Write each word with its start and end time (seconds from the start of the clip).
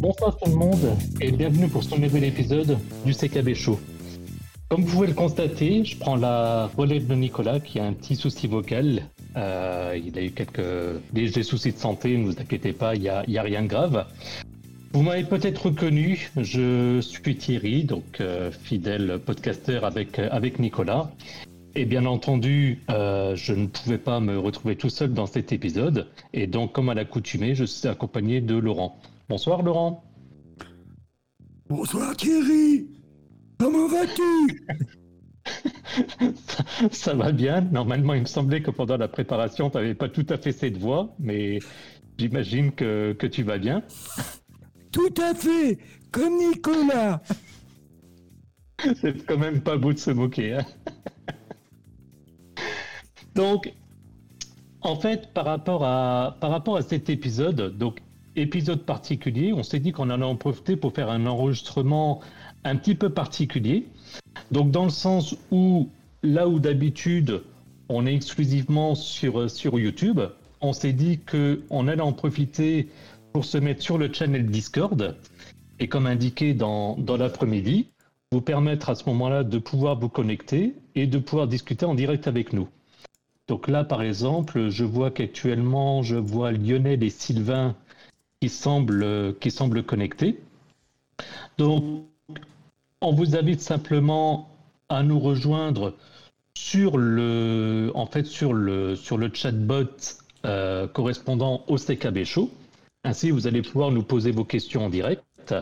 Bonsoir 0.00 0.38
tout 0.38 0.50
le 0.50 0.56
monde 0.56 0.76
et 1.20 1.30
bienvenue 1.32 1.68
pour 1.68 1.84
ce 1.84 1.94
nouvel 1.96 2.24
épisode 2.24 2.78
du 3.04 3.12
CKB 3.12 3.52
Show. 3.52 3.78
Comme 4.70 4.82
vous 4.82 4.92
pouvez 4.92 5.08
le 5.08 5.14
constater, 5.14 5.84
je 5.84 5.98
prends 5.98 6.16
la 6.16 6.70
relève 6.78 7.06
de 7.06 7.14
Nicolas 7.14 7.60
qui 7.60 7.78
a 7.78 7.84
un 7.84 7.92
petit 7.92 8.16
souci 8.16 8.46
vocal. 8.46 9.02
Euh, 9.36 9.98
il 10.02 10.18
a 10.18 10.22
eu 10.22 10.30
quelques 10.30 10.62
légers 11.12 11.42
soucis 11.42 11.72
de 11.72 11.78
santé, 11.78 12.16
ne 12.16 12.24
vous 12.24 12.40
inquiétez 12.40 12.72
pas, 12.72 12.94
il 12.94 13.02
n'y 13.02 13.08
a, 13.08 13.18
a, 13.18 13.42
rien 13.42 13.62
de 13.62 13.68
grave. 13.68 14.06
Vous 14.92 15.02
m'avez 15.02 15.24
peut-être 15.24 15.66
reconnu, 15.66 16.30
je 16.36 17.00
suis 17.02 17.36
Thierry, 17.36 17.84
donc 17.84 18.20
euh, 18.20 18.50
fidèle 18.50 19.18
podcasteur 19.24 19.84
avec, 19.84 20.18
avec 20.18 20.58
Nicolas. 20.58 21.10
Et 21.74 21.84
bien 21.84 22.06
entendu, 22.06 22.80
euh, 22.90 23.36
je 23.36 23.52
ne 23.52 23.66
pouvais 23.66 23.98
pas 23.98 24.18
me 24.20 24.38
retrouver 24.38 24.76
tout 24.76 24.88
seul 24.88 25.12
dans 25.12 25.26
cet 25.26 25.52
épisode. 25.52 26.08
Et 26.32 26.46
donc, 26.46 26.72
comme 26.72 26.88
à 26.88 26.94
l'accoutumée, 26.94 27.54
je 27.54 27.64
suis 27.64 27.86
accompagné 27.86 28.40
de 28.40 28.56
Laurent. 28.56 28.98
Bonsoir 29.28 29.62
Laurent. 29.62 30.02
Bonsoir 31.68 32.16
Thierry. 32.16 32.88
Comment 33.58 33.88
vas-tu? 33.88 34.64
Ça, 36.92 37.12
va 37.12 37.32
bien. 37.32 37.60
Normalement, 37.60 38.14
il 38.14 38.22
me 38.22 38.26
semblait 38.26 38.62
que 38.62 38.70
pendant 38.70 38.96
la 38.96 39.08
préparation, 39.08 39.68
tu 39.68 39.76
n'avais 39.76 39.94
pas 39.94 40.08
tout 40.08 40.26
à 40.30 40.38
fait 40.38 40.52
cette 40.52 40.78
voix, 40.78 41.14
mais 41.18 41.58
j'imagine 42.16 42.72
que, 42.72 43.12
que 43.12 43.26
tu 43.26 43.42
vas 43.42 43.58
bien. 43.58 43.82
Tout 44.92 45.14
à 45.20 45.34
fait, 45.34 45.78
comme 46.10 46.36
Nicolas. 46.38 47.20
C'est 49.00 49.26
quand 49.26 49.38
même 49.38 49.60
pas 49.60 49.76
beau 49.76 49.92
de 49.92 49.98
se 49.98 50.10
moquer. 50.10 50.54
Hein 50.54 50.66
donc, 53.34 53.72
en 54.80 54.96
fait, 54.96 55.32
par 55.32 55.44
rapport 55.44 55.84
à, 55.84 56.36
par 56.40 56.50
rapport 56.50 56.76
à 56.76 56.82
cet 56.82 57.10
épisode, 57.10 57.76
donc 57.76 58.00
épisode 58.36 58.82
particulier, 58.84 59.52
on 59.52 59.62
s'est 59.62 59.80
dit 59.80 59.92
qu'on 59.92 60.10
en 60.10 60.22
en 60.22 60.36
profiter 60.36 60.76
pour 60.76 60.94
faire 60.94 61.10
un 61.10 61.26
enregistrement 61.26 62.20
un 62.64 62.76
petit 62.76 62.94
peu 62.94 63.10
particulier. 63.10 63.86
Donc 64.50 64.70
dans 64.70 64.84
le 64.84 64.90
sens 64.90 65.36
où 65.50 65.88
là 66.22 66.48
où 66.48 66.58
d'habitude 66.58 67.42
on 67.88 68.06
est 68.06 68.14
exclusivement 68.14 68.94
sur, 68.94 69.50
sur 69.50 69.78
YouTube, 69.78 70.20
on 70.60 70.72
s'est 70.72 70.92
dit 70.92 71.18
qu'on 71.18 71.88
allait 71.88 72.02
en 72.02 72.12
profiter 72.12 72.88
pour 73.32 73.44
se 73.44 73.58
mettre 73.58 73.82
sur 73.82 73.98
le 73.98 74.12
channel 74.12 74.46
Discord 74.46 75.16
et 75.78 75.88
comme 75.88 76.06
indiqué 76.06 76.54
dans, 76.54 76.96
dans 76.96 77.16
l'après-midi, 77.16 77.88
vous 78.32 78.40
permettre 78.40 78.90
à 78.90 78.94
ce 78.94 79.04
moment-là 79.06 79.44
de 79.44 79.58
pouvoir 79.58 79.98
vous 79.98 80.08
connecter 80.08 80.74
et 80.94 81.06
de 81.06 81.18
pouvoir 81.18 81.46
discuter 81.46 81.86
en 81.86 81.94
direct 81.94 82.26
avec 82.26 82.52
nous. 82.52 82.68
Donc 83.46 83.68
là, 83.68 83.84
par 83.84 84.02
exemple, 84.02 84.68
je 84.68 84.84
vois 84.84 85.10
qu'actuellement, 85.10 86.02
je 86.02 86.16
vois 86.16 86.52
Lionel 86.52 87.02
et 87.02 87.10
Sylvain 87.10 87.74
qui 88.40 88.50
semblent, 88.50 89.34
qui 89.40 89.50
semblent 89.50 89.82
connectés. 89.82 90.38
Donc, 91.56 92.04
on 93.00 93.12
vous 93.12 93.36
invite 93.36 93.60
simplement 93.60 94.50
à 94.88 95.02
nous 95.02 95.18
rejoindre 95.18 95.94
sur 96.54 96.98
le, 96.98 97.90
en 97.94 98.06
fait, 98.06 98.26
sur 98.26 98.52
le, 98.52 98.96
sur 98.96 99.16
le 99.16 99.30
chatbot 99.32 99.86
euh, 100.44 100.86
correspondant 100.86 101.64
au 101.68 101.76
CKB 101.76 102.24
Show. 102.24 102.50
Ainsi, 103.04 103.30
vous 103.30 103.46
allez 103.46 103.62
pouvoir 103.62 103.90
nous 103.90 104.02
poser 104.02 104.30
vos 104.30 104.44
questions 104.44 104.86
en 104.86 104.90
direct. 104.90 105.54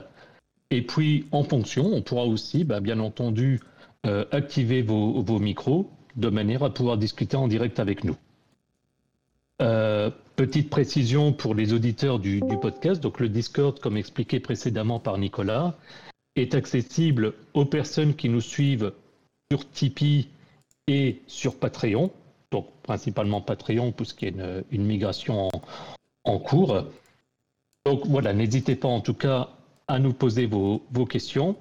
Et 0.71 0.83
puis, 0.83 1.27
en 1.31 1.45
fonction, 1.45 1.87
on 1.87 2.03
pourra 2.03 2.25
aussi, 2.25 2.65
bah, 2.65 2.81
bien 2.81 2.99
entendu, 2.99 3.61
euh, 4.07 4.25
activer 4.31 4.83
vos, 4.83 5.39
micros 5.39 5.91
de 6.17 6.29
manière 6.29 6.63
à 6.63 6.73
pouvoir 6.73 6.97
discuter 6.97 7.37
en 7.37 7.49
direct 7.49 7.79
avec 7.79 8.05
nous. 8.05 8.17
Euh, 9.63 10.11
petite 10.35 10.71
précision 10.71 11.33
pour 11.33 11.55
les 11.55 11.73
auditeurs 11.73 12.19
du, 12.19 12.41
du, 12.41 12.59
podcast, 12.59 13.03
donc 13.03 13.21
le 13.21 13.29
Discord, 13.29 13.79
comme 13.81 13.97
expliqué 13.97 14.41
précédemment 14.41 14.99
par 14.99 15.19
Nicolas, 15.19 15.77
est 16.37 16.55
accessible 16.55 17.33
aux 17.55 17.65
personnes 17.65 18.15
qui 18.15 18.29
nous 18.29 18.41
suivent 18.41 18.93
sur 19.51 19.69
Tipeee 19.71 20.29
et 20.87 21.23
sur 21.27 21.59
Patreon, 21.59 22.11
donc 22.51 22.69
principalement 22.83 23.41
Patreon, 23.41 23.93
puisqu'il 23.93 24.37
y 24.37 24.41
a 24.41 24.63
une, 24.71 24.85
migration 24.85 25.49
en, 26.25 26.39
cours. 26.39 26.85
Donc 27.87 28.05
voilà, 28.05 28.33
n'hésitez 28.33 28.75
pas 28.75 28.89
en 28.89 29.01
tout 29.01 29.15
cas 29.15 29.51
à 29.87 30.01
nous 30.01 30.13
poser 30.13 30.47
vos, 30.47 30.81
questions. 31.09 31.55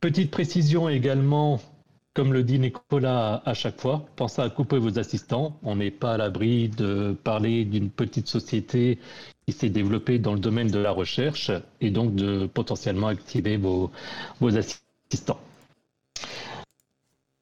Petite 0.00 0.32
précision 0.32 0.88
également, 0.88 1.60
comme 2.12 2.32
le 2.32 2.42
dit 2.42 2.58
Nicolas 2.58 3.40
à 3.44 3.54
chaque 3.54 3.80
fois, 3.80 4.04
pensez 4.16 4.42
à 4.42 4.50
couper 4.50 4.78
vos 4.78 4.98
assistants. 4.98 5.60
On 5.62 5.76
n'est 5.76 5.92
pas 5.92 6.14
à 6.14 6.16
l'abri 6.16 6.70
de 6.70 7.16
parler 7.22 7.64
d'une 7.64 7.88
petite 7.88 8.26
société 8.26 8.98
qui 9.46 9.52
s'est 9.52 9.68
développé 9.68 10.18
dans 10.18 10.32
le 10.34 10.40
domaine 10.40 10.72
de 10.72 10.80
la 10.80 10.90
recherche 10.90 11.52
et 11.80 11.90
donc 11.90 12.16
de 12.16 12.46
potentiellement 12.46 13.06
activer 13.06 13.58
vos, 13.58 13.92
assistants. 14.42 15.38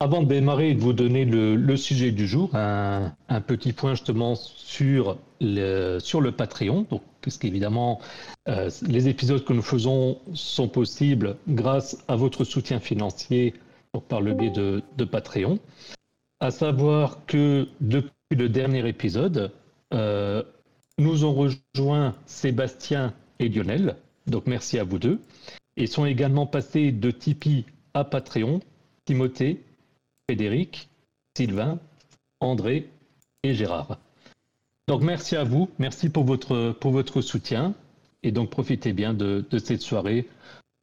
Avant 0.00 0.22
de 0.22 0.28
démarrer 0.28 0.72
et 0.72 0.74
de 0.74 0.80
vous 0.80 0.92
donner 0.92 1.24
le, 1.24 1.76
sujet 1.78 2.10
du 2.10 2.26
jour, 2.26 2.50
un, 2.52 3.14
petit 3.46 3.72
point 3.72 3.94
justement 3.94 4.34
sur 4.34 5.16
le, 5.40 5.98
sur 5.98 6.20
Patreon, 6.36 6.86
puisqu'évidemment 7.24 8.02
euh, 8.48 8.68
les 8.86 9.08
épisodes 9.08 9.42
que 9.42 9.54
nous 9.54 9.62
faisons 9.62 10.18
sont 10.34 10.68
possibles 10.68 11.38
grâce 11.48 11.96
à 12.06 12.16
votre 12.16 12.44
soutien 12.44 12.80
financier 12.80 13.54
par 14.10 14.20
le 14.20 14.34
biais 14.34 14.50
de, 14.50 14.82
de 14.98 15.04
Patreon. 15.06 15.58
À 16.40 16.50
savoir 16.50 17.24
que 17.24 17.66
depuis 17.80 18.10
le 18.36 18.50
dernier 18.50 18.86
épisode, 18.86 19.50
euh, 19.94 20.42
nous 20.98 21.24
ont 21.24 21.32
rejoint 21.32 22.14
Sébastien 22.26 23.14
et 23.38 23.48
Lionel, 23.48 23.96
donc 24.26 24.46
merci 24.46 24.78
à 24.78 24.84
vous 24.84 24.98
deux, 24.98 25.18
et 25.78 25.86
sont 25.86 26.04
également 26.04 26.46
passés 26.46 26.92
de 26.92 27.10
Tipeee 27.10 27.64
à 27.94 28.04
Patreon, 28.04 28.60
Timothée, 29.06 29.62
Frédéric, 30.28 30.90
Sylvain, 31.34 31.78
André 32.40 32.90
et 33.44 33.54
Gérard. 33.54 33.98
Donc 34.86 35.02
merci 35.02 35.34
à 35.34 35.44
vous, 35.44 35.70
merci 35.78 36.10
pour 36.10 36.24
votre, 36.24 36.72
pour 36.72 36.92
votre 36.92 37.22
soutien, 37.22 37.74
et 38.22 38.32
donc 38.32 38.50
profitez 38.50 38.92
bien 38.92 39.14
de, 39.14 39.44
de 39.50 39.58
cette 39.58 39.80
soirée 39.80 40.28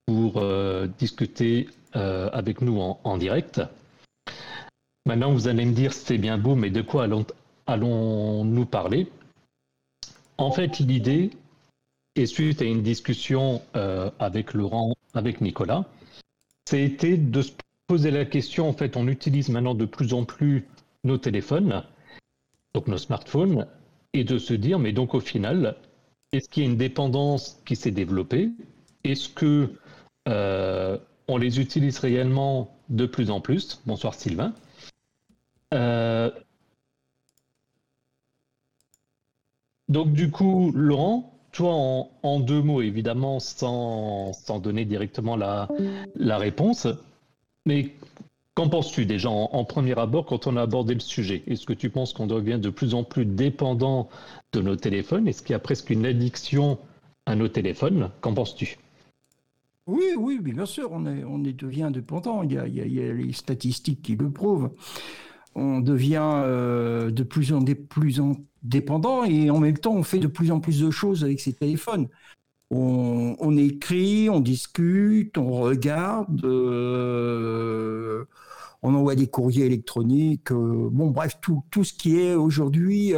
pour 0.07 0.37
euh, 0.37 0.87
discuter 0.97 1.69
euh, 1.95 2.29
avec 2.33 2.61
nous 2.61 2.79
en, 2.79 3.17
direct. 3.17 3.61
Maintenant, 5.05 5.31
vous 5.31 5.47
allez 5.47 5.65
me 5.65 5.73
dire, 5.73 5.93
c'est 5.93 6.17
bien 6.17 6.37
beau, 6.37 6.55
mais 6.55 6.71
de 6.71 6.81
quoi 6.81 7.03
allons-nous 7.03 7.25
allons 7.67 8.65
parler? 8.65 9.07
En 10.37 10.51
fait, 10.51 10.79
l'idée 10.79 11.29
est 12.15 12.25
suite 12.25 12.61
à 12.61 12.65
une 12.65 12.81
discussion 12.81 13.61
euh, 13.75 14.09
avec 14.17 14.53
Laurent, 14.53 14.95
avec 15.13 15.41
Nicolas, 15.41 15.85
c'était 16.65 17.17
de 17.17 17.41
se 17.41 17.51
poser 17.87 18.09
la 18.09 18.25
question, 18.25 18.67
en 18.67 18.73
fait, 18.73 18.97
on 18.97 19.07
utilise 19.07 19.49
maintenant 19.49 19.75
de 19.75 19.85
plus 19.85 20.13
en 20.13 20.25
plus 20.25 20.67
nos 21.03 21.17
téléphones, 21.17 21.83
donc 22.73 22.87
nos 22.87 22.97
smartphones, 22.97 23.67
et 24.13 24.23
de 24.23 24.37
se 24.37 24.53
dire, 24.53 24.79
mais 24.79 24.91
donc 24.91 25.13
au 25.13 25.19
final, 25.19 25.75
est-ce 26.31 26.49
qu'il 26.49 26.63
y 26.63 26.65
a 26.65 26.69
une 26.69 26.77
dépendance 26.77 27.61
qui 27.65 27.75
s'est 27.75 27.91
développée? 27.91 28.49
Est-ce 29.03 29.29
que 29.29 29.69
euh, 30.27 30.97
on 31.27 31.37
les 31.37 31.59
utilise 31.59 31.99
réellement 31.99 32.77
de 32.89 33.05
plus 33.05 33.31
en 33.31 33.41
plus? 33.41 33.81
Bonsoir 33.85 34.13
Sylvain. 34.13 34.53
Euh, 35.73 36.29
Donc 39.91 40.13
du 40.13 40.31
coup, 40.31 40.71
Laurent, 40.73 41.33
toi 41.51 41.73
en, 42.23 42.39
deux 42.39 42.61
mots, 42.61 42.81
évidemment, 42.81 43.41
sans, 43.41 44.31
donner 44.63 44.85
directement 44.85 45.35
la, 45.35 45.67
réponse, 46.37 46.87
mais 47.65 47.93
qu'en 48.53 48.69
penses-tu 48.69 49.05
déjà 49.05 49.29
en, 49.29 49.63
premier 49.65 49.97
abord 49.97 50.25
quand 50.25 50.47
on 50.47 50.57
a 50.57 50.61
abordé 50.61 50.93
le 50.93 50.99
sujet? 50.99 51.43
Est-ce 51.47 51.65
que 51.65 51.73
tu 51.73 51.89
penses 51.89 52.13
qu'on 52.13 52.27
devient 52.27 52.59
de 52.59 52.69
plus 52.69 52.93
en 52.93 53.03
plus 53.03 53.25
dépendant 53.25 54.09
de 54.53 54.61
nos 54.61 54.75
téléphones? 54.75 55.27
Est-ce 55.27 55.41
qu'il 55.41 55.53
y 55.53 55.55
a 55.55 55.59
presque 55.59 55.89
une 55.89 56.05
addiction 56.05 56.77
à 57.25 57.35
nos 57.35 57.47
téléphones? 57.47 58.11
Qu'en 58.21 58.33
penses-tu? 58.33 58.77
Oui, 59.87 60.13
oui, 60.17 60.39
bien 60.39 60.65
sûr, 60.65 60.89
on, 60.91 61.05
est, 61.05 61.23
on 61.23 61.43
est 61.43 61.53
devient 61.53 61.89
dépendant. 61.91 62.43
Il 62.43 62.53
y, 62.53 62.57
a, 62.57 62.67
il 62.67 62.93
y 62.93 63.01
a 63.01 63.13
les 63.13 63.33
statistiques 63.33 64.01
qui 64.01 64.15
le 64.15 64.29
prouvent. 64.29 64.71
On 65.55 65.79
devient 65.79 66.43
euh, 66.45 67.11
de 67.11 67.23
plus 67.23 67.51
en 67.51 67.63
plus 67.63 68.19
en 68.19 68.33
dépendant 68.63 69.23
et 69.23 69.49
en 69.49 69.59
même 69.59 69.77
temps 69.77 69.93
on 69.93 70.03
fait 70.03 70.19
de 70.19 70.27
plus 70.27 70.51
en 70.51 70.59
plus 70.59 70.79
de 70.79 70.91
choses 70.91 71.23
avec 71.23 71.39
ses 71.39 71.53
téléphones. 71.53 72.07
On, 72.73 73.57
écrit, 73.57 74.29
on 74.29 74.39
discute, 74.39 75.37
on 75.37 75.51
regarde, 75.51 76.45
euh, 76.45 78.23
on 78.81 78.95
envoie 78.95 79.15
des 79.15 79.27
courriers 79.27 79.65
électroniques. 79.65 80.51
Euh, 80.51 80.89
bon, 80.89 81.11
bref, 81.11 81.37
tout, 81.41 81.63
tout 81.69 81.83
ce 81.83 81.93
qui 81.93 82.17
est 82.17 82.33
aujourd'hui 82.33 83.13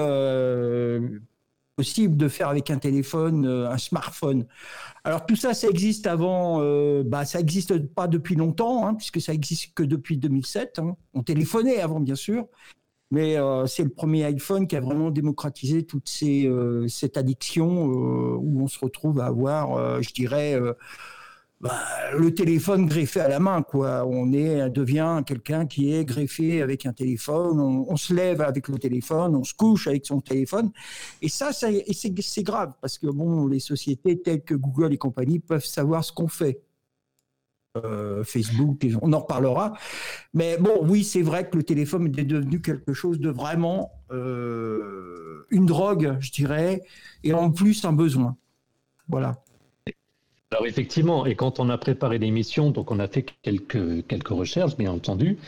possible 1.76 2.18
de 2.18 2.28
faire 2.28 2.50
avec 2.50 2.70
un 2.70 2.78
téléphone, 2.78 3.46
euh, 3.46 3.70
un 3.70 3.78
smartphone. 3.78 4.46
Alors 5.04 5.26
tout 5.26 5.36
ça, 5.36 5.54
ça 5.54 5.68
existe 5.68 6.08
avant, 6.08 6.60
euh, 6.62 7.04
bah, 7.04 7.26
ça 7.26 7.40
n'existe 7.40 7.78
pas 7.94 8.08
depuis 8.08 8.36
longtemps, 8.36 8.88
hein, 8.88 8.94
puisque 8.96 9.22
ça 9.22 9.34
existe 9.34 9.74
que 9.74 9.84
depuis 9.84 10.18
2007. 10.18 10.80
Hein. 10.80 10.96
On 11.14 11.24
téléphonait 11.24 11.80
avant, 11.80 12.00
bien 12.00 12.16
sûr, 12.16 12.48
mais 13.14 13.38
euh, 13.38 13.68
c'est 13.68 13.84
le 13.84 13.92
premier 13.92 14.24
iPhone 14.24 14.66
qui 14.66 14.76
a 14.76 14.82
vraiment 14.82 15.12
démocratisé 15.12 15.84
toute 15.84 16.10
ces, 16.10 16.50
cette 16.88 17.16
addiction 17.16 17.86
où 17.86 18.64
on 18.64 18.68
se 18.68 18.80
retrouve 18.80 19.20
à 19.20 19.28
avoir, 19.28 20.02
je 20.02 20.12
dirais, 20.14 20.60
bah, 21.62 21.80
le 22.18 22.34
téléphone 22.34 22.88
greffé 22.88 23.20
à 23.20 23.28
la 23.28 23.40
main, 23.40 23.62
quoi. 23.62 24.04
On 24.08 24.34
est, 24.34 24.68
devient 24.72 25.22
quelqu'un 25.28 25.68
qui 25.68 25.94
est 25.94 26.06
greffé 26.06 26.64
avec 26.64 26.88
un 26.88 26.92
téléphone. 26.92 27.60
On, 27.60 27.96
se 27.96 28.16
lève 28.16 28.42
avec 28.42 28.68
le 28.68 28.80
téléphone, 28.80 29.36
on 29.36 29.44
se 29.44 29.54
couche 29.54 29.86
avec 29.86 30.08
son 30.08 30.20
téléphone. 30.20 30.72
Et 31.22 31.30
ça, 31.30 31.54
ça 31.54 31.68
c'est 31.94 32.44
grave 32.44 32.74
parce 32.82 32.98
que 32.98 33.06
bon, 33.06 33.46
les 33.46 33.60
sociétés 33.60 34.20
telles 34.20 34.44
que 34.44 34.56
Google 34.56 34.92
et 34.92 34.98
compagnie 34.98 35.40
peuvent 35.40 35.64
savoir 35.64 36.04
ce 36.04 36.12
qu'on 36.12 36.28
fait. 36.28 36.64
Euh, 37.76 38.24
Facebook, 38.24 38.86
on 39.02 39.14
en 39.14 39.20
reparlera. 39.20 39.74
Mais 40.36 40.58
bon, 40.58 40.82
oui, 40.84 41.04
c'est 41.04 41.24
vrai 41.24 41.50
que 41.50 41.58
le 41.58 41.64
téléphone 41.64 42.06
est 42.20 42.24
devenu 42.24 42.62
quelque 42.62 42.94
chose 42.94 43.20
de 43.20 43.32
vraiment 43.32 43.92
euh, 44.12 45.48
une 45.50 45.66
drogue, 45.66 46.18
je 46.20 46.32
dirais, 46.32 46.84
et 47.24 47.34
en 47.34 47.50
plus 47.50 47.84
un 47.84 47.94
besoin. 47.94 48.38
Voilà. 49.08 49.42
Alors 50.52 50.68
effectivement, 50.68 51.26
et 51.26 51.34
quand 51.34 51.60
on 51.60 51.68
a 51.70 51.80
préparé 51.80 52.20
l'émission, 52.20 52.70
donc 52.70 52.92
on 52.92 53.00
a 53.00 53.08
fait 53.08 53.26
quelques, 53.42 54.06
quelques 54.06 54.28
recherches, 54.28 54.78
bien 54.78 54.92
entendu, 54.92 55.40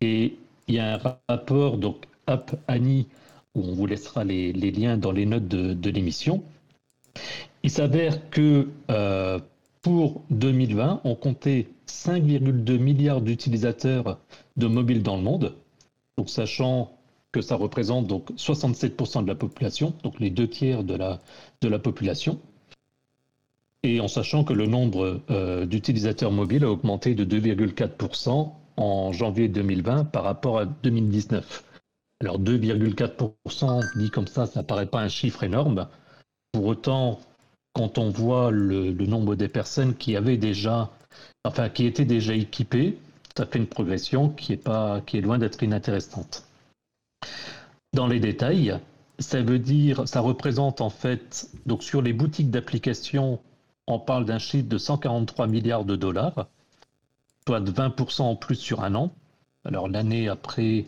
et 0.00 0.36
il 0.66 0.74
y 0.74 0.80
a 0.80 0.94
un 0.94 1.16
rapport, 1.28 1.78
donc 1.78 2.06
App 2.26 2.56
Annie, 2.66 3.06
où 3.54 3.62
on 3.62 3.74
vous 3.76 3.86
laissera 3.86 4.24
les, 4.24 4.52
liens 4.52 4.96
dans 4.96 5.12
les 5.12 5.26
notes 5.26 5.46
de, 5.46 5.90
l'émission. 5.90 6.42
Il 7.62 7.70
s'avère 7.70 8.30
que 8.30 8.66
euh, 8.90 9.38
pour 9.88 10.20
2020, 10.28 11.00
on 11.04 11.14
comptait 11.14 11.66
5,2 11.86 12.76
milliards 12.76 13.22
d'utilisateurs 13.22 14.18
de 14.58 14.66
mobiles 14.66 15.02
dans 15.02 15.16
le 15.16 15.22
monde, 15.22 15.54
donc 16.18 16.28
sachant 16.28 16.92
que 17.32 17.40
ça 17.40 17.56
représente 17.56 18.06
donc 18.06 18.30
67% 18.32 19.22
de 19.22 19.28
la 19.28 19.34
population, 19.34 19.94
donc 20.02 20.20
les 20.20 20.28
deux 20.28 20.46
tiers 20.46 20.84
de 20.84 20.94
la, 20.94 21.78
population 21.78 22.38
et 23.82 23.98
en 24.00 24.08
sachant 24.08 24.44
que 24.44 24.52
le 24.52 24.66
nombre 24.66 25.22
euh, 25.30 25.64
d'utilisateurs 25.64 26.32
mobiles 26.32 26.64
a 26.64 26.70
augmenté 26.70 27.14
de 27.14 27.24
2,4% 27.24 28.52
en 28.76 29.12
janvier 29.12 29.48
2020 29.48 30.04
par 30.04 30.24
rapport 30.24 30.58
à 30.58 30.66
2019. 30.66 31.64
Alors 32.20 32.38
2,4% 32.38 33.98
dit 33.98 34.10
comme 34.10 34.26
ça, 34.26 34.44
ça 34.44 34.62
paraît 34.62 34.84
pas 34.84 35.00
un 35.00 35.08
chiffre 35.08 35.44
énorme. 35.44 35.88
Pour 36.52 36.66
autant, 36.66 37.20
quand 37.78 37.96
on 37.96 38.10
voit 38.10 38.50
le, 38.50 38.90
nombre 39.06 39.36
des 39.36 39.46
personnes 39.46 39.94
qui 39.94 40.16
avaient 40.16 40.36
déjà, 40.36 40.90
enfin 41.44 41.68
qui 41.68 41.86
étaient 41.86 42.04
déjà 42.04 42.34
équipées, 42.34 42.98
ça 43.36 43.46
fait 43.46 43.60
une 43.60 43.68
progression 43.68 44.30
qui 44.30 44.52
est 44.54 45.20
loin 45.20 45.38
d'être 45.38 45.62
inintéressante. 45.62 46.44
Dans 47.92 48.08
les 48.08 48.18
détails, 48.18 48.76
ça 49.20 49.42
veut 49.42 49.60
dire, 49.60 50.08
ça 50.08 50.20
représente 50.20 50.80
en 50.80 50.90
fait, 50.90 51.48
donc 51.66 51.84
sur 51.84 52.02
les 52.02 52.12
boutiques 52.12 52.50
d'applications 52.50 53.38
on 53.86 54.00
parle 54.00 54.24
d'un 54.24 54.38
chiffre 54.38 54.68
de 54.68 54.76
143 54.76 55.46
milliards 55.46 55.84
de 55.84 55.94
dollars, 55.94 56.48
soit 57.46 57.60
de 57.60 57.70
20% 57.70 58.22
en 58.22 58.36
plus 58.36 58.56
sur 58.56 58.82
un 58.82 58.94
an. 58.96 59.12
Alors 59.64 59.88
l'année 59.88 60.28
après 60.28 60.84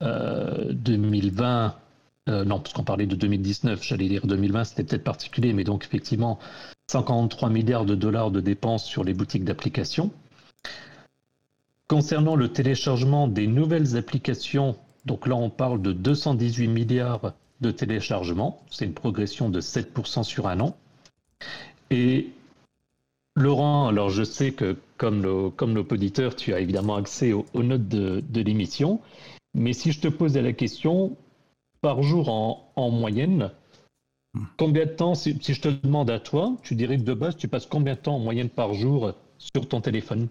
2020, 0.00 1.76
euh, 2.28 2.44
non, 2.44 2.58
parce 2.58 2.72
qu'on 2.72 2.84
parlait 2.84 3.06
de 3.06 3.14
2019, 3.14 3.82
j'allais 3.82 4.08
dire 4.08 4.26
2020, 4.26 4.64
c'était 4.64 4.84
peut-être 4.84 5.04
particulier, 5.04 5.52
mais 5.52 5.64
donc 5.64 5.84
effectivement, 5.84 6.38
143 6.90 7.50
milliards 7.50 7.84
de 7.84 7.94
dollars 7.94 8.30
de 8.30 8.40
dépenses 8.40 8.84
sur 8.84 9.04
les 9.04 9.14
boutiques 9.14 9.44
d'applications. 9.44 10.10
Concernant 11.88 12.34
le 12.34 12.48
téléchargement 12.48 13.28
des 13.28 13.46
nouvelles 13.46 13.96
applications, 13.96 14.76
donc 15.04 15.26
là 15.26 15.36
on 15.36 15.50
parle 15.50 15.80
de 15.82 15.92
218 15.92 16.66
milliards 16.66 17.32
de 17.60 17.70
téléchargements, 17.70 18.60
c'est 18.70 18.84
une 18.84 18.92
progression 18.94 19.48
de 19.48 19.60
7% 19.60 20.24
sur 20.24 20.48
un 20.48 20.60
an. 20.60 20.76
Et 21.90 22.30
Laurent, 23.36 23.86
alors 23.88 24.10
je 24.10 24.24
sais 24.24 24.52
que 24.52 24.76
comme 24.96 25.20
nos, 25.20 25.50
comme 25.50 25.84
tu 26.36 26.54
as 26.54 26.60
évidemment 26.60 26.96
accès 26.96 27.32
aux, 27.32 27.44
notes 27.62 27.86
de, 27.86 28.40
l'émission, 28.40 29.00
mais 29.54 29.74
si 29.74 29.92
je 29.92 30.00
te 30.00 30.08
posais 30.08 30.40
la 30.40 30.52
question, 30.52 31.16
par 31.80 32.02
jour 32.02 32.28
en, 32.28 32.90
moyenne, 32.90 33.50
combien 34.56 34.86
de 34.86 34.90
temps, 34.90 35.14
si, 35.14 35.38
je 35.40 35.60
te 35.60 35.68
demande 35.68 36.10
à 36.10 36.18
toi, 36.18 36.56
tu 36.62 36.74
dirais 36.74 36.96
de 36.96 37.14
base, 37.14 37.36
tu 37.36 37.48
passes 37.48 37.66
combien 37.66 37.94
de 37.94 38.00
temps 38.00 38.16
en 38.16 38.20
moyenne 38.20 38.48
par 38.48 38.74
jour 38.74 39.12
sur 39.38 39.68
ton 39.68 39.80
téléphone? 39.80 40.28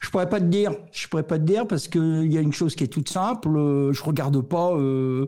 Je 0.00 0.10
pourrais 0.10 0.28
pas 0.28 0.40
te 0.40 0.44
dire, 0.44 0.72
je 0.92 1.08
pourrais 1.08 1.24
pas 1.24 1.38
te 1.38 1.44
dire 1.44 1.66
parce 1.66 1.88
qu'il 1.88 2.32
y 2.32 2.38
a 2.38 2.40
une 2.40 2.52
chose 2.52 2.76
qui 2.76 2.84
est 2.84 2.88
toute 2.88 3.08
simple. 3.08 3.48
Je 3.92 4.02
regarde 4.02 4.40
pas 4.40 4.72
euh, 4.72 4.78
euh, 4.78 5.26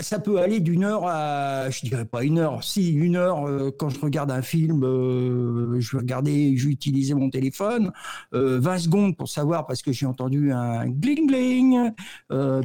ça 0.00 0.18
peut 0.18 0.38
aller 0.38 0.60
d'une 0.60 0.84
heure 0.84 1.06
à, 1.06 1.70
je 1.70 1.86
dirais 1.86 2.04
pas 2.04 2.22
une 2.24 2.38
heure, 2.38 2.62
si 2.62 2.92
une 2.92 3.16
heure 3.16 3.46
euh, 3.46 3.70
quand 3.76 3.88
je 3.88 3.98
regarde 4.00 4.30
un 4.30 4.42
film, 4.42 4.84
euh, 4.84 5.80
je 5.80 5.92
vais 5.92 5.98
regarder, 5.98 6.56
je 6.56 6.66
vais 6.66 6.72
utiliser 6.72 7.14
mon 7.14 7.30
téléphone, 7.30 7.92
20 8.32 8.78
secondes 8.78 9.16
pour 9.16 9.28
savoir 9.28 9.66
parce 9.66 9.82
que 9.82 9.92
j'ai 9.92 10.06
entendu 10.06 10.52
un 10.52 10.86
gling 10.86 11.26
gling 11.26 11.92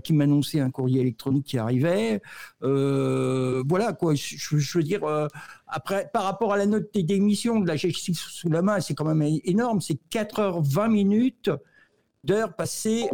qui 0.03 0.13
m'annonçait 0.13 0.59
un 0.59 0.69
courrier 0.69 1.01
électronique 1.01 1.45
qui 1.45 1.57
arrivait. 1.57 2.21
voilà 2.61 3.93
quoi, 3.93 4.13
je, 4.15 4.77
veux 4.77 4.83
dire. 4.83 5.01
après, 5.67 6.09
par 6.13 6.23
rapport 6.23 6.53
à 6.53 6.57
la 6.57 6.65
note 6.65 6.93
d'émission 6.93 7.59
de 7.59 7.67
la 7.67 7.75
j'ai 7.75 7.91
sous 7.93 8.49
la 8.49 8.61
main, 8.61 8.79
c'est 8.79 8.93
quand 8.93 9.05
même 9.05 9.21
énorme. 9.43 9.81
C'est 9.81 9.99
4h20 10.11 10.91
minutes 10.91 11.49
d'heures 12.23 12.55
passées, 12.55 13.09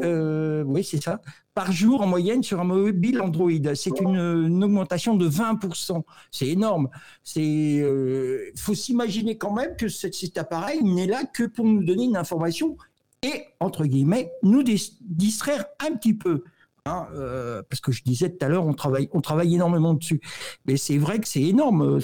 oui 0.65 0.83
c'est 0.83 1.01
ça, 1.01 1.21
par 1.59 1.73
jour 1.73 1.99
en 2.01 2.07
moyenne 2.07 2.41
sur 2.41 2.61
un 2.61 2.63
mobile 2.63 3.19
Android. 3.19 3.51
C'est 3.75 3.99
une, 3.99 4.63
augmentation 4.63 5.17
de 5.17 5.29
20%. 5.29 6.03
C'est 6.31 6.47
énorme. 6.47 6.87
Il 7.35 7.81
euh, 7.81 8.51
faut 8.55 8.73
s'imaginer 8.73 9.37
quand 9.37 9.53
même 9.53 9.75
que 9.75 9.89
cet, 9.89 10.37
appareil 10.37 10.81
n'est 10.81 11.05
là 11.05 11.25
que 11.25 11.43
pour 11.43 11.65
nous 11.65 11.83
donner 11.83 12.05
une 12.05 12.15
information 12.15 12.77
et, 13.23 13.43
entre 13.59 13.83
guillemets, 13.83 14.31
nous 14.41 14.63
distraire 14.63 15.65
un 15.85 15.97
petit 15.97 16.13
peu. 16.13 16.45
Hein, 16.85 17.07
euh, 17.13 17.61
parce 17.69 17.81
que 17.81 17.91
je 17.91 18.03
disais 18.03 18.29
tout 18.29 18.45
à 18.45 18.47
l'heure, 18.47 18.65
on 18.65 18.73
travaille, 18.73 19.09
on 19.11 19.19
travaille 19.19 19.53
énormément 19.53 19.93
dessus. 19.95 20.21
Mais 20.65 20.77
c'est 20.77 20.97
vrai 20.97 21.19
que 21.19 21.27
c'est 21.27 21.43
énorme. 21.43 21.99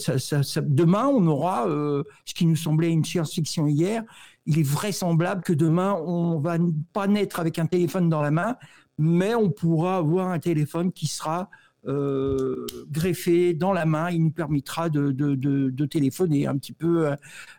demain, 0.63 1.07
on 1.07 1.25
aura 1.28 1.69
euh, 1.69 2.04
ce 2.25 2.34
qui 2.34 2.45
nous 2.45 2.57
semblait 2.57 2.92
une 2.92 3.06
science-fiction 3.06 3.68
hier. 3.68 4.04
Il 4.47 4.59
est 4.59 4.68
vraisemblable 4.68 5.44
que 5.44 5.54
demain, 5.54 5.94
on 5.94 6.40
va 6.40 6.57
pas 6.92 7.07
naître 7.07 7.40
avec 7.40 7.57
un 7.57 7.66
téléphone 7.68 8.09
dans 8.09 8.21
la 8.21 8.31
main, 8.31 8.57
mais 8.97 9.35
on 9.35 9.49
pourra 9.49 9.97
avoir 9.97 10.30
un 10.30 10.40
téléphone 10.40 10.92
qui 10.92 11.07
sera 11.07 11.49
euh, 11.87 12.66
greffé 12.90 13.54
dans 13.54 13.71
la 13.71 13.85
main. 13.85 14.09
Il 14.09 14.23
nous 14.23 14.31
permettra 14.31 14.90
de, 14.90 15.85
téléphoner 15.85 16.47
un 16.47 16.57
petit 16.57 16.73
peu 16.73 17.07
euh, 17.07 17.16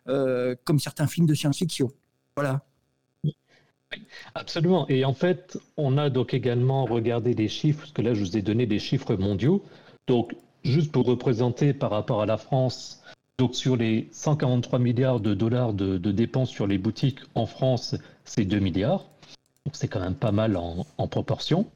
euh, 0.08 0.54
comme 0.64 0.80
certains 0.80 1.06
films 1.06 1.26
de 1.26 1.34
science-fiction. 1.34 1.90
Voilà. 2.34 2.62
Absolument. 4.34 4.88
Et 4.88 5.04
en 5.04 5.14
fait, 5.14 5.58
on 5.76 5.96
a 5.96 6.10
donc 6.10 6.34
également 6.34 6.84
regardé 6.86 7.34
les 7.34 7.48
chiffres, 7.48 7.80
parce 7.80 7.92
que 7.92 8.02
là, 8.02 8.14
je 8.14 8.20
vous 8.20 8.36
ai 8.36 8.42
donné 8.42 8.66
des 8.66 8.80
chiffres 8.80 9.14
mondiaux. 9.14 9.64
Donc, 10.08 10.34
juste 10.64 10.90
pour 10.90 11.06
représenter 11.06 11.72
par 11.72 11.90
rapport 11.90 12.20
à 12.20 12.26
la 12.26 12.36
France, 12.36 13.02
donc 13.38 13.54
sur 13.54 13.76
les 13.76 14.08
143 14.10 14.78
milliards 14.80 15.20
de 15.20 15.34
dollars 15.34 15.72
de 15.72 15.98
dépenses 16.10 16.50
sur 16.50 16.66
les 16.66 16.78
boutiques 16.78 17.20
en 17.34 17.46
France, 17.46 17.94
c'est 18.24 18.44
2 18.44 18.58
milliards 18.58 19.06
c'est 19.74 19.88
quand 19.88 20.00
même 20.00 20.14
pas 20.14 20.32
mal 20.32 20.56
en, 20.56 21.08
proportion. 21.08 21.66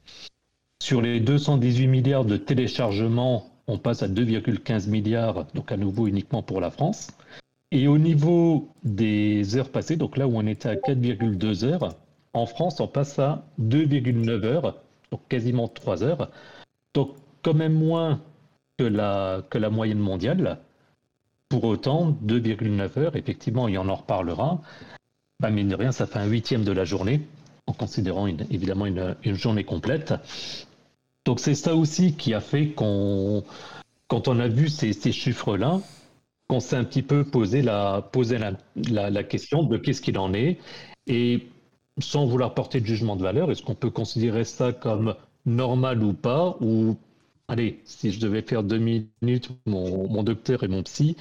Sur 0.82 1.02
les 1.02 1.20
218 1.20 1.86
milliards 1.88 2.24
de 2.24 2.36
téléchargements, 2.36 3.50
on 3.66 3.78
passe 3.78 4.02
à 4.02 4.08
2,15 4.08 4.88
milliards, 4.88 5.46
donc 5.54 5.72
à 5.72 5.76
nouveau 5.76 6.06
uniquement 6.06 6.42
pour 6.42 6.60
la 6.60 6.70
France. 6.70 7.08
Et 7.70 7.86
au 7.86 7.98
niveau 7.98 8.68
des 8.82 9.56
heures 9.56 9.68
passées, 9.68 9.96
donc 9.96 10.16
là 10.16 10.26
où 10.26 10.36
on 10.36 10.46
était 10.46 10.68
à 10.68 10.74
4,2 10.74 11.64
heures, 11.64 11.94
en 12.32 12.46
France, 12.46 12.80
on 12.80 12.88
passe 12.88 13.18
à 13.18 13.44
2,9 13.60 14.44
heures, 14.44 14.76
donc 15.10 15.20
quasiment 15.28 15.68
3 15.68 16.02
heures. 16.02 16.30
Donc 16.94 17.14
quand 17.42 17.54
même 17.54 17.74
moins 17.74 18.20
que 18.78 18.84
la, 18.84 19.70
moyenne 19.70 19.98
mondiale. 19.98 20.58
Pour 21.48 21.64
autant, 21.64 22.16
2,9 22.24 22.98
heures, 22.98 23.16
effectivement, 23.16 23.68
il 23.68 23.74
y 23.74 23.78
en 23.78 23.94
reparlera. 23.94 24.60
Bah, 25.40 25.50
mine 25.50 25.68
de 25.68 25.74
rien, 25.74 25.92
ça 25.92 26.06
fait 26.06 26.18
un 26.18 26.26
huitième 26.26 26.64
de 26.64 26.72
la 26.72 26.84
journée 26.84 27.20
en 27.66 27.72
considérant 27.72 28.26
évidemment 28.26 28.86
une, 28.86 29.16
journée 29.34 29.64
complète. 29.64 30.14
Donc 31.24 31.40
c'est 31.40 31.54
ça 31.54 31.74
aussi 31.74 32.14
qui 32.14 32.34
a 32.34 32.40
fait 32.40 32.68
qu'on, 32.68 33.44
quand 34.08 34.28
on 34.28 34.38
a 34.40 34.48
vu 34.48 34.68
ces, 34.68 34.92
chiffres-là, 35.12 35.80
qu'on 36.48 36.60
s'est 36.60 36.76
un 36.76 36.84
petit 36.84 37.02
peu 37.02 37.24
posé 37.24 37.62
la, 37.62 38.02
question 39.28 39.62
de 39.62 39.76
qu'est-ce 39.76 40.00
qu'il 40.00 40.18
en 40.18 40.32
est. 40.34 40.58
Et 41.06 41.48
sans 41.98 42.26
vouloir 42.26 42.54
porter 42.54 42.80
de 42.80 42.86
jugement 42.86 43.16
de 43.16 43.22
valeur, 43.22 43.50
est-ce 43.50 43.62
qu'on 43.62 43.74
peut 43.74 43.90
considérer 43.90 44.44
ça 44.44 44.72
comme 44.72 45.14
normal 45.46 46.02
ou 46.02 46.12
pas, 46.12 46.56
ou 46.60 46.96
allez, 47.48 47.80
si 47.84 48.12
je 48.12 48.20
devais 48.20 48.42
faire 48.42 48.62
deux 48.62 48.78
minutes, 48.78 49.50
mon, 49.66 50.22
docteur 50.22 50.62
et 50.62 50.68
mon 50.68 50.82
psy, 50.82 51.16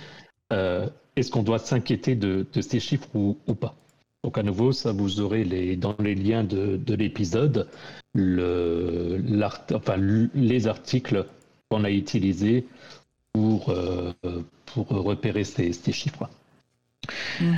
euh, 0.54 0.88
est-ce 1.16 1.32
qu'on 1.32 1.44
doit 1.44 1.60
s'inquiéter 1.60 2.16
de, 2.16 2.46
ces 2.62 2.80
chiffres 2.80 3.08
ou, 3.14 3.36
pas? 3.56 3.76
Donc 4.24 4.38
à 4.38 4.44
nouveau, 4.44 4.72
ça 4.72 4.92
vous 4.92 5.22
aurez 5.22 5.44
les, 5.44 5.76
dans 5.76 5.96
les 6.00 6.16
liens 6.16 6.44
de, 6.44 6.94
l'épisode 6.94 7.68
le, 8.14 9.22
enfin, 9.74 9.98
les 9.98 10.68
articles 10.68 11.26
qu'on 11.70 11.84
a 11.84 11.90
utilisés 11.90 12.66
pour, 13.34 13.70
euh, 13.70 14.12
pour 14.66 14.88
repérer 14.90 15.44
ces, 15.44 15.72
chiffres. 15.92 16.30
Mm. 17.40 17.56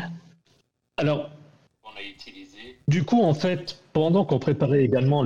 Alors, 0.97 1.31
on 1.83 1.97
a 1.97 2.03
utilisé... 2.03 2.77
du 2.87 3.03
coup, 3.03 3.21
en 3.21 3.33
fait, 3.33 3.81
pendant 3.93 4.23
qu'on 4.25 4.39
préparait 4.39 4.83
également 4.83 5.23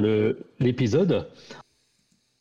l'épisode, 0.59 1.27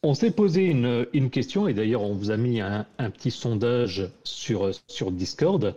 on 0.05 0.15
s'est 0.15 0.31
posé 0.31 0.67
une, 0.67 1.31
question, 1.31 1.67
et 1.67 1.73
d'ailleurs 1.73 2.03
on 2.03 2.15
vous 2.15 2.31
a 2.31 2.37
mis 2.37 2.61
un, 2.61 2.85
petit 3.11 3.31
sondage 3.31 4.11
sur, 4.23 4.71
sur 4.87 5.11
Discord, 5.11 5.75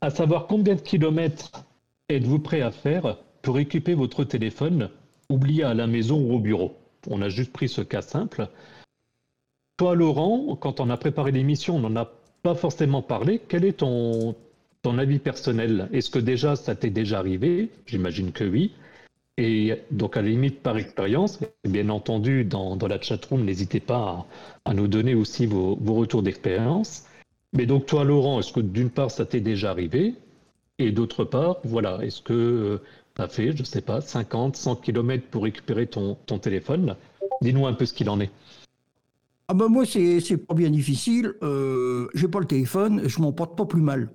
à 0.00 0.10
savoir 0.10 0.46
combien 0.46 0.74
de 0.74 0.80
kilomètres 0.80 1.64
êtes-vous 2.08 2.38
prêt 2.38 2.60
à 2.60 2.70
faire 2.70 3.18
pour 3.42 3.58
équiper 3.58 3.94
votre 3.94 4.24
téléphone 4.24 4.90
oublié 5.28 5.64
à 5.64 5.74
la 5.74 5.86
maison 5.86 6.20
ou 6.20 6.34
au 6.34 6.38
bureau? 6.38 6.76
On 7.08 7.22
a 7.22 7.28
juste 7.28 7.52
pris 7.52 7.68
ce 7.68 7.80
cas 7.80 8.02
simple. 8.02 8.48
Toi 9.76 9.94
Laurent, 9.94 10.56
quand 10.56 10.80
on 10.80 10.90
a 10.90 10.96
préparé 10.96 11.32
l'émission, 11.32 11.76
on 11.76 11.80
n'en 11.80 11.96
a 11.96 12.10
pas 12.42 12.54
forcément 12.54 13.02
parlé. 13.02 13.40
Quel 13.48 13.64
est 13.64 13.78
ton, 13.78 14.34
ton 14.82 14.98
avis 14.98 15.18
personnel? 15.18 15.88
Est-ce 15.92 16.10
que 16.10 16.18
déjà 16.18 16.56
ça 16.56 16.74
t'est 16.74 16.90
déjà 16.90 17.18
arrivé? 17.18 17.70
J'imagine 17.86 18.32
que 18.32 18.44
oui. 18.44 18.72
Et 19.38 19.72
donc, 19.92 20.16
à 20.16 20.22
la 20.22 20.28
limite, 20.28 20.62
par 20.64 20.76
expérience, 20.76 21.38
bien 21.62 21.90
entendu, 21.90 22.44
dans, 22.44 22.74
dans 22.74 22.88
la 22.88 23.00
chatroom, 23.00 23.44
n'hésitez 23.44 23.78
pas 23.78 24.26
à, 24.64 24.74
nous 24.74 24.88
donner 24.88 25.14
aussi 25.14 25.46
vos, 25.46 25.76
retours 25.76 26.24
d'expérience. 26.24 27.04
Mais 27.52 27.66
donc, 27.66 27.86
toi, 27.86 28.04
Laurent, 28.04 28.40
est-ce 28.40 28.52
que 28.52 28.60
d'une 28.60 28.90
part, 28.90 29.10
ça 29.10 29.24
t'est 29.24 29.40
déjà 29.40 29.70
arrivé? 29.70 30.14
Et 30.78 30.92
d'autre 30.92 31.24
part, 31.24 31.58
voilà, 31.64 31.98
est-ce 32.04 32.22
que 32.22 32.32
euh, 32.32 32.82
tu 33.16 33.22
as 33.22 33.28
fait, 33.28 33.52
je 33.52 33.60
ne 33.60 33.66
sais 33.66 33.80
pas, 33.80 34.00
50, 34.00 34.56
100 34.56 34.76
km 34.76 35.26
pour 35.30 35.44
récupérer 35.44 35.86
ton, 35.86 36.16
ton 36.26 36.38
téléphone? 36.38 36.94
Dis-nous 37.40 37.66
un 37.66 37.72
peu 37.72 37.86
ce 37.86 37.94
qu'il 37.94 38.10
en 38.10 38.20
est. 38.20 38.30
Ah 39.48 39.54
ben 39.54 39.68
moi, 39.68 39.86
c'est 39.86 40.36
pas 40.46 40.54
bien 40.54 40.68
difficile. 40.68 41.32
Euh, 41.42 42.08
j'ai 42.14 42.28
pas 42.28 42.38
le 42.38 42.44
téléphone, 42.44 43.08
je 43.08 43.18
m'en 43.20 43.32
porte 43.32 43.56
pas 43.56 43.64
plus 43.64 43.80
mal. 43.80 44.10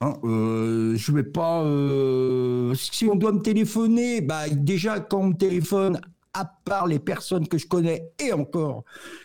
Hein, 0.00 0.14
euh, 0.24 0.96
je 0.96 1.12
vais 1.12 1.22
pas. 1.22 1.62
Euh, 1.62 2.74
si 2.74 3.04
on 3.04 3.14
doit 3.14 3.32
me 3.32 3.40
téléphoner, 3.42 4.22
bah 4.22 4.48
déjà 4.48 4.98
quand 4.98 5.20
on 5.20 5.26
me 5.28 5.34
téléphone, 5.34 6.00
à 6.34 6.44
part 6.44 6.86
les 6.86 6.98
personnes 6.98 7.48
que 7.48 7.58
je 7.58 7.66
connais 7.66 8.10
et 8.18 8.32
encore, 8.32 8.84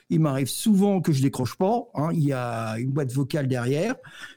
il 0.09 0.19
m'arrive 0.19 0.47
souvent 0.47 1.01
que 1.01 1.11
je 1.11 1.21
décroche 1.21 1.55
pas. 1.55 1.83
Hein, 1.93 2.09
il 2.13 2.23
y 2.23 2.33
a 2.33 2.77
une 2.77 2.91
boîte 2.91 3.11
vocale 3.11 3.47
derrière. 3.47 3.95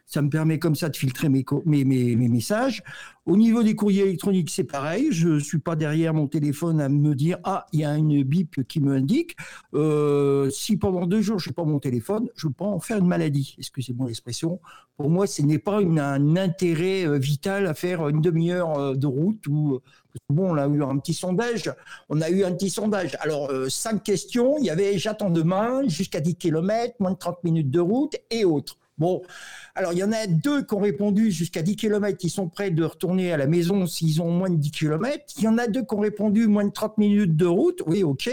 Ça 0.08 0.22
me 0.22 0.30
permet 0.30 0.58
comme 0.58 0.74
ça 0.74 0.88
de 0.88 0.96
filtrer 0.96 1.28
mes, 1.28 1.44
mes, 1.66 1.84
mes, 1.84 2.28
messages. 2.28 2.82
Au 3.26 3.36
niveau 3.36 3.62
des 3.62 3.74
courriers 3.74 4.04
électroniques, 4.04 4.48
c'est 4.48 4.64
pareil. 4.64 5.08
Je 5.10 5.28
ne 5.28 5.38
suis 5.38 5.58
pas 5.58 5.76
derrière 5.76 6.14
mon 6.14 6.26
téléphone 6.26 6.80
à 6.80 6.88
me 6.88 7.14
dire 7.14 7.36
ah 7.44 7.66
il 7.74 7.80
y 7.80 7.84
a 7.84 7.94
une 7.94 8.22
bip 8.22 8.66
qui 8.66 8.80
me 8.80 8.96
indique. 8.96 9.36
Euh, 9.74 10.48
si 10.48 10.78
pendant 10.78 11.04
deux 11.04 11.20
jours 11.20 11.38
je 11.38 11.50
n'ai 11.50 11.52
pas 11.52 11.64
mon 11.64 11.78
téléphone, 11.78 12.30
je 12.36 12.48
peux 12.48 12.64
en 12.64 12.80
faire 12.80 12.96
une 12.96 13.06
maladie. 13.06 13.54
Excusez-moi 13.58 14.06
l'expression. 14.06 14.60
Pour 14.96 15.10
moi, 15.10 15.26
ce 15.26 15.42
n'est 15.42 15.58
pas 15.58 15.76
un 15.76 16.36
intérêt 16.36 17.06
euh, 17.06 17.18
vital 17.18 17.66
à 17.66 17.74
faire 17.74 18.08
une 18.08 18.22
demi-heure 18.22 18.78
euh, 18.78 18.94
de 18.94 19.06
route 19.06 19.46
ou 19.46 19.80
Bon, 20.30 20.54
on 20.54 20.56
a 20.56 20.66
eu 20.66 20.82
un 20.82 20.96
petit 20.96 21.14
sondage. 21.14 21.70
On 22.08 22.20
a 22.22 22.30
eu 22.30 22.44
un 22.44 22.52
petit 22.52 22.70
sondage. 22.70 23.16
Alors, 23.20 23.52
cinq 23.68 24.02
questions. 24.02 24.56
Il 24.58 24.64
y 24.64 24.70
avait 24.70 24.98
j'attends 24.98 25.30
demain, 25.30 25.86
jusqu'à 25.86 26.18
10 26.18 26.34
km, 26.34 26.94
moins 26.98 27.12
de 27.12 27.18
30 27.18 27.44
minutes 27.44 27.70
de 27.70 27.78
route 27.78 28.16
et 28.30 28.44
autres. 28.44 28.78
Bon, 28.98 29.22
alors 29.74 29.92
il 29.92 29.98
y 29.98 30.04
en 30.04 30.12
a 30.12 30.26
deux 30.26 30.62
qui 30.64 30.74
ont 30.74 30.80
répondu 30.80 31.30
jusqu'à 31.30 31.62
10 31.62 31.76
km, 31.76 32.18
qui 32.18 32.30
sont 32.30 32.48
prêts 32.48 32.70
de 32.70 32.82
retourner 32.84 33.32
à 33.32 33.36
la 33.36 33.46
maison 33.46 33.86
s'ils 33.86 34.20
ont 34.20 34.30
moins 34.30 34.50
de 34.50 34.56
10 34.56 34.70
km. 34.72 35.24
Il 35.36 35.44
y 35.44 35.48
en 35.48 35.56
a 35.56 35.68
deux 35.68 35.82
qui 35.82 35.94
ont 35.94 36.00
répondu 36.00 36.48
moins 36.48 36.64
de 36.64 36.72
30 36.72 36.98
minutes 36.98 37.36
de 37.36 37.46
route, 37.46 37.82
oui, 37.86 38.02
ok. 38.02 38.28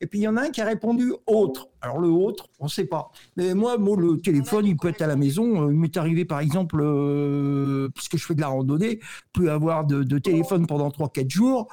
Et 0.00 0.06
puis 0.06 0.20
il 0.20 0.22
y 0.22 0.28
en 0.28 0.36
a 0.36 0.42
un 0.42 0.50
qui 0.50 0.60
a 0.60 0.64
répondu 0.64 1.12
autre. 1.26 1.68
Alors 1.82 1.98
le 1.98 2.08
autre, 2.08 2.48
on 2.58 2.64
ne 2.64 2.70
sait 2.70 2.86
pas. 2.86 3.10
Mais 3.36 3.54
moi, 3.54 3.76
le 3.76 4.20
téléphone, 4.20 4.66
il 4.66 4.76
peut 4.76 4.88
être 4.88 5.02
à 5.02 5.06
la 5.06 5.16
maison. 5.16 5.70
Il 5.70 5.76
m'est 5.76 5.96
arrivé 5.96 6.24
par 6.24 6.40
exemple, 6.40 6.80
euh, 6.80 7.88
puisque 7.94 8.16
je 8.16 8.24
fais 8.24 8.34
de 8.34 8.40
la 8.40 8.48
randonnée, 8.48 9.00
plus 9.32 9.50
avoir 9.50 9.84
de, 9.84 10.02
de 10.02 10.18
téléphone 10.18 10.66
pendant 10.66 10.88
3-4 10.88 11.30
jours. 11.30 11.68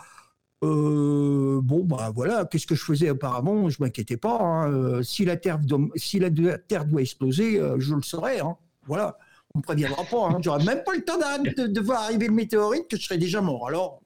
Euh, 0.63 1.59
bon, 1.61 1.83
bah 1.83 2.11
voilà, 2.15 2.45
qu'est-ce 2.45 2.65
que 2.65 2.75
je 2.75 2.83
faisais 2.83 3.09
auparavant? 3.09 3.69
Je 3.69 3.77
m'inquiétais 3.81 4.17
pas. 4.17 4.39
Hein. 4.39 4.71
Euh, 4.71 5.03
si, 5.03 5.25
la 5.25 5.35
terre 5.35 5.59
doit, 5.59 5.79
si 5.95 6.19
la 6.19 6.29
Terre 6.57 6.85
doit 6.85 7.01
exploser, 7.01 7.59
euh, 7.59 7.75
je 7.79 7.95
le 7.95 8.01
saurais. 8.01 8.39
Hein. 8.39 8.55
Voilà, 8.85 9.17
on 9.53 9.59
me 9.59 9.63
préviendra 9.63 10.03
pas. 10.03 10.29
Hein. 10.29 10.37
J'aurais 10.41 10.63
même 10.63 10.83
pas 10.85 10.93
le 10.93 11.03
temps 11.03 11.17
de, 11.17 11.67
de, 11.67 11.81
voir 11.81 12.03
arriver 12.03 12.27
le 12.27 12.33
météorite 12.33 12.87
que 12.87 12.97
je 12.97 13.03
serais 13.03 13.17
déjà 13.17 13.41
mort. 13.41 13.67
Alors. 13.67 14.02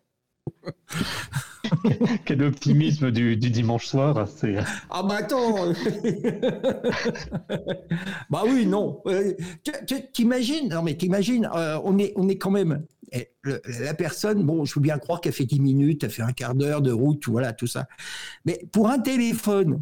Quel 2.25 2.43
optimisme 2.43 3.11
du, 3.11 3.35
dimanche 3.35 3.87
soir. 3.87 4.27
Ah 4.89 5.03
bah 5.03 5.17
attends. 5.19 5.73
bah 8.29 8.43
oui, 8.45 8.65
non. 8.65 9.03
T'imagines 10.13 10.69
Non 10.69 10.81
mais 10.83 10.95
t'imagines, 10.95 11.49
on 11.83 11.97
est, 11.97 12.13
on 12.15 12.29
est 12.29 12.37
quand 12.37 12.51
même 12.51 12.85
la 13.43 13.93
personne, 13.93 14.43
bon, 14.43 14.65
je 14.65 14.75
veux 14.75 14.81
bien 14.81 14.97
croire 14.97 15.21
qu'elle 15.21 15.33
fait 15.33 15.45
10 15.45 15.59
minutes, 15.59 16.03
elle 16.03 16.09
fait 16.09 16.21
un 16.21 16.33
quart 16.33 16.55
d'heure 16.55 16.81
de 16.81 16.91
route, 16.91 17.27
voilà, 17.27 17.53
tout 17.53 17.67
ça. 17.67 17.87
Mais 18.45 18.67
pour 18.71 18.89
un 18.89 18.99
téléphone, 18.99 19.81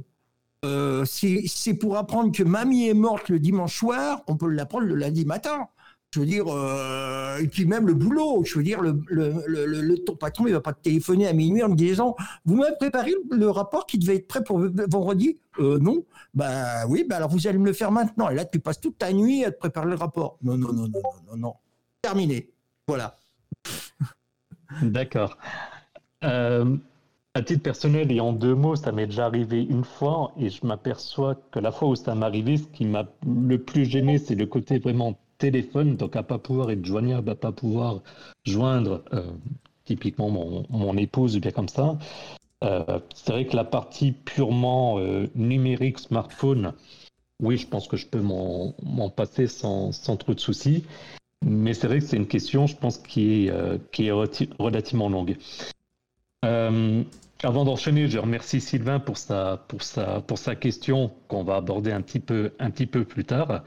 euh, 0.64 1.06
c'est 1.06 1.74
pour 1.74 1.98
apprendre 1.98 2.32
que 2.32 2.44
mamie 2.44 2.88
est 2.88 2.94
morte 2.94 3.30
le 3.30 3.40
dimanche 3.40 3.78
soir, 3.78 4.22
on 4.28 4.36
peut 4.36 4.50
l'apprendre 4.50 4.86
le 4.86 4.96
lundi 4.96 5.26
matin. 5.26 5.68
Je 6.16 6.22
veux 6.22 6.26
dire, 6.26 6.46
euh, 6.48 7.40
et 7.40 7.48
puis 7.50 7.66
même 7.66 7.86
le 7.88 7.94
boulot, 7.94 8.42
je 8.46 8.58
veux 8.58 8.64
dire, 8.64 8.80
le, 8.82 9.96
ton 10.06 10.16
patron, 10.16 10.48
il 10.48 10.54
va 10.54 10.62
pas 10.62 10.72
te 10.72 10.82
téléphoner 10.82 11.28
à 11.28 11.34
minuit 11.34 11.62
en 11.62 11.68
me 11.68 11.76
disant, 11.76 12.16
vous 12.46 12.56
m'avez 12.56 12.78
préparé 12.78 13.12
le 13.32 13.50
rapport 13.50 13.86
qui 13.86 13.98
devait 13.98 14.16
être 14.16 14.28
prêt 14.30 14.42
pour 14.42 14.60
vendredi? 14.60 15.38
Euh, 15.60 15.78
Non 15.78 16.06
Ben 16.34 16.86
oui, 16.88 17.04
ben 17.04 17.18
alors 17.18 17.30
vous 17.30 17.48
allez 17.48 17.58
me 17.58 17.66
le 17.66 17.74
faire 17.74 17.92
maintenant. 17.92 18.30
Et 18.30 18.36
là, 18.36 18.46
tu 18.46 18.62
passes 18.62 18.80
toute 18.80 18.98
ta 18.98 19.12
nuit 19.12 19.44
à 19.44 19.52
te 19.52 19.58
préparer 19.58 19.90
le 19.90 19.96
rapport. 19.96 20.38
Non, 20.42 20.58
non, 20.58 20.72
non, 20.72 20.88
non, 20.88 21.02
non, 21.04 21.32
non, 21.32 21.38
non. 21.38 21.54
Terminé. 22.02 22.50
Voilà. 22.88 23.18
D'accord. 24.82 25.38
Euh, 26.24 26.78
à 27.34 27.42
titre 27.42 27.62
personnel 27.62 28.10
et 28.10 28.22
en 28.22 28.32
deux 28.32 28.56
mots, 28.56 28.78
ça 28.78 28.94
m'est 28.94 29.08
déjà 29.08 29.26
arrivé 29.26 29.64
une 29.64 29.84
fois 29.84 30.32
et 30.38 30.50
je 30.50 30.66
m'aperçois 30.66 31.36
que 31.52 31.60
la 31.60 31.74
fois 31.74 31.90
où 31.90 31.96
ça 31.96 32.16
m'est 32.16 32.26
arrivé, 32.26 32.56
ce 32.56 32.68
qui 32.68 32.86
m'a 32.86 33.06
le 33.28 33.58
plus 33.58 33.84
gêné, 33.84 34.18
c'est 34.18 34.36
le 34.36 34.46
côté 34.46 34.80
vraiment 34.80 35.20
téléphone, 35.52 35.96
donc 35.96 36.16
à 36.16 36.24
pas 36.24 36.38
pouvoir 36.38 36.72
être 36.72 36.86
joignable, 36.86 37.30
à 37.30 37.36
pas 37.36 37.52
pouvoir 37.52 38.02
joindre 38.46 39.04
euh, 39.14 39.32
typiquement 39.86 40.30
mon, 40.30 40.66
mon, 40.70 40.98
épouse, 40.98 41.38
bien 41.40 41.52
comme 41.52 41.70
ça. 41.70 41.98
Euh, 42.64 43.00
c'est 43.14 43.32
vrai 43.32 43.46
que 43.46 43.56
la 43.56 43.64
partie 43.64 44.12
purement 44.12 45.00
numérique, 45.36 46.00
smartphone, 46.00 46.74
oui, 47.42 47.58
je 47.58 47.68
pense 47.68 47.88
que 47.88 47.98
je 47.98 48.08
peux 48.08 48.22
m'en 48.22 49.10
passer 49.10 49.48
sans, 49.48 49.92
sans, 49.92 50.18
trop 50.18 50.34
de 50.34 50.40
soucis. 50.40 50.86
Mais 51.46 51.74
c'est 51.74 51.88
vrai 51.88 52.00
que 52.00 52.06
c'est 52.06 52.18
une 52.18 52.28
question, 52.28 52.66
je 52.66 52.76
pense, 52.76 52.98
qui 52.98 53.46
est, 53.46 53.52
euh, 53.52 53.78
qui 53.92 54.08
est 54.08 54.12
relativement 54.12 55.10
longue. 55.10 55.38
Euh, 56.46 57.04
avant 57.44 57.66
d'enchaîner, 57.66 58.08
je 58.08 58.18
remercie 58.18 58.62
Sylvain 58.62 59.00
pour 59.00 59.18
sa, 59.18 59.58
pour 59.68 59.84
sa, 59.84 60.22
pour 60.22 60.38
sa 60.38 60.56
question 60.56 61.12
qu'on 61.28 61.44
va 61.44 61.58
aborder 61.58 61.92
un 61.92 62.02
petit 62.02 62.20
peu, 62.20 62.54
un 62.60 62.72
petit 62.72 62.88
peu 62.88 63.04
plus 63.04 63.26
tard. 63.26 63.64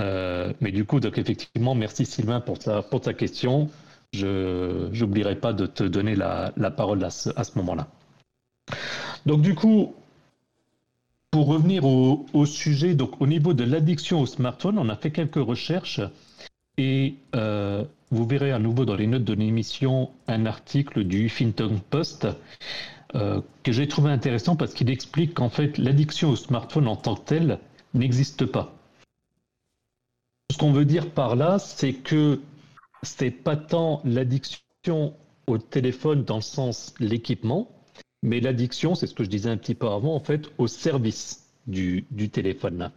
Euh, 0.00 0.52
mais 0.60 0.72
du 0.72 0.84
coup, 0.84 0.98
donc 1.00 1.18
effectivement, 1.18 1.74
merci 1.74 2.06
Sylvain 2.06 2.40
pour 2.40 2.58
ta, 2.58 2.82
pour 2.82 3.00
ta 3.00 3.12
question. 3.12 3.68
Je 4.12 4.88
n'oublierai 4.98 5.36
pas 5.36 5.52
de 5.52 5.66
te 5.66 5.84
donner 5.84 6.16
la, 6.16 6.52
la 6.56 6.70
parole 6.70 7.04
à 7.04 7.10
ce, 7.10 7.30
à 7.36 7.44
ce 7.44 7.56
moment-là. 7.58 7.86
Donc 9.26 9.42
du 9.42 9.54
coup, 9.54 9.94
pour 11.30 11.46
revenir 11.46 11.84
au, 11.84 12.26
au, 12.32 12.46
sujet, 12.46 12.94
donc 12.94 13.20
au 13.20 13.26
niveau 13.26 13.54
de 13.54 13.62
l'addiction 13.62 14.20
au 14.20 14.26
smartphone, 14.26 14.78
on 14.78 14.88
a 14.88 14.96
fait 14.96 15.10
quelques 15.12 15.36
recherches 15.36 16.00
et 16.76 17.14
euh, 17.36 17.84
vous 18.10 18.26
verrez 18.26 18.52
à 18.52 18.58
nouveau 18.58 18.84
dans 18.84 18.96
les 18.96 19.06
notes 19.06 19.24
de 19.24 19.34
l'émission 19.34 20.10
un 20.26 20.46
article 20.46 21.04
du 21.04 21.26
Huffington 21.26 21.80
Post 21.90 22.26
euh, 23.14 23.40
que 23.62 23.72
j'ai 23.72 23.86
trouvé 23.86 24.10
intéressant 24.10 24.56
parce 24.56 24.72
qu'il 24.72 24.90
explique 24.90 25.34
qu'en 25.34 25.50
fait 25.50 25.78
l'addiction 25.78 26.30
au 26.30 26.36
smartphone 26.36 26.88
en 26.88 26.96
tant 26.96 27.16
que 27.16 27.24
telle 27.24 27.58
n'existe 27.94 28.46
pas. 28.46 28.79
Ce 30.50 30.58
qu'on 30.58 30.72
veut 30.72 30.84
dire 30.84 31.10
par 31.10 31.36
là, 31.36 31.58
c'est 31.60 31.92
que 31.92 32.40
c'est 33.02 33.30
pas 33.30 33.56
tant 33.56 34.00
l'addiction 34.04 35.14
au 35.46 35.58
téléphone 35.58 36.24
dans 36.24 36.36
le 36.36 36.42
sens 36.42 36.92
l'équipement, 36.98 37.68
mais 38.22 38.40
l'addiction, 38.40 38.96
c'est 38.96 39.06
ce 39.06 39.14
que 39.14 39.22
je 39.22 39.30
disais 39.30 39.48
un 39.48 39.56
petit 39.56 39.76
peu 39.76 39.88
avant, 39.88 40.14
en 40.14 40.20
fait, 40.20 40.50
au 40.58 40.66
service 40.66 41.46
du, 41.66 42.04
du 42.10 42.30
téléphone. 42.30 42.90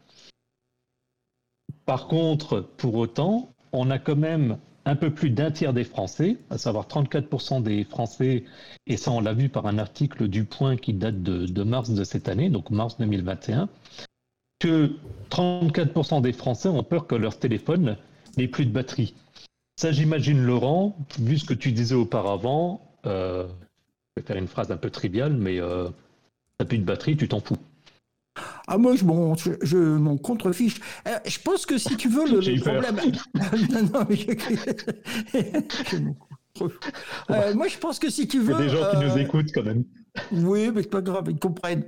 Par 1.86 2.08
contre, 2.08 2.62
pour 2.78 2.96
autant, 2.96 3.54
on 3.72 3.92
a 3.92 4.00
quand 4.00 4.16
même 4.16 4.58
un 4.86 4.96
peu 4.96 5.14
plus 5.14 5.30
d'un 5.30 5.52
tiers 5.52 5.74
des 5.74 5.84
Français, 5.84 6.38
à 6.50 6.58
savoir 6.58 6.88
34% 6.88 7.62
des 7.62 7.84
Français, 7.84 8.46
et 8.88 8.98
ça 8.98 9.12
on 9.12 9.22
l'a 9.22 9.34
vu 9.34 9.50
par 9.50 9.66
un 9.68 9.78
article 9.78 10.28
du 10.28 10.44
Point 10.44 10.76
qui 10.76 10.94
date 10.94 11.22
de, 11.22 11.64
mars 11.64 11.92
de 11.92 12.04
cette 12.04 12.28
année, 12.28 12.50
donc 12.50 12.70
mars 12.70 12.98
2021, 12.98 13.70
que 14.64 14.92
34% 15.30 16.22
des 16.22 16.32
Français 16.32 16.70
ont 16.70 16.84
peur 16.84 17.06
que 17.06 17.16
leur 17.16 17.38
téléphone 17.38 17.98
n'ait 18.38 18.48
plus 18.48 18.66
de 18.66 18.72
batterie. 18.72 19.14
Ça 19.76 19.92
j'imagine 19.92 20.42
Laurent, 20.42 20.96
vu 21.20 21.38
ce 21.38 21.44
que 21.44 21.54
tu 21.54 21.74
disais 21.74 21.96
auparavant, 21.96 22.96
euh, 23.06 23.46
je 24.16 24.22
vais 24.22 24.26
faire 24.26 24.38
une 24.38 24.48
phrase 24.48 24.72
un 24.72 24.78
peu 24.78 24.90
triviale, 24.90 25.34
mais 25.34 25.60
euh, 25.60 25.90
t'as 26.58 26.64
plus 26.66 26.78
de 26.78 26.86
batterie, 26.86 27.18
tu 27.18 27.28
t'en 27.28 27.42
fous. 27.42 27.58
Ah 28.68 28.78
moi 28.78 28.96
je 28.96 29.04
m'en 29.04 29.36
je, 29.36 29.78
m'en 29.78 30.16
contrefiche. 30.18 30.80
Euh, 31.08 31.18
je 31.26 31.40
pense 31.40 31.66
que 31.66 31.78
si 31.78 31.98
tu 31.98 32.08
veux 32.08 32.26
le, 32.26 32.60
problème. 32.62 32.96
non, 33.70 33.82
non, 33.94 34.08
euh, 37.32 37.54
moi 37.54 37.68
je 37.68 37.78
pense 37.78 38.00
que 38.00 38.10
si 38.10 38.30
tu 38.30 38.40
veux. 38.40 38.54
Il 38.54 38.60
y 38.60 38.62
a 38.62 38.64
des 38.64 38.70
gens 38.70 38.92
qui 38.92 39.06
nous 39.06 39.18
écoutent 39.18 39.52
quand 39.54 39.64
même. 39.64 39.84
Oui, 40.32 40.72
mais 40.72 40.84
c'est 40.84 40.90
pas 40.90 41.02
grave, 41.02 41.26
ils 41.30 41.40
comprennent. 41.40 41.86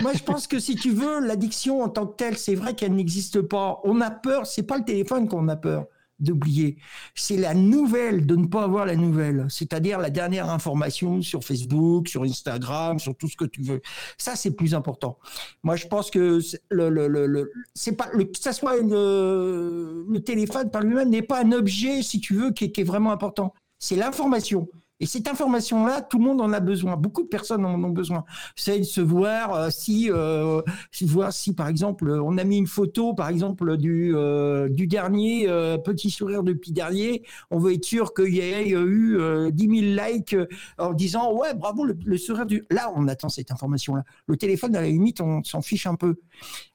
moi, 0.00 0.12
je 0.14 0.22
pense 0.22 0.46
que 0.46 0.58
si 0.58 0.74
tu 0.74 0.90
veux, 0.90 1.20
l'addiction 1.20 1.82
en 1.82 1.88
tant 1.88 2.06
que 2.06 2.16
telle, 2.16 2.36
c'est 2.36 2.54
vrai 2.54 2.74
qu'elle 2.74 2.94
n'existe 2.94 3.40
pas. 3.42 3.80
On 3.84 4.00
a 4.00 4.10
peur, 4.10 4.46
c'est 4.46 4.64
pas 4.64 4.78
le 4.78 4.84
téléphone 4.84 5.28
qu'on 5.28 5.48
a 5.48 5.56
peur 5.56 5.86
d'oublier. 6.18 6.78
C'est 7.14 7.36
la 7.36 7.54
nouvelle, 7.54 8.26
de 8.26 8.36
ne 8.36 8.46
pas 8.46 8.64
avoir 8.64 8.86
la 8.86 8.96
nouvelle. 8.96 9.46
C'est-à-dire 9.48 9.98
la 9.98 10.10
dernière 10.10 10.50
information 10.50 11.22
sur 11.22 11.44
Facebook, 11.44 12.08
sur 12.08 12.24
Instagram, 12.24 12.98
sur 12.98 13.16
tout 13.16 13.28
ce 13.28 13.36
que 13.36 13.44
tu 13.44 13.62
veux. 13.62 13.80
Ça, 14.16 14.34
c'est 14.36 14.50
plus 14.50 14.74
important. 14.74 15.18
Moi, 15.62 15.76
je 15.76 15.86
pense 15.86 16.10
que 16.10 16.40
le, 16.70 16.90
le, 16.90 17.06
le, 17.26 17.52
c'est 17.74 17.92
pas 17.96 18.08
le, 18.12 18.30
ça 18.38 18.52
soit 18.52 18.76
le 18.78 20.18
téléphone 20.24 20.70
par 20.70 20.82
lui-même 20.82 21.10
n'est 21.10 21.22
pas 21.22 21.42
un 21.44 21.52
objet, 21.52 22.02
si 22.02 22.20
tu 22.20 22.34
veux, 22.34 22.50
qui, 22.52 22.72
qui 22.72 22.80
est 22.80 22.84
vraiment 22.84 23.12
important. 23.12 23.54
C'est 23.78 23.96
l'information. 23.96 24.68
Et 25.00 25.06
cette 25.06 25.28
information-là, 25.28 26.02
tout 26.02 26.18
le 26.18 26.24
monde 26.24 26.40
en 26.40 26.52
a 26.52 26.60
besoin. 26.60 26.96
Beaucoup 26.96 27.22
de 27.22 27.28
personnes 27.28 27.64
en 27.64 27.82
ont 27.82 27.90
besoin. 27.90 28.24
C'est 28.56 28.80
de 28.80 28.84
se 28.84 29.00
voir 29.00 29.54
euh, 29.54 29.70
si, 29.70 30.10
euh, 30.10 30.60
voir 31.02 31.32
si, 31.32 31.54
par 31.54 31.68
exemple, 31.68 32.10
on 32.10 32.36
a 32.36 32.44
mis 32.44 32.58
une 32.58 32.66
photo, 32.66 33.14
par 33.14 33.28
exemple, 33.28 33.76
du, 33.76 34.12
euh, 34.14 34.68
dernier 34.70 35.46
petit 35.84 36.10
sourire 36.10 36.42
depuis 36.42 36.72
dernier. 36.72 37.22
On 37.50 37.58
veut 37.58 37.74
être 37.74 37.84
sûr 37.84 38.14
qu'il 38.14 38.34
y 38.34 38.40
ait 38.40 38.70
eu 38.70 39.18
10 39.52 39.80
000 39.94 40.06
likes 40.06 40.36
en 40.78 40.92
disant 40.92 41.32
ouais, 41.34 41.54
bravo 41.54 41.84
le, 41.84 42.16
sourire 42.16 42.46
du. 42.46 42.64
Là, 42.70 42.92
on 42.96 43.06
attend 43.08 43.28
cette 43.28 43.50
information-là. 43.50 44.04
Le 44.26 44.36
téléphone, 44.36 44.74
à 44.74 44.80
la 44.80 44.88
limite, 44.88 45.20
on 45.20 45.44
s'en 45.44 45.60
fiche 45.60 45.86
un 45.86 45.94
peu. 45.94 46.16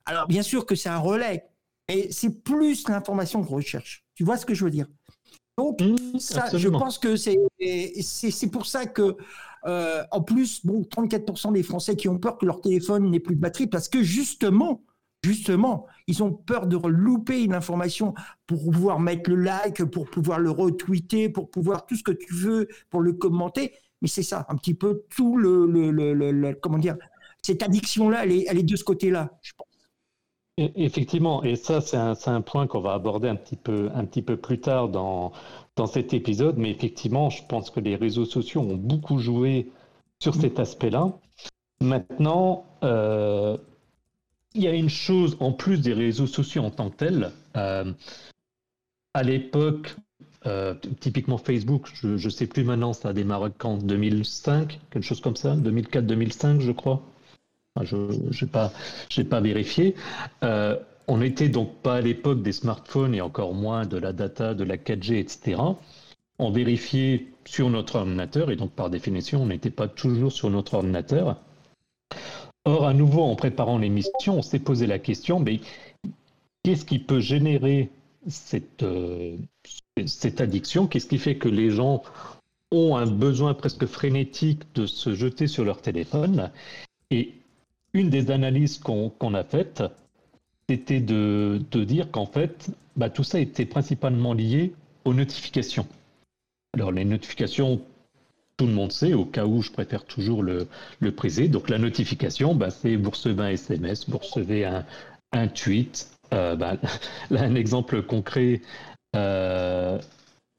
Alors, 0.06 0.28
bien 0.28 0.44
sûr 0.44 0.66
que 0.66 0.76
c'est 0.76 0.90
un 0.90 1.00
relais, 1.00 1.46
et 1.88 2.12
c'est 2.12 2.44
plus 2.44 2.88
l'information 2.88 3.44
qu'on 3.44 3.56
recherche. 3.56 4.06
Tu 4.16 4.24
vois 4.24 4.38
ce 4.38 4.46
que 4.46 4.54
je 4.54 4.64
veux 4.64 4.72
dire? 4.72 4.88
Donc, 5.58 5.82
mmh, 5.82 6.20
ça, 6.20 6.46
je 6.56 6.68
pense 6.68 6.98
que 6.98 7.16
c'est 7.16 7.38
pour 8.52 8.66
ça 8.66 8.86
que, 8.86 9.16
euh, 9.66 10.04
en 10.12 10.22
plus, 10.22 10.66
bon, 10.66 10.84
34% 10.84 11.52
des 11.52 11.64
Français 11.64 11.96
qui 11.96 12.10
ont 12.10 12.18
peur 12.18 12.38
que 12.38 12.46
leur 12.46 12.60
téléphone 12.62 13.10
n'ait 13.12 13.20
plus 13.20 13.36
de 13.36 13.42
batterie 13.42 13.68
parce 13.68 13.88
que 13.88 14.02
justement, 14.02 14.82
justement, 15.24 15.86
ils 16.08 16.24
ont 16.24 16.34
peur 16.34 16.68
de 16.68 16.78
louper 16.88 17.44
une 17.44 17.54
information 17.54 18.14
pour 18.48 18.64
pouvoir 18.72 19.00
mettre 19.00 19.30
le 19.30 19.38
like, 19.38 19.84
pour 19.86 20.10
pouvoir 20.10 20.40
le 20.40 20.50
retweeter, 20.50 21.30
pour 21.30 21.50
pouvoir 21.50 21.86
tout 21.86 21.96
ce 21.96 22.04
que 22.04 22.12
tu 22.12 22.34
veux, 22.34 22.68
pour 22.90 23.02
le 23.02 23.14
commenter. 23.14 23.74
Mais 24.02 24.08
c'est 24.08 24.24
ça, 24.24 24.46
un 24.50 24.56
petit 24.58 24.74
peu 24.74 25.04
tout 25.16 25.38
le, 25.38 25.66
le, 25.66 25.92
le, 26.14 26.54
comment 26.56 26.80
dire, 26.80 26.98
cette 27.42 27.64
addiction-là, 27.64 28.26
elle 28.26 28.32
est, 28.32 28.46
elle 28.50 28.58
est 28.58 28.64
de 28.64 28.76
ce 28.76 28.84
côté-là, 28.84 29.38
je 29.42 29.54
pense. 29.56 29.68
Effectivement, 30.58 31.44
et 31.44 31.56
ça 31.56 31.82
c'est 31.82 31.98
un, 31.98 32.42
point 32.42 32.68
qu'on 32.68 32.80
va 32.80 32.94
aborder 32.94 33.28
un 33.28 33.36
petit 33.36 33.56
peu, 34.22 34.38
plus 34.38 34.60
tard 34.60 34.88
dans, 34.90 35.32
dans 35.76 35.88
cet 35.88 36.14
épisode, 36.14 36.60
mais 36.60 36.70
effectivement, 36.70 37.32
je 37.32 37.44
pense 37.48 37.72
que 37.72 37.80
les 37.80 37.96
réseaux 37.96 38.26
sociaux 38.26 38.62
ont 38.62 38.76
beaucoup 38.76 39.18
joué 39.18 39.72
sur 40.22 40.36
cet 40.36 40.60
aspect-là. 40.60 41.12
Maintenant, 41.82 42.66
euh, 42.84 43.58
il 44.54 44.62
y 44.62 44.68
a 44.68 44.74
une 44.74 44.90
chose 44.90 45.38
en 45.40 45.52
plus 45.54 45.82
des 45.82 45.94
réseaux 45.94 46.28
sociaux 46.28 46.62
en 46.62 46.70
tant 46.70 46.92
que 46.92 46.98
tels. 46.98 47.32
Euh, 47.58 47.92
à 49.16 49.24
l'époque, 49.24 49.96
euh, 50.46 50.76
typiquement 51.00 51.40
Facebook, 51.40 51.90
je 51.96 52.10
ne 52.10 52.30
sais 52.30 52.46
plus 52.46 52.64
maintenant, 52.64 52.94
ça 52.94 53.10
a 53.10 53.14
démarré 53.14 53.50
en 53.64 53.78
2005, 53.78 54.80
quelque 54.92 55.04
chose 55.04 55.22
comme 55.22 55.36
ça, 55.36 55.56
2004-2005 55.56 56.60
je 56.60 56.72
crois? 56.72 57.02
Je 57.82 57.96
n'ai 57.96 59.24
pas, 59.26 59.40
vérifié. 59.42 59.96
Euh, 60.44 60.78
on 61.08 61.18
n'était 61.18 61.50
donc 61.50 61.74
pas 61.82 61.96
à 61.96 62.02
l'époque 62.02 62.44
des 62.44 62.52
smartphones 62.52 63.16
et 63.16 63.22
encore 63.22 63.54
moins 63.54 63.86
de 63.86 63.98
la 63.98 64.14
data, 64.14 64.54
de 64.54 64.64
la 64.64 64.78
4G, 64.78 65.16
etc. 65.16 65.60
On 66.40 66.52
vérifiait 66.52 67.28
sur 67.46 67.70
notre 67.70 67.98
ordinateur 67.98 68.52
et 68.52 68.56
donc 68.56 68.72
par 68.72 68.90
définition, 68.90 69.42
on 69.42 69.48
n'était 69.48 69.72
pas 69.72 69.88
toujours 69.88 70.32
sur 70.32 70.50
notre 70.50 70.76
ordinateur. 70.76 71.38
Or, 72.66 72.86
à 72.86 72.94
nouveau, 72.94 73.24
en 73.24 73.36
préparant 73.36 73.78
l'émission, 73.78 74.38
on 74.38 74.42
s'est 74.42 74.60
posé 74.60 74.88
la 74.88 75.00
question, 75.00 75.40
mais 75.40 75.60
qu'est-ce 76.64 76.86
qui 76.86 77.00
peut 77.00 77.20
générer 77.20 77.90
cette, 78.28 78.84
euh, 78.84 79.36
cette 80.06 80.40
addiction? 80.40 80.88
Qu'est-ce 80.88 81.08
qui 81.08 81.18
fait 81.18 81.36
que 81.36 81.50
les 81.50 81.72
gens 81.72 82.04
ont 82.72 82.96
un 82.96 83.06
besoin 83.06 83.54
presque 83.54 83.86
frénétique 83.86 84.62
de 84.76 84.86
se 84.86 85.14
jeter 85.14 85.48
sur 85.48 85.66
leur 85.66 85.82
téléphone? 85.82 86.52
Et 87.12 87.34
une 87.94 88.10
des 88.10 88.32
analyses 88.32 88.80
qu'on 88.80 89.34
a 89.34 89.44
faites, 89.44 89.84
c'était 90.70 91.02
de, 91.02 91.62
dire 91.74 92.10
qu'en 92.12 92.26
fait, 92.26 92.72
bah, 92.96 93.10
tout 93.10 93.24
ça 93.24 93.40
était 93.40 93.66
principalement 93.66 94.34
lié 94.34 94.74
aux 95.06 95.14
notifications. 95.14 95.88
Alors 96.74 96.92
les 96.92 97.06
notifications, 97.06 97.82
tout 98.58 98.66
le 98.66 98.74
monde 98.74 98.92
sait, 98.92 99.14
au 99.14 99.26
cas 99.26 99.46
où 99.46 99.62
je 99.62 99.72
préfère 99.72 100.06
toujours 100.06 100.42
le, 100.42 100.68
le 101.00 101.12
préciser. 101.12 101.48
Donc 101.48 101.70
la 101.70 101.78
notification, 101.78 102.56
bah, 102.56 102.72
c'est 102.72 102.96
vous 102.96 103.12
recevez 103.12 103.44
un 103.44 103.50
SMS, 103.50 104.10
vous 104.10 104.18
recevez 104.18 104.66
un, 104.66 105.48
tweet. 105.48 106.10
Euh, 106.34 106.56
bah, 106.56 106.78
là, 107.30 107.44
un 107.44 107.56
exemple 107.56 108.02
concret, 108.02 108.62
euh, 109.16 110.00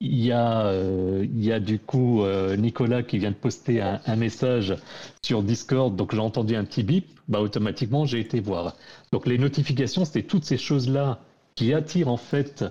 il 0.04 0.22
y, 0.22 0.32
a, 0.32 0.66
euh, 0.66 1.24
il 1.24 1.44
y 1.44 1.52
a 1.52 1.60
du 1.60 1.78
coup 1.78 2.22
euh, 2.22 2.56
Nicolas 2.56 3.02
qui 3.02 3.18
vient 3.18 3.30
de 3.30 3.36
poster 3.36 3.80
un, 3.80 4.16
message 4.16 4.76
sur 5.22 5.42
Discord, 5.42 5.96
donc 5.96 6.14
j'ai 6.14 6.20
entendu 6.20 6.56
un 6.56 6.64
petit 6.64 6.82
bip, 6.82 7.06
bah 7.28 7.40
automatiquement 7.40 8.04
j'ai 8.04 8.20
été 8.20 8.40
voir. 8.40 8.76
Donc 9.12 9.26
les 9.26 9.38
notifications, 9.38 10.04
c'est 10.04 10.22
toutes 10.22 10.44
ces 10.44 10.58
choses-là 10.58 11.20
qui 11.54 11.72
attirent 11.72 12.08
en 12.08 12.16
fait 12.18 12.64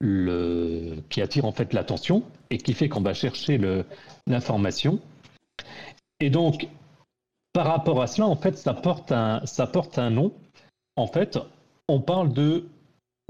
le, 0.00 0.96
qui 1.08 1.22
attirent 1.22 1.46
en 1.46 1.52
fait 1.52 1.72
l'attention 1.72 2.22
et 2.50 2.58
qui 2.58 2.74
fait 2.74 2.88
qu'on 2.88 3.00
va 3.00 3.14
chercher 3.14 3.58
l'information. 4.26 5.00
Et 6.20 6.30
donc 6.30 6.68
par 7.56 7.68
rapport 7.68 8.02
à 8.02 8.06
cela, 8.06 8.26
en 8.26 8.36
fait, 8.36 8.58
ça 8.58 8.74
porte 8.74 9.12
un, 9.12 9.40
ça 9.46 9.66
porte 9.66 9.98
un 9.98 10.10
nom. 10.10 10.34
En 10.96 11.06
fait, 11.06 11.38
on 11.88 12.02
parle 12.02 12.34
de 12.34 12.68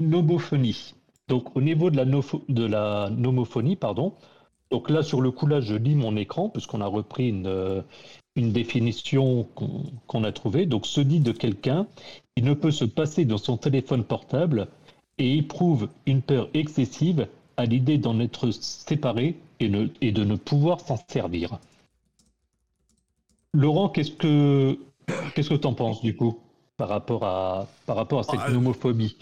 nomophonie. 0.01 0.95
Donc 1.27 1.55
au 1.55 1.61
niveau 1.61 1.89
de 1.89 1.97
la, 1.97 2.05
de 2.05 2.65
la 2.65 3.09
nomophonie, 3.09 3.75
pardon, 3.75 4.13
donc 4.71 4.89
là 4.89 5.03
sur 5.03 5.21
le 5.21 5.31
coup 5.31 5.47
là 5.47 5.61
je 5.61 5.75
lis 5.75 5.95
mon 5.95 6.15
écran 6.15 6.49
puisqu'on 6.49 6.81
a 6.81 6.87
repris 6.87 7.29
une, 7.29 7.47
euh, 7.47 7.81
une 8.35 8.51
définition 8.51 9.47
qu'on 10.07 10.23
a 10.23 10.31
trouvée. 10.31 10.65
Donc 10.65 10.85
se 10.85 11.01
dit 11.01 11.19
de 11.19 11.31
quelqu'un 11.31 11.87
qui 12.35 12.43
ne 12.43 12.53
peut 12.53 12.71
se 12.71 12.85
passer 12.85 13.25
de 13.25 13.35
son 13.37 13.57
téléphone 13.57 14.03
portable 14.03 14.67
et 15.17 15.37
éprouve 15.37 15.89
une 16.05 16.21
peur 16.21 16.49
excessive 16.53 17.27
à 17.57 17.65
l'idée 17.65 17.97
d'en 17.97 18.19
être 18.19 18.51
séparé 18.51 19.35
et, 19.59 19.71
et 20.01 20.11
de 20.11 20.23
ne 20.23 20.35
pouvoir 20.35 20.79
s'en 20.79 20.97
servir. 21.07 21.59
Laurent, 23.53 23.89
qu'est-ce 23.89 24.11
que 24.11 24.77
qu'est-ce 25.33 25.49
que 25.49 25.55
tu 25.55 25.67
en 25.67 25.73
penses 25.73 26.01
du 26.01 26.15
coup 26.15 26.37
par 26.77 26.89
rapport 26.89 27.23
à 27.23 27.67
par 27.85 27.95
rapport 27.95 28.19
à 28.19 28.23
cette 28.23 28.39
ah, 28.43 28.49
euh, 28.49 28.53
nomophobie? 28.53 29.17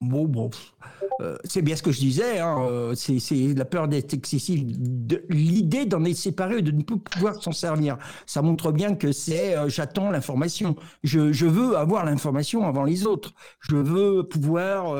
Bon, 0.00 0.26
bon, 0.26 0.48
euh, 1.20 1.36
c'est 1.42 1.62
bien 1.62 1.74
ce 1.74 1.82
que 1.82 1.90
je 1.90 1.98
disais, 1.98 2.38
hein, 2.38 2.56
euh, 2.70 2.94
c'est 2.94 3.52
la 3.56 3.64
peur 3.64 3.88
d'être 3.88 4.14
excessive, 4.14 4.64
l'idée 5.28 5.86
d'en 5.86 6.04
être 6.04 6.16
séparé 6.16 6.62
de 6.62 6.70
ne 6.70 6.82
plus 6.82 7.00
pouvoir 7.00 7.42
s'en 7.42 7.50
servir. 7.50 7.98
Ça 8.24 8.40
montre 8.40 8.70
bien 8.70 8.94
que 8.94 9.10
c'est 9.10 9.56
euh, 9.56 9.68
j'attends 9.68 10.12
l'information. 10.12 10.76
Je, 11.02 11.46
veux 11.46 11.76
avoir 11.76 12.04
l'information 12.04 12.64
avant 12.64 12.84
les 12.84 13.06
autres. 13.06 13.34
Je 13.60 13.74
veux 13.74 14.22
pouvoir 14.22 14.94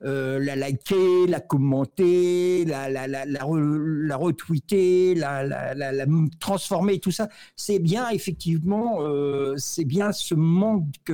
la 0.00 0.56
liker, 0.56 1.26
la 1.26 1.40
commenter, 1.40 2.66
la, 2.66 4.16
retweeter, 4.16 5.14
la, 5.14 6.06
transformer, 6.40 6.98
tout 6.98 7.10
ça. 7.10 7.28
C'est 7.56 7.78
bien 7.78 8.10
effectivement, 8.10 8.98
c'est 9.56 9.84
bien 9.84 10.12
ce 10.12 10.34
manque, 10.34 11.12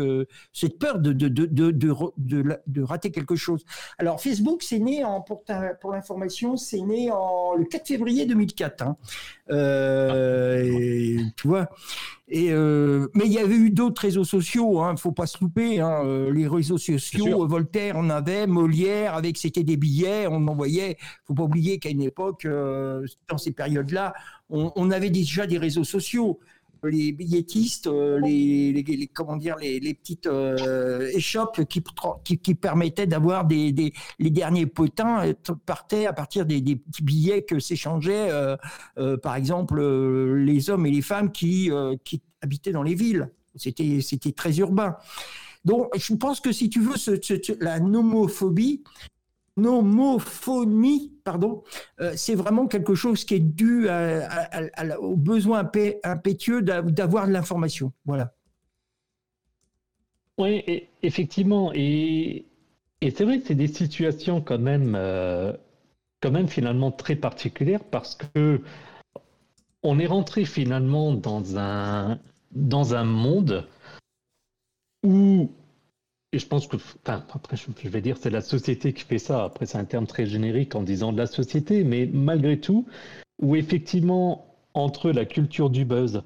cette 0.53 0.79
peur 0.81 0.99
de, 0.99 1.13
de, 1.13 1.29
de, 1.29 1.47
de, 1.47 1.71
de, 1.71 2.59
de 2.67 2.83
quelque 2.99 3.37
chose. 3.37 3.65
Alors 3.99 4.21
Facebook, 4.21 4.63
c'est 4.63 4.79
né 4.79 5.05
en, 5.05 5.21
pour, 5.21 5.45
pour 5.81 5.93
l'information, 5.93 6.57
c'est 6.57 6.81
né 6.81 7.11
en 7.11 7.55
le 7.55 7.65
4 7.65 7.87
février 7.87 8.27
2004. 8.27 8.83
Hein. 8.83 8.97
Euh, 9.51 11.19
tu 11.37 11.49
vois. 11.49 11.69
Et 12.29 12.49
euh, 12.51 13.07
mais 13.15 13.27
il 13.27 13.33
y 13.33 13.39
avait 13.39 13.55
eu 13.55 13.71
d'autres 13.71 14.03
réseaux 14.03 14.25
sociaux, 14.25 14.81
hein, 14.81 14.97
faut 14.97 15.13
pas 15.13 15.27
se 15.27 15.39
louper. 15.41 15.81
Hein, 15.81 16.03
euh, 16.05 16.33
les 16.33 16.49
réseaux 16.49 16.79
sociaux, 16.79 17.47
Voltaire 17.47 17.95
on 17.97 18.11
avait, 18.11 18.49
Molière 18.49 19.15
avec 19.15 19.37
c'était 19.37 19.63
des 19.63 19.77
billets, 19.77 20.27
on 20.27 20.47
envoyait. 20.49 20.97
Faut 21.25 21.35
pas 21.35 21.45
oublier 21.45 21.79
qu'à 21.79 21.91
une 21.91 22.03
époque, 22.03 22.47
dans 22.47 23.39
ces 23.39 23.53
périodes-là, 23.53 24.13
on, 24.51 24.73
on, 24.75 24.91
avait 24.91 25.11
déjà 25.11 25.47
des 25.47 25.59
réseaux 25.59 25.85
sociaux 25.85 26.41
les 26.85 27.13
billettistes, 27.13 27.87
euh, 27.87 28.19
les, 28.21 29.11
comment 29.13 29.37
dire, 29.37 29.57
les, 29.57 29.95
petites 29.95 30.27
euh, 30.27 31.11
échoppes 31.15 31.65
qui, 31.65 32.55
permettaient 32.55 33.07
d'avoir 33.07 33.47
les 33.47 33.93
derniers 34.19 34.67
potins 34.67 35.27
euh, 35.27 35.55
partaient 35.65 36.07
à 36.07 36.13
partir 36.13 36.47
des, 36.47 36.61
petits 36.61 37.03
billets 37.03 37.43
que 37.43 37.59
s'échangeaient, 37.59 38.31
par 39.23 39.37
exemple, 39.37 39.81
les 39.81 40.71
hommes 40.71 40.87
et 40.87 40.91
les 40.91 41.03
femmes 41.03 41.33
qui, 41.33 41.71
habitaient 42.43 42.73
dans 42.73 42.83
les 42.83 42.95
villes. 42.95 43.31
C'était 43.57 44.33
très 44.33 44.59
urbain. 44.59 44.97
Donc, 45.65 45.89
je 45.97 46.15
pense 46.15 46.41
que 46.41 46.53
si 46.53 46.71
tu 46.71 46.81
veux, 46.81 46.95
la 47.61 47.81
nomophobie, 47.81 48.85
nomophonie, 49.57 51.13
pardon, 51.25 51.63
euh, 52.01 52.13
c'est 52.17 52.35
vraiment 52.35 52.67
quelque 52.67 52.95
chose 52.95 53.25
qui 53.25 53.35
est 53.35 53.41
dû 53.41 53.89
au 55.01 55.17
besoin 55.17 55.71
impétueux 56.05 56.63
d'avoir 56.63 57.27
de 57.27 57.33
l'information. 57.33 57.93
Voilà. 58.05 58.33
Oui, 60.39 60.89
effectivement. 61.03 61.73
Et, 61.75 62.47
c'est 63.03 63.25
vrai 63.25 63.41
que 63.41 63.47
c'est 63.47 63.55
des 63.55 63.69
situations 63.69 64.41
quand 64.41 64.59
même, 64.59 64.95
euh, 64.97 65.53
quand 66.21 66.31
même 66.31 66.49
finalement 66.49 66.91
très 66.91 67.17
particulières 67.17 67.85
parce 67.85 68.17
que 68.17 68.61
on 69.83 69.99
est 69.99 70.07
rentré 70.07 70.45
finalement 70.45 71.15
dans 71.15 71.57
un, 71.57 72.19
dans 72.51 72.95
un 72.95 73.05
monde 73.05 73.69
où 75.05 75.51
et 76.33 76.39
je 76.39 76.47
pense 76.47 76.67
que, 76.67 76.77
enfin, 76.77 77.25
après, 77.33 77.57
je 77.57 77.89
vais 77.89 78.01
dire, 78.01 78.17
c'est 78.19 78.31
la 78.31 78.41
société 78.41 78.93
qui 78.93 79.05
fait 79.05 79.19
ça. 79.19 79.45
Après, 79.45 79.67
c'est 79.67 79.79
un 79.79 79.85
terme 79.85 80.07
très 80.07 80.27
générique 80.27 80.75
en 80.75 80.83
disant 80.83 81.13
de 81.13 81.19
la 81.19 81.27
société, 81.27 81.85
mais 81.85 82.09
malgré 82.13 82.61
tout, 82.61 82.87
où 83.41 83.57
effectivement, 83.57 84.55
entre 84.75 85.11
la 85.11 85.25
culture 85.25 85.71
du 85.71 85.85
buzz, 85.85 86.23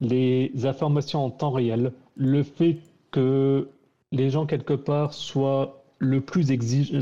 les 0.00 0.52
informations 0.64 1.24
en 1.24 1.30
temps 1.30 1.50
réel, 1.50 1.92
le 2.14 2.42
fait 2.42 2.78
que 3.10 3.68
les 4.12 4.30
gens 4.30 4.46
quelque 4.46 4.74
part 4.74 5.12
soient 5.12 5.82
le 5.98 6.20
plus 6.20 6.46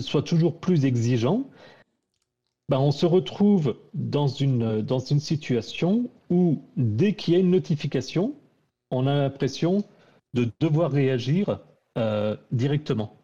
soient 0.00 0.22
toujours 0.22 0.58
plus 0.58 0.84
exigeants, 0.84 1.44
ben 2.68 2.78
on 2.78 2.90
se 2.90 3.06
retrouve 3.06 3.76
dans 3.92 4.28
une, 4.28 4.82
dans 4.82 4.98
une 4.98 5.20
situation 5.20 6.10
où 6.30 6.62
dès 6.76 7.14
qu'il 7.14 7.34
y 7.34 7.36
a 7.36 7.40
une 7.40 7.50
notification, 7.50 8.34
on 8.90 9.06
a 9.06 9.14
l'impression 9.14 9.84
de 10.34 10.50
devoir 10.60 10.90
réagir 10.90 11.60
euh, 11.96 12.36
directement. 12.52 13.16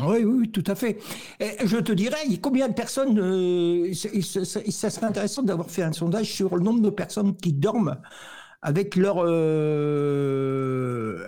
Oui, 0.00 0.24
oui, 0.24 0.50
tout 0.50 0.64
à 0.66 0.74
fait. 0.74 0.98
Je 1.38 1.76
te 1.76 1.92
dirais, 1.92 2.16
combien 2.40 2.68
de 2.68 2.72
personnes, 2.72 3.18
euh, 3.18 3.92
ça 3.92 4.88
serait 4.90 5.06
intéressant 5.06 5.42
d'avoir 5.42 5.70
fait 5.70 5.82
un 5.82 5.92
sondage 5.92 6.32
sur 6.32 6.56
le 6.56 6.62
nombre 6.62 6.80
de 6.80 6.88
personnes 6.88 7.36
qui 7.36 7.52
dorment 7.52 8.00
avec 8.62 8.94
leur 8.94 9.16
euh, 9.18 10.46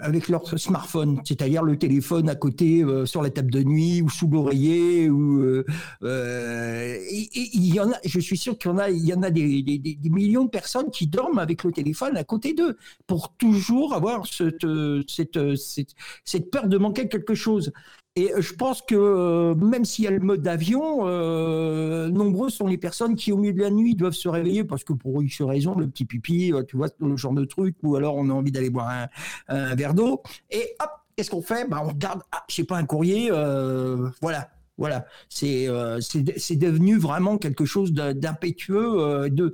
avec 0.00 0.28
leur 0.28 0.46
smartphone, 0.56 1.20
c'est-à-dire 1.24 1.64
le 1.64 1.76
téléphone 1.76 2.28
à 2.28 2.36
côté 2.36 2.84
euh, 2.84 3.06
sur 3.06 3.22
la 3.22 3.30
table 3.30 3.50
de 3.50 3.64
nuit 3.64 4.02
ou 4.02 4.08
sous 4.08 4.28
l'oreiller 4.28 5.10
ou 5.10 5.42
euh, 5.42 5.64
euh 6.04 6.96
il 7.10 7.74
y 7.74 7.80
en 7.80 7.90
a, 7.90 7.96
je 8.04 8.20
suis 8.20 8.38
sûr 8.38 8.56
qu'il 8.56 8.70
y 8.70 8.74
en 8.74 8.78
a, 8.78 8.88
il 8.90 9.04
y 9.04 9.12
en 9.12 9.22
a 9.24 9.30
des, 9.30 9.62
des, 9.62 9.78
des, 9.78 10.10
millions 10.10 10.44
de 10.44 10.50
personnes 10.50 10.90
qui 10.92 11.08
dorment 11.08 11.40
avec 11.40 11.64
le 11.64 11.72
téléphone 11.72 12.16
à 12.16 12.22
côté 12.22 12.54
d'eux 12.54 12.76
pour 13.08 13.34
toujours 13.36 13.94
avoir 13.94 14.26
cette, 14.26 14.66
cette, 15.08 15.56
cette, 15.56 15.94
cette 16.24 16.50
peur 16.50 16.68
de 16.68 16.78
manquer 16.78 17.08
quelque 17.08 17.34
chose. 17.34 17.72
Et 18.16 18.30
je 18.38 18.54
pense 18.54 18.80
que 18.80 18.94
euh, 18.94 19.54
même 19.56 19.84
s'il 19.84 20.04
y 20.04 20.08
a 20.08 20.12
le 20.12 20.20
mode 20.20 20.46
avion, 20.46 21.08
euh, 21.08 22.08
nombreuses 22.08 22.54
sont 22.54 22.68
les 22.68 22.78
personnes 22.78 23.16
qui, 23.16 23.32
au 23.32 23.36
milieu 23.36 23.52
de 23.52 23.60
la 23.60 23.70
nuit, 23.70 23.96
doivent 23.96 24.12
se 24.12 24.28
réveiller 24.28 24.62
parce 24.62 24.84
que 24.84 24.92
pour 24.92 25.20
X 25.20 25.42
raison, 25.42 25.74
le 25.74 25.88
petit 25.88 26.04
pipi, 26.04 26.52
euh, 26.52 26.62
tu 26.62 26.76
vois, 26.76 26.88
le 27.00 27.16
genre 27.16 27.32
de 27.32 27.44
truc, 27.44 27.74
ou 27.82 27.96
alors 27.96 28.14
on 28.14 28.30
a 28.30 28.32
envie 28.32 28.52
d'aller 28.52 28.70
boire 28.70 29.08
un, 29.48 29.74
verre 29.74 29.94
d'eau. 29.94 30.22
Et 30.52 30.76
hop, 30.80 30.90
qu'est-ce 31.16 31.30
qu'on 31.30 31.42
fait? 31.42 31.68
Bah, 31.68 31.80
On 31.84 31.88
regarde, 31.88 32.22
ah, 32.30 32.44
je 32.48 32.54
sais 32.54 32.64
pas, 32.64 32.76
un 32.76 32.86
courrier, 32.86 33.30
euh, 33.32 34.08
voilà. 34.22 34.48
Voilà, 34.76 35.06
c'est 35.28 35.68
c'est 36.00 36.56
devenu 36.56 36.98
vraiment 36.98 37.38
quelque 37.38 37.64
chose 37.64 37.92
d'impétueux. 37.92 39.30
De, 39.30 39.52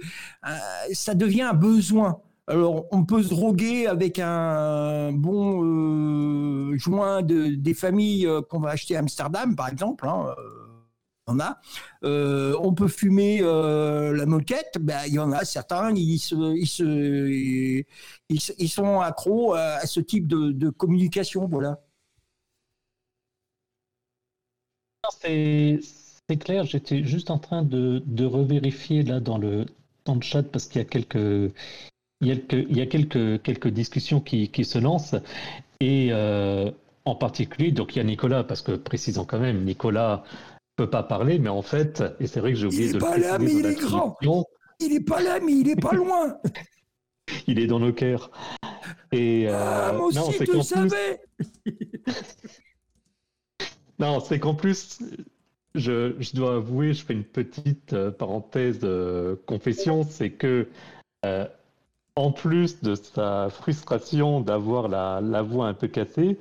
ça 0.95 1.15
devient 1.15 1.43
un 1.43 1.53
besoin. 1.53 2.23
Alors, 2.51 2.87
on 2.91 3.05
peut 3.05 3.23
se 3.23 3.29
droguer 3.29 3.87
avec 3.87 4.19
un 4.19 5.13
bon 5.13 5.63
euh, 6.73 6.77
joint 6.77 7.23
de, 7.23 7.55
des 7.55 7.75
familles 7.75 8.27
euh, 8.27 8.43
qu'on 8.43 8.59
va 8.59 8.71
acheter 8.71 8.97
à 8.97 8.99
Amsterdam, 8.99 9.55
par 9.55 9.69
exemple. 9.69 10.09
Hein, 10.09 10.35
euh, 10.37 10.67
on 11.29 11.39
a. 11.39 11.61
on 12.03 12.75
peut 12.75 12.89
fumer 12.89 13.41
la 13.41 14.27
moquette. 14.27 14.79
Ben, 14.81 15.03
il 15.07 15.15
y 15.15 15.21
en 15.21 15.31
a 15.31 15.45
certains, 15.45 15.95
ils, 15.95 16.19
se, 16.19 16.35
ils, 18.29 18.69
sont 18.69 19.01
accros 19.01 19.55
à, 19.55 19.87
ce 19.87 20.01
type 20.01 20.27
de, 20.27 20.71
communication. 20.71 21.47
Voilà. 21.47 21.79
C'est 25.21 26.37
clair, 26.41 26.65
j'étais 26.65 27.05
juste 27.05 27.31
en 27.31 27.39
train 27.39 27.63
de, 27.63 28.03
de 28.07 28.25
revérifier 28.25 29.05
là 29.05 29.21
dans 29.21 29.39
le, 29.39 29.67
dans 30.05 30.17
le 30.17 30.23
chat 30.23 30.43
parce 30.43 30.67
qu'il 30.67 30.81
y 30.81 30.85
a 30.85 30.89
quelques 30.89 31.53
il 32.21 32.29
y 32.29 32.33
a, 32.33 32.37
il 32.53 32.77
y 32.77 32.81
a 32.81 32.87
quelques, 32.87 33.43
quelques 33.43 33.69
discussions 33.69 34.21
qui, 34.21 34.49
qui 34.49 34.65
se 34.65 34.79
lancent. 34.79 35.17
Et 35.81 36.09
euh, 36.11 36.71
en 37.05 37.15
particulier, 37.15 37.73
donc 37.73 37.97
il 37.97 37.99
y 37.99 38.03
a 38.03 38.05
Nicolas, 38.05 38.45
parce 38.45 38.63
que 38.63 38.73
précisons 38.73 39.25
quand 39.25 39.39
même, 39.39 39.65
Nicolas 39.65 40.25
peut 40.77 40.91
pas 40.91 41.03
parler, 41.03 41.39
mais 41.39 41.49
en 41.49 41.63
fait, 41.63 42.03
et 42.21 42.27
c'est 42.27 42.41
vrai 42.41 42.53
que 42.53 42.59
j'ai 42.59 42.67
oublié 42.67 42.89
de 42.89 42.95
le 42.95 43.01
pas 43.01 43.17
là, 43.17 43.39
mais 43.39 43.53
il 43.53 43.67
est 43.67 43.81
grand. 43.81 44.17
Il 44.81 44.95
est 44.95 45.05
pas 45.05 45.21
là, 45.21 45.41
mais 45.41 45.53
il 45.53 45.69
est 45.69 45.81
pas 45.81 45.93
loin. 45.93 46.39
il 47.47 47.59
est 47.59 47.67
dans 47.67 47.81
nos 47.81 47.93
cœurs. 47.93 48.31
Et 49.13 49.49
euh, 49.49 49.55
ah, 49.55 49.93
moi 49.93 50.07
aussi, 50.07 50.19
non, 50.19 50.31
tu 50.31 50.63
savais. 50.63 51.21
non, 53.99 54.21
c'est 54.21 54.39
qu'en 54.39 54.55
plus, 54.55 55.01
je, 55.75 56.15
je, 56.19 56.35
dois 56.35 56.57
avouer, 56.57 56.93
je 56.93 57.05
fais 57.05 57.15
une 57.15 57.25
petite 57.25 57.93
euh, 57.93 58.11
parenthèse 58.11 58.79
de 58.79 59.41
confession, 59.47 60.07
c'est 60.09 60.31
que 60.31 60.69
en 62.17 62.33
plus 62.33 62.83
de 62.83 62.95
sa 62.95 63.49
frustration 63.51 64.41
d'avoir 64.41 64.89
la, 64.89 65.43
voix 65.43 65.69
un 65.69 65.75
peu 65.75 65.89
cassée, 65.89 66.39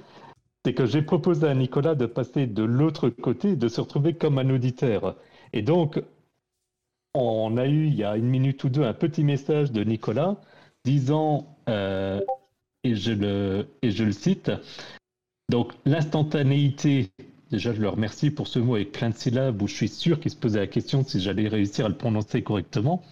c'est 0.66 0.74
que 0.74 0.86
j'ai 0.86 1.02
proposé 1.02 1.48
à 1.48 1.54
Nicolas 1.54 1.96
de 1.96 2.06
passer 2.06 2.48
de 2.48 2.64
l'autre 2.64 3.10
côté, 3.10 3.56
de 3.56 3.68
se 3.68 3.82
retrouver 3.82 4.14
comme 4.14 4.38
un 4.40 4.50
auditeur. 4.50 5.16
Et 5.54 5.62
donc, 5.62 6.02
on 7.14 7.58
a 7.58 7.66
eu 7.66 7.88
il 7.88 7.96
y 7.96 8.04
a 8.04 8.18
une 8.18 8.28
minute 8.28 8.64
ou 8.64 8.70
deux 8.70 8.84
un 8.84 8.94
petit 8.94 9.24
message 9.24 9.72
de 9.72 9.84
Nicolas 9.84 10.36
disant, 10.86 11.56
euh, 11.70 12.22
et, 12.84 12.96
je 12.96 13.12
le, 13.12 13.68
et 13.82 13.92
je 13.92 14.04
le 14.04 14.12
cite, 14.12 14.52
donc 15.50 15.74
l'instantanéité, 15.86 17.10
déjà 17.52 17.74
je 17.74 17.82
le 17.82 17.90
remercie 17.90 18.32
pour 18.32 18.48
ce 18.48 18.60
mot 18.60 18.76
avec 18.76 18.92
plein 18.92 19.10
de 19.10 19.16
syllabes 19.16 19.62
où 19.62 19.68
je 19.68 19.74
suis 19.74 19.90
sûr 19.90 20.20
qu'il 20.20 20.32
se 20.32 20.38
posait 20.38 20.60
la 20.60 20.68
question 20.68 21.04
si 21.04 21.20
j'allais 21.20 21.48
réussir 21.48 21.86
à 21.86 21.90
le 21.90 21.96
prononcer 21.96 22.44
correctement. 22.44 23.04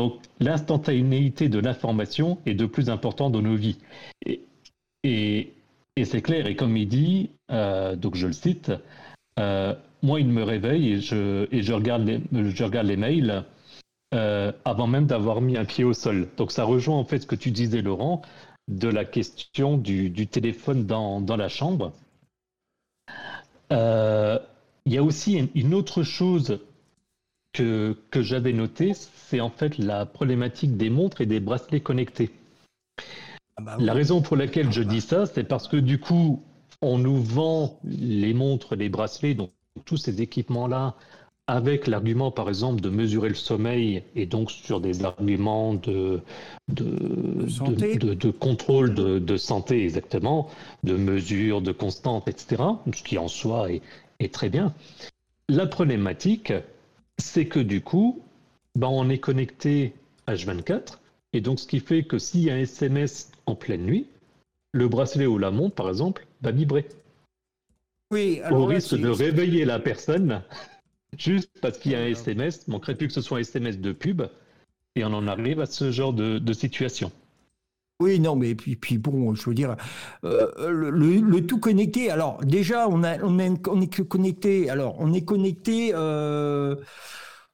Donc 0.00 0.14
l'instantanéité 0.40 1.50
de 1.50 1.58
l'information 1.58 2.38
est 2.46 2.54
de 2.54 2.64
plus 2.64 2.88
important 2.88 3.28
dans 3.28 3.42
nos 3.42 3.54
vies. 3.54 3.76
Et, 5.04 5.52
c'est 6.02 6.22
clair, 6.22 6.46
et 6.46 6.56
comme 6.56 6.74
il 6.78 6.88
dit, 6.88 7.28
euh, 7.52 7.96
donc 7.96 8.14
je 8.14 8.26
le 8.26 8.32
cite, 8.32 8.72
euh, 9.38 9.74
moi 10.02 10.18
il 10.18 10.28
me 10.28 10.42
réveille 10.42 10.92
et 10.94 11.00
je, 11.02 11.72
regarde, 11.74 12.06
les, 12.06 12.96
mails 12.96 13.44
euh, 14.14 14.52
avant 14.64 14.86
même 14.86 15.04
d'avoir 15.04 15.42
mis 15.42 15.58
un 15.58 15.66
pied 15.66 15.84
au 15.84 15.92
sol. 15.92 16.28
Donc 16.38 16.50
ça 16.50 16.64
rejoint 16.64 16.96
en 16.96 17.04
fait 17.04 17.18
ce 17.18 17.26
que 17.26 17.36
tu 17.36 17.50
disais 17.50 17.82
Laurent, 17.82 18.22
de 18.68 18.88
la 18.88 19.04
question 19.04 19.76
du, 19.76 20.08
du 20.08 20.26
téléphone 20.26 20.86
dans, 20.86 21.20
dans, 21.20 21.36
la 21.36 21.50
chambre. 21.50 21.92
Il 23.70 24.94
y 24.94 24.96
a 24.96 25.02
aussi 25.02 25.50
une 25.54 25.74
autre 25.74 26.02
chose 26.02 26.58
que, 27.52 27.96
que 28.10 28.22
j'avais 28.22 28.52
noté, 28.52 28.92
c'est 28.94 29.40
en 29.40 29.50
fait 29.50 29.78
la 29.78 30.06
problématique 30.06 30.76
des 30.76 30.90
montres 30.90 31.20
et 31.20 31.26
des 31.26 31.40
bracelets 31.40 31.80
connectés. 31.80 32.30
Ah 33.56 33.62
bah 33.62 33.76
la 33.78 33.92
raison 33.92 34.22
pour 34.22 34.36
laquelle 34.36 34.72
je 34.72 34.82
dis 34.82 35.00
ça, 35.00 35.26
c'est 35.26 35.44
parce 35.44 35.68
que 35.68 35.76
du 35.76 35.98
coup, 35.98 36.42
on 36.82 36.98
nous 36.98 37.20
vend 37.22 37.78
les 37.84 38.34
montres, 38.34 38.76
les 38.76 38.88
bracelets, 38.88 39.34
donc 39.34 39.50
tous 39.84 39.96
ces 39.96 40.22
équipements-là, 40.22 40.94
avec 41.46 41.88
l'argument, 41.88 42.30
par 42.30 42.48
exemple, 42.48 42.80
de 42.80 42.90
mesurer 42.90 43.28
le 43.28 43.34
sommeil 43.34 44.04
et 44.14 44.24
donc 44.24 44.52
sur 44.52 44.80
des 44.80 45.04
arguments 45.04 45.74
de, 45.74 46.20
de, 46.68 47.44
de, 48.14 48.30
contrôle 48.30 48.94
de, 48.94 49.36
santé, 49.36 49.82
exactement, 49.82 50.48
de 50.84 50.96
mesure, 50.96 51.60
de 51.60 51.72
constante, 51.72 52.28
etc., 52.28 52.62
ce 52.94 53.02
qui 53.02 53.18
en 53.18 53.26
soi 53.26 53.72
est, 53.72 53.82
est 54.20 54.32
très 54.32 54.48
bien. 54.48 54.72
La 55.48 55.66
problématique, 55.66 56.52
c'est 57.20 57.46
que 57.46 57.60
du 57.60 57.80
coup, 57.80 58.22
ben, 58.74 58.88
on 58.88 59.08
est 59.08 59.18
connecté 59.18 59.94
H24, 60.26 60.98
et 61.32 61.40
donc 61.40 61.60
ce 61.60 61.66
qui 61.66 61.80
fait 61.80 62.02
que 62.02 62.18
s'il 62.18 62.42
y 62.42 62.50
a 62.50 62.54
un 62.54 62.58
SMS 62.58 63.30
en 63.46 63.54
pleine 63.54 63.84
nuit, 63.84 64.06
le 64.72 64.88
bracelet 64.88 65.26
ou 65.26 65.38
la 65.38 65.50
montre, 65.50 65.74
par 65.74 65.88
exemple, 65.88 66.26
va 66.42 66.50
vibrer. 66.50 66.86
Oui, 68.12 68.40
Au 68.50 68.66
risque 68.66 68.96
de 68.96 69.08
réveiller 69.08 69.64
la 69.64 69.78
personne, 69.78 70.42
juste 71.18 71.50
parce 71.60 71.78
qu'il 71.78 71.92
y 71.92 71.94
a 71.94 72.00
un 72.00 72.06
SMS, 72.06 72.66
manquerait 72.66 72.96
plus 72.96 73.06
que 73.06 73.12
ce 73.12 73.20
soit 73.20 73.38
un 73.38 73.42
SMS 73.42 73.78
de 73.78 73.92
pub, 73.92 74.22
et 74.96 75.04
on 75.04 75.12
en 75.12 75.28
arrive 75.28 75.60
à 75.60 75.66
ce 75.66 75.92
genre 75.92 76.12
de, 76.12 76.52
situation. 76.52 77.12
Oui, 78.00 78.18
non, 78.18 78.34
mais 78.34 78.54
puis, 78.54 78.76
puis 78.76 78.96
bon, 78.96 79.34
je 79.34 79.44
veux 79.48 79.54
dire, 79.54 79.76
euh, 80.24 80.48
le, 80.90 81.46
tout 81.46 81.60
connecté. 81.60 82.10
Alors 82.10 82.38
déjà, 82.42 82.88
on, 82.88 83.04
a, 83.04 83.22
on, 83.22 83.38
est 83.38 84.08
connecté. 84.08 84.70
Alors, 84.70 84.96
on 84.98 85.12
est 85.12 85.24
connecté. 85.24 85.90
Euh, 85.92 86.76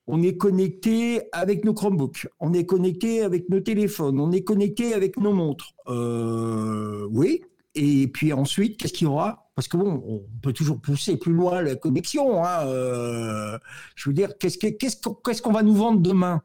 on 0.06 0.22
est 0.22 0.36
connecté 0.36 1.22
avec 1.32 1.64
nos 1.64 1.74
Chromebooks, 1.74 2.28
on 2.38 2.52
est 2.52 2.64
connecté 2.64 3.22
avec 3.22 3.48
nos 3.50 3.58
téléphones, 3.58 4.20
on 4.20 4.30
est 4.30 4.44
connecté 4.44 4.94
avec 4.94 5.16
nos 5.18 5.32
montres. 5.32 5.74
Euh, 5.88 7.08
oui. 7.10 7.42
Et 7.74 8.06
puis 8.06 8.32
ensuite, 8.32 8.78
qu'est-ce 8.78 8.92
qu'il 8.92 9.08
y 9.08 9.10
aura? 9.10 9.50
Parce 9.56 9.66
que 9.66 9.76
bon, 9.76 10.00
on 10.06 10.22
peut 10.42 10.52
toujours 10.52 10.80
pousser 10.80 11.16
plus 11.16 11.32
loin 11.32 11.60
la 11.60 11.74
connexion. 11.74 12.44
Hein, 12.44 13.58
je 13.96 14.08
veux 14.08 14.14
dire, 14.14 14.38
qu'est-ce 14.38 15.42
qu'on 15.42 15.52
va 15.52 15.62
nous 15.64 15.74
vendre 15.74 16.00
demain? 16.00 16.40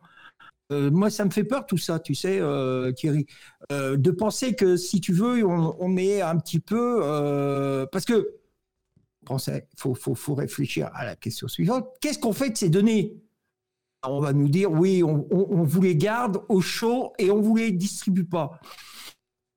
Euh, 0.71 0.89
moi, 0.89 1.10
ça 1.10 1.25
me 1.25 1.29
fait 1.29 1.43
peur 1.43 1.65
tout 1.65 1.77
ça, 1.77 1.99
tu 1.99 2.15
sais, 2.15 2.39
euh, 2.39 2.91
Thierry, 2.91 3.25
euh, 3.71 3.97
de 3.97 4.12
penser 4.12 4.55
que 4.55 4.77
si 4.77 5.01
tu 5.01 5.13
veux, 5.13 5.45
on, 5.45 5.88
met 5.89 6.21
un 6.21 6.38
petit 6.38 6.60
peu, 6.60 6.99
parce 7.91 8.05
que 8.05 8.36
il 9.29 9.62
faut, 9.77 9.95
faut, 9.95 10.34
réfléchir 10.34 10.89
à 10.93 11.05
la 11.05 11.15
question 11.15 11.47
suivante. 11.47 11.88
Qu'est-ce 12.01 12.19
qu'on 12.19 12.34
fait 12.34 12.49
de 12.49 12.57
ces 12.57 12.69
données? 12.69 13.13
On 14.03 14.19
va 14.19 14.34
nous 14.34 14.49
dire, 14.49 14.71
oui, 14.71 15.03
on, 15.03 15.63
vous 15.63 15.81
les 15.81 15.95
garde 15.95 16.41
au 16.49 16.60
chaud 16.60 17.13
et 17.19 17.29
on 17.29 17.39
vous 17.39 17.55
les 17.55 17.71
distribue 17.71 18.25
pas. 18.25 18.60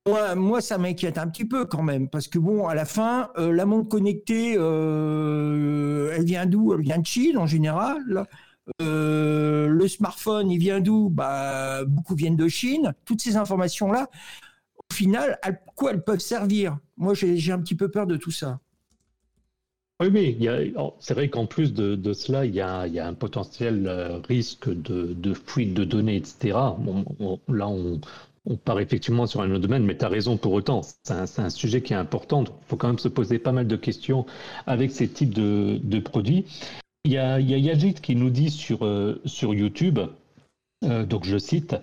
Moi, 0.07 0.35
moi 0.35 0.61
ça 0.61 0.77
m'inquiète 0.77 1.17
un 1.17 1.27
petit 1.27 1.45
peu 1.45 1.65
quand 1.65 1.81
même, 1.81 2.09
parce 2.09 2.27
que 2.27 2.37
bon, 2.37 2.67
à 2.67 2.75
la 2.75 2.85
fin, 2.85 3.31
la 3.37 3.65
montre 3.65 3.89
connectée, 3.89 4.53
elle 4.53 6.25
vient 6.25 6.45
d'où? 6.45 6.73
Elle 6.73 6.81
vient 6.81 6.99
de 6.99 7.07
Chine 7.07 7.37
en 7.37 7.47
général. 7.47 8.27
Euh, 8.81 9.67
le 9.67 9.87
smartphone, 9.87 10.49
il 10.51 10.59
vient 10.59 10.79
d'où? 10.79 11.09
Bah, 11.09 11.83
Beaucoup 11.85 12.15
viennent 12.15 12.35
de 12.35 12.47
Chine. 12.47 12.93
Toutes 13.05 13.21
ces 13.21 13.37
informations-là, 13.37 14.09
au 14.77 14.93
final, 14.93 15.39
à 15.41 15.51
quoi 15.51 15.91
elles 15.91 16.03
peuvent 16.03 16.19
servir? 16.19 16.77
Moi, 16.97 17.13
j'ai 17.13 17.51
un 17.51 17.59
petit 17.59 17.75
peu 17.75 17.89
peur 17.89 18.07
de 18.07 18.17
tout 18.17 18.31
ça. 18.31 18.59
Oui, 20.01 20.09
mais 20.11 20.37
c'est 20.99 21.13
vrai 21.13 21.29
qu'en 21.29 21.45
plus 21.45 21.73
de, 21.73 22.13
cela, 22.13 22.45
il 22.45 22.53
y, 22.53 22.59
a, 22.59 22.81
un 22.81 23.13
potentiel 23.13 23.87
euh, 23.87 24.19
risque 24.27 24.69
de, 24.69 25.33
fuite 25.33 25.73
de 25.73 25.85
données, 25.85 26.17
etc. 26.17 26.57
là, 27.47 27.67
on, 27.67 28.01
part 28.57 28.79
effectivement 28.79 29.25
sur 29.25 29.41
un 29.41 29.49
autre 29.51 29.61
domaine, 29.61 29.85
mais 29.85 29.97
tu 29.97 30.03
as 30.05 30.09
raison 30.09 30.37
pour 30.37 30.51
autant. 30.51 30.81
C'est 31.03 31.39
un, 31.39 31.49
sujet 31.49 31.81
qui 31.81 31.93
est 31.93 31.95
important. 31.95 32.43
Il 32.43 32.67
faut 32.67 32.75
quand 32.75 32.87
même 32.87 32.99
se 32.99 33.07
poser 33.07 33.39
pas 33.39 33.53
mal 33.53 33.67
de 33.67 33.75
questions 33.77 34.25
avec 34.67 34.91
ces 34.91 35.07
types 35.07 35.33
de 35.33 35.99
produits. 35.99 36.45
Il 37.05 37.11
y 37.11 37.17
a, 37.19 37.39
Yajit 37.39 37.93
qui 37.93 38.15
nous 38.15 38.31
dit 38.31 38.49
sur, 38.49 38.83
euh, 38.83 39.21
sur 39.25 39.53
YouTube, 39.53 39.99
euh, 40.83 41.05
donc 41.05 41.23
je 41.23 41.37
cite, 41.37 41.75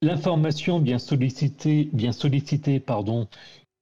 L'information 0.00 0.78
vient 0.78 1.00
solliciter, 1.00 1.90
vient 1.92 2.12
solliciter 2.12 2.78
pardon, 2.78 3.26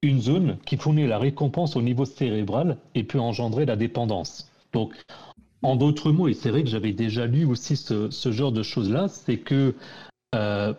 une 0.01 0.23
zone 0.23 0.57
qui 0.65 0.79
fournit 0.79 1.07
la 1.07 1.19
récompense 1.19 1.77
au 1.77 1.83
niveau 1.83 2.07
cérébral 2.07 2.79
et 2.95 3.05
peut 3.05 3.21
engendrer 3.21 3.67
la 3.67 3.77
dépendance. 3.77 4.51
Donc, 4.73 4.95
en 5.61 5.77
d'autres 5.77 6.13
mots, 6.13 6.29
et 6.29 6.35
c'est 6.35 6.49
vrai 6.49 6.63
que 6.63 6.71
j'avais 6.71 6.95
déjà 6.95 7.27
lu 7.27 7.45
aussi 7.45 7.77
ce, 7.77 8.09
genre 8.33 8.53
de 8.53 8.63
choses-là, 8.63 9.09
c'est 9.09 9.37
que 9.37 9.75
euh, 10.35 10.73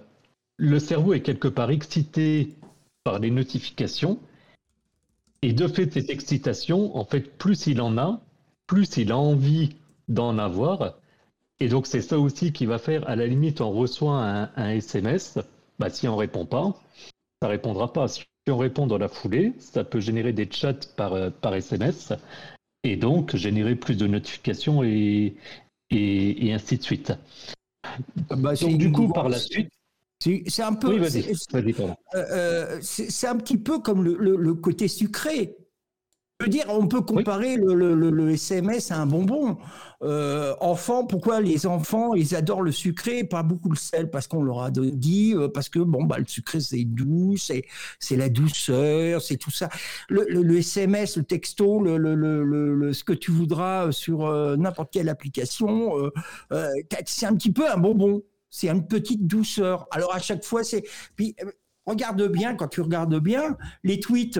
le 0.57 0.79
cerveau 0.79 1.13
est 1.13 1.21
quelque 1.21 1.47
part 1.47 1.69
excité 1.69 2.55
par 3.03 3.19
les 3.19 3.29
notifications, 3.29 4.19
et 5.43 5.53
de 5.53 5.67
fait, 5.67 5.93
cette 5.93 6.09
excitation, 6.09 6.97
en 6.97 7.05
fait, 7.05 7.37
plus 7.37 7.67
il 7.67 7.79
en 7.81 7.99
a, 7.99 8.19
plus 8.67 8.97
il 8.97 9.11
a 9.11 9.17
envie 9.17 9.75
d'en 10.07 10.37
avoir. 10.37 10.99
Et 11.59 11.69
donc 11.69 11.87
c'est 11.87 12.01
ça 12.01 12.19
aussi 12.19 12.51
qui 12.51 12.65
va 12.65 12.77
faire, 12.77 13.09
à 13.09 13.15
la 13.15 13.25
limite, 13.25 13.61
on 13.61 13.71
reçoit 13.71 14.21
un, 14.55 14.69
SMS, 14.69 15.39
bah, 15.79 15.89
si 15.89 16.07
on 16.07 16.13
ne 16.13 16.17
répond 16.17 16.45
pas, 16.45 16.75
ça 17.41 17.47
ne 17.47 17.51
répondra 17.51 17.91
pas. 17.91 18.07
Si 18.07 18.23
on 18.47 18.57
répond 18.57 18.85
dans 18.85 18.99
la 18.99 19.07
foulée, 19.07 19.53
ça 19.57 19.83
peut 19.83 19.99
générer 19.99 20.33
des 20.33 20.47
chats 20.51 20.73
par, 20.95 21.13
euh, 21.13 21.29
par 21.29 21.55
SMS, 21.55 22.13
et 22.83 22.95
donc 22.95 23.35
générer 23.35 23.75
plus 23.75 23.97
de 23.97 24.05
notifications 24.05 24.83
et, 24.83 25.35
et, 25.89 26.53
ainsi 26.53 26.77
de 26.77 26.83
suite. 26.83 27.13
Bah, 28.29 28.53
donc 28.53 28.77
du 28.77 28.91
coup, 28.91 29.07
par 29.11 29.29
la 29.29 29.39
suite... 29.39 29.69
C'est 30.19 30.63
un 30.63 30.73
peu. 30.73 30.99
Oui, 30.99 31.23
euh, 31.53 31.93
euh, 32.15 32.79
c'est 32.81 33.27
un 33.27 33.37
petit 33.37 33.57
peu 33.57 33.79
comme 33.79 34.03
le, 34.03 34.35
le 34.35 34.53
côté 34.55 34.87
sucré 34.87 35.55
veux 36.45 36.49
dire, 36.49 36.65
on 36.69 36.87
peut 36.87 37.01
comparer 37.01 37.57
le, 37.57 38.29
SMS 38.31 38.91
à 38.91 39.01
un 39.01 39.05
bonbon. 39.07 39.57
Euh, 40.03 40.53
enfants, 40.61 41.05
pourquoi 41.05 41.41
les 41.41 41.65
enfants, 41.65 42.13
ils 42.13 42.35
adorent 42.35 42.61
le 42.61 42.71
sucré, 42.71 43.23
pas 43.23 43.41
beaucoup 43.41 43.69
le 43.69 43.75
sel, 43.75 44.11
parce 44.11 44.27
qu'on 44.27 44.43
leur 44.43 44.61
a 44.61 44.69
dit, 44.71 45.33
euh, 45.35 45.47
parce 45.47 45.69
que 45.69 45.79
bon, 45.79 46.03
bah, 46.03 46.19
le 46.19 46.27
sucré 46.27 46.59
c'est 46.59 46.83
doux, 46.83 47.35
c'est, 47.37 47.65
la 48.15 48.29
douceur, 48.29 49.21
c'est 49.21 49.37
tout 49.37 49.49
ça. 49.49 49.69
Le, 50.09 50.57
SMS, 50.57 51.17
le 51.17 51.23
texto, 51.23 51.81
le, 51.81 52.93
ce 52.93 53.03
que 53.03 53.13
tu 53.13 53.31
voudras 53.31 53.91
sur 53.91 54.27
euh, 54.27 54.55
n'importe 54.57 54.93
quelle 54.93 55.09
application, 55.09 55.93
c'est 57.05 57.25
un 57.25 57.35
petit 57.35 57.51
peu 57.51 57.69
un 57.69 57.77
bonbon. 57.77 58.21
C'est 58.49 58.69
une 58.69 58.87
petite 58.87 59.27
douceur. 59.27 59.87
Alors 59.91 60.13
à 60.15 60.19
chaque 60.19 60.43
fois, 60.45 60.63
c'est. 60.63 60.83
Puis 61.15 61.35
regarde 61.85 62.27
bien, 62.27 62.55
quand 62.55 62.67
tu 62.67 62.81
regardes 62.81 63.19
bien, 63.19 63.57
les 63.83 63.99
tweets 63.99 64.39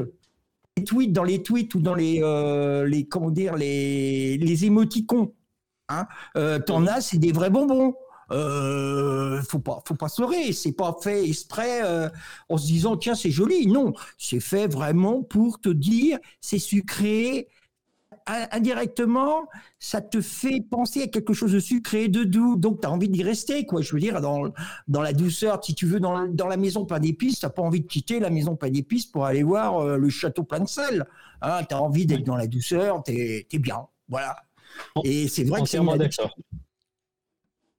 tweets, 0.83 1.13
dans 1.13 1.23
les 1.23 1.43
tweets 1.43 1.73
ou 1.75 1.79
dans 1.81 1.95
les, 1.95 2.19
euh, 2.21 2.85
les 2.87 3.07
comment 3.07 3.31
dire, 3.31 3.55
les, 3.55 4.37
les 4.37 4.65
émoticons, 4.65 5.33
hein, 5.89 6.07
euh, 6.37 6.59
t'en 6.59 6.87
as, 6.87 7.01
c'est 7.01 7.17
des 7.17 7.31
vrais 7.31 7.49
bonbons. 7.49 7.95
Euh, 8.31 9.41
faut 9.43 9.59
pas, 9.59 9.81
faut 9.87 9.95
pas 9.95 10.09
se 10.09 10.21
leurrer. 10.21 10.51
C'est 10.51 10.73
pas 10.73 10.95
fait 11.01 11.27
exprès 11.27 11.81
euh, 11.83 12.09
en 12.49 12.57
se 12.57 12.65
disant 12.65 12.97
tiens 12.97 13.15
c'est 13.15 13.31
joli. 13.31 13.67
Non, 13.67 13.93
c'est 14.17 14.39
fait 14.39 14.67
vraiment 14.67 15.23
pour 15.23 15.59
te 15.59 15.69
dire 15.69 16.19
c'est 16.41 16.59
sucré, 16.59 17.47
indirectement, 18.51 19.47
ça 19.79 20.01
te 20.01 20.21
fait 20.21 20.61
penser 20.69 21.03
à 21.03 21.07
quelque 21.07 21.33
chose 21.33 21.51
de 21.53 21.59
sucré, 21.59 22.07
de 22.07 22.23
doux, 22.23 22.55
donc 22.55 22.81
tu 22.81 22.87
as 22.87 22.91
envie 22.91 23.09
d'y 23.09 23.23
rester, 23.23 23.65
quoi. 23.65 23.81
Je 23.81 23.93
veux 23.93 23.99
dire, 23.99 24.21
dans, 24.21 24.51
dans 24.87 25.01
la 25.01 25.13
douceur, 25.13 25.63
si 25.63 25.75
tu 25.75 25.85
veux, 25.85 25.99
dans, 25.99 26.27
dans 26.27 26.47
la 26.47 26.57
maison 26.57 26.85
plein 26.85 26.99
d'épices, 26.99 27.39
tu 27.39 27.47
pas 27.49 27.61
envie 27.61 27.81
de 27.81 27.87
quitter 27.87 28.19
la 28.19 28.29
maison 28.29 28.55
plein 28.55 28.69
d'épices 28.69 29.05
pour 29.05 29.25
aller 29.25 29.43
voir 29.43 29.77
euh, 29.79 29.97
le 29.97 30.09
château 30.09 30.43
plein 30.43 30.59
de 30.59 30.67
sel. 30.67 31.05
Hein, 31.41 31.63
tu 31.67 31.75
as 31.75 31.81
envie 31.81 32.05
d'être 32.05 32.23
dans 32.23 32.35
la 32.35 32.47
douceur, 32.47 33.03
tu 33.03 33.13
es, 33.13 33.59
bien. 33.59 33.87
Voilà. 34.09 34.35
Et 35.03 35.27
c'est 35.27 35.43
vrai 35.43 35.61
que 35.61 35.69
c'est 35.69 35.83
d'accord. 35.83 36.35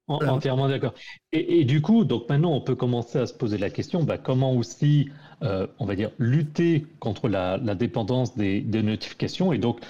Entièrement 0.09 0.69
d'accord. 0.69 0.95
Et, 1.33 1.65
du 1.65 1.83
coup, 1.83 2.05
donc 2.05 2.29
maintenant, 2.31 2.53
on 2.53 2.63
peut 2.63 2.75
commencer 2.75 3.19
à 3.19 3.27
se 3.27 3.35
poser 3.35 3.59
la 3.59 3.69
question 3.69 4.03
bah, 4.03 4.17
comment 4.17 4.55
aussi, 4.55 5.11
euh, 5.43 5.67
on 5.79 5.85
va 5.85 5.97
dire, 5.97 6.11
lutter 6.19 6.87
contre 6.99 7.29
la, 7.29 7.59
dépendance 7.75 8.35
des, 8.35 8.63
des, 8.63 8.83
notifications. 8.83 9.53
Et 9.53 9.59
donc, 9.59 9.81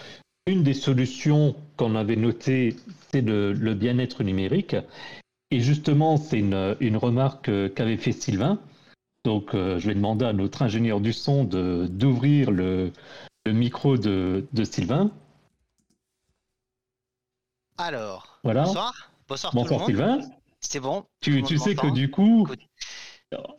une 0.49 0.63
des 0.63 0.75
solutions 0.75 1.55
qu'on 1.77 1.95
avait 1.95 2.17
notées, 2.17 2.77
c'est 3.11 3.21
le, 3.21 3.75
bien-être 3.75 4.25
numérique. 4.25 4.77
Et 5.51 5.61
justement, 5.61 6.17
c'est 6.17 6.39
une, 6.39 6.97
remarque 6.97 7.51
qu'avait 7.75 7.97
fait 7.97 8.13
Sylvain. 8.13 8.59
Donc, 9.25 9.55
euh, 9.55 9.79
je 9.79 9.89
vais 9.89 9.95
demander 9.95 10.25
à 10.25 10.33
notre 10.33 10.63
ingénieur 10.63 11.01
du 11.01 11.13
son 11.13 11.45
d'ouvrir 11.45 12.51
le, 12.51 12.93
micro 13.47 13.97
de, 13.97 14.47
Sylvain. 14.65 15.11
Alors, 17.77 18.41
voilà. 18.43 18.65
bonsoir. 18.65 19.11
Bonsoir, 19.29 19.55
bonsoir 19.55 19.87
Sylvain. 19.87 20.21
C'est 20.61 20.81
bon. 20.81 21.05
Tu, 21.21 21.43
tu 21.43 21.59
sais 21.59 21.75
que 21.75 21.87
du 21.93 22.11
coup, 22.11 22.49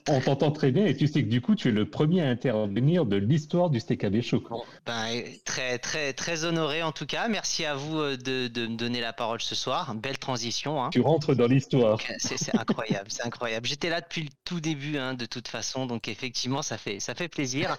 on 0.07 0.19
t'entend 0.21 0.51
très 0.51 0.71
bien 0.71 0.85
et 0.85 0.95
tu 0.95 1.07
sais 1.07 1.23
que 1.23 1.29
du 1.29 1.41
coup, 1.41 1.55
tu 1.55 1.69
es 1.69 1.71
le 1.71 1.87
premier 1.87 2.21
à 2.21 2.29
intervenir 2.29 3.05
de 3.05 3.15
l'histoire 3.15 3.69
du 3.69 3.79
CKB 3.79 4.21
Show. 4.21 4.43
ben, 4.85 5.23
très, 5.45 5.77
très, 5.77 6.13
très 6.13 6.43
honoré 6.43 6.81
en 6.81 6.91
tout 6.91 7.05
cas. 7.05 7.27
Merci 7.27 7.65
à 7.65 7.75
vous 7.75 7.99
euh, 7.99 8.17
de, 8.17 8.67
me 8.67 8.75
donner 8.75 9.01
la 9.01 9.13
parole 9.13 9.41
ce 9.41 9.55
soir. 9.55 9.93
Belle 9.95 10.17
transition. 10.17 10.83
Hein. 10.83 10.89
Tu 10.91 11.01
rentres 11.01 11.35
dans 11.35 11.47
l'histoire. 11.47 11.99
C'est 12.17 12.55
incroyable, 12.55 13.07
c'est 13.09 13.25
incroyable. 13.25 13.67
J'étais 13.67 13.89
là 13.89 14.01
depuis 14.01 14.23
le 14.23 14.29
tout 14.43 14.59
début, 14.59 14.97
hein, 14.97 15.13
de 15.13 15.25
toute 15.25 15.47
façon, 15.47 15.85
donc 15.85 16.07
effectivement, 16.07 16.61
ça 16.61 16.77
fait, 16.77 16.99
ça 16.99 17.13
fait 17.13 17.27
plaisir. 17.27 17.77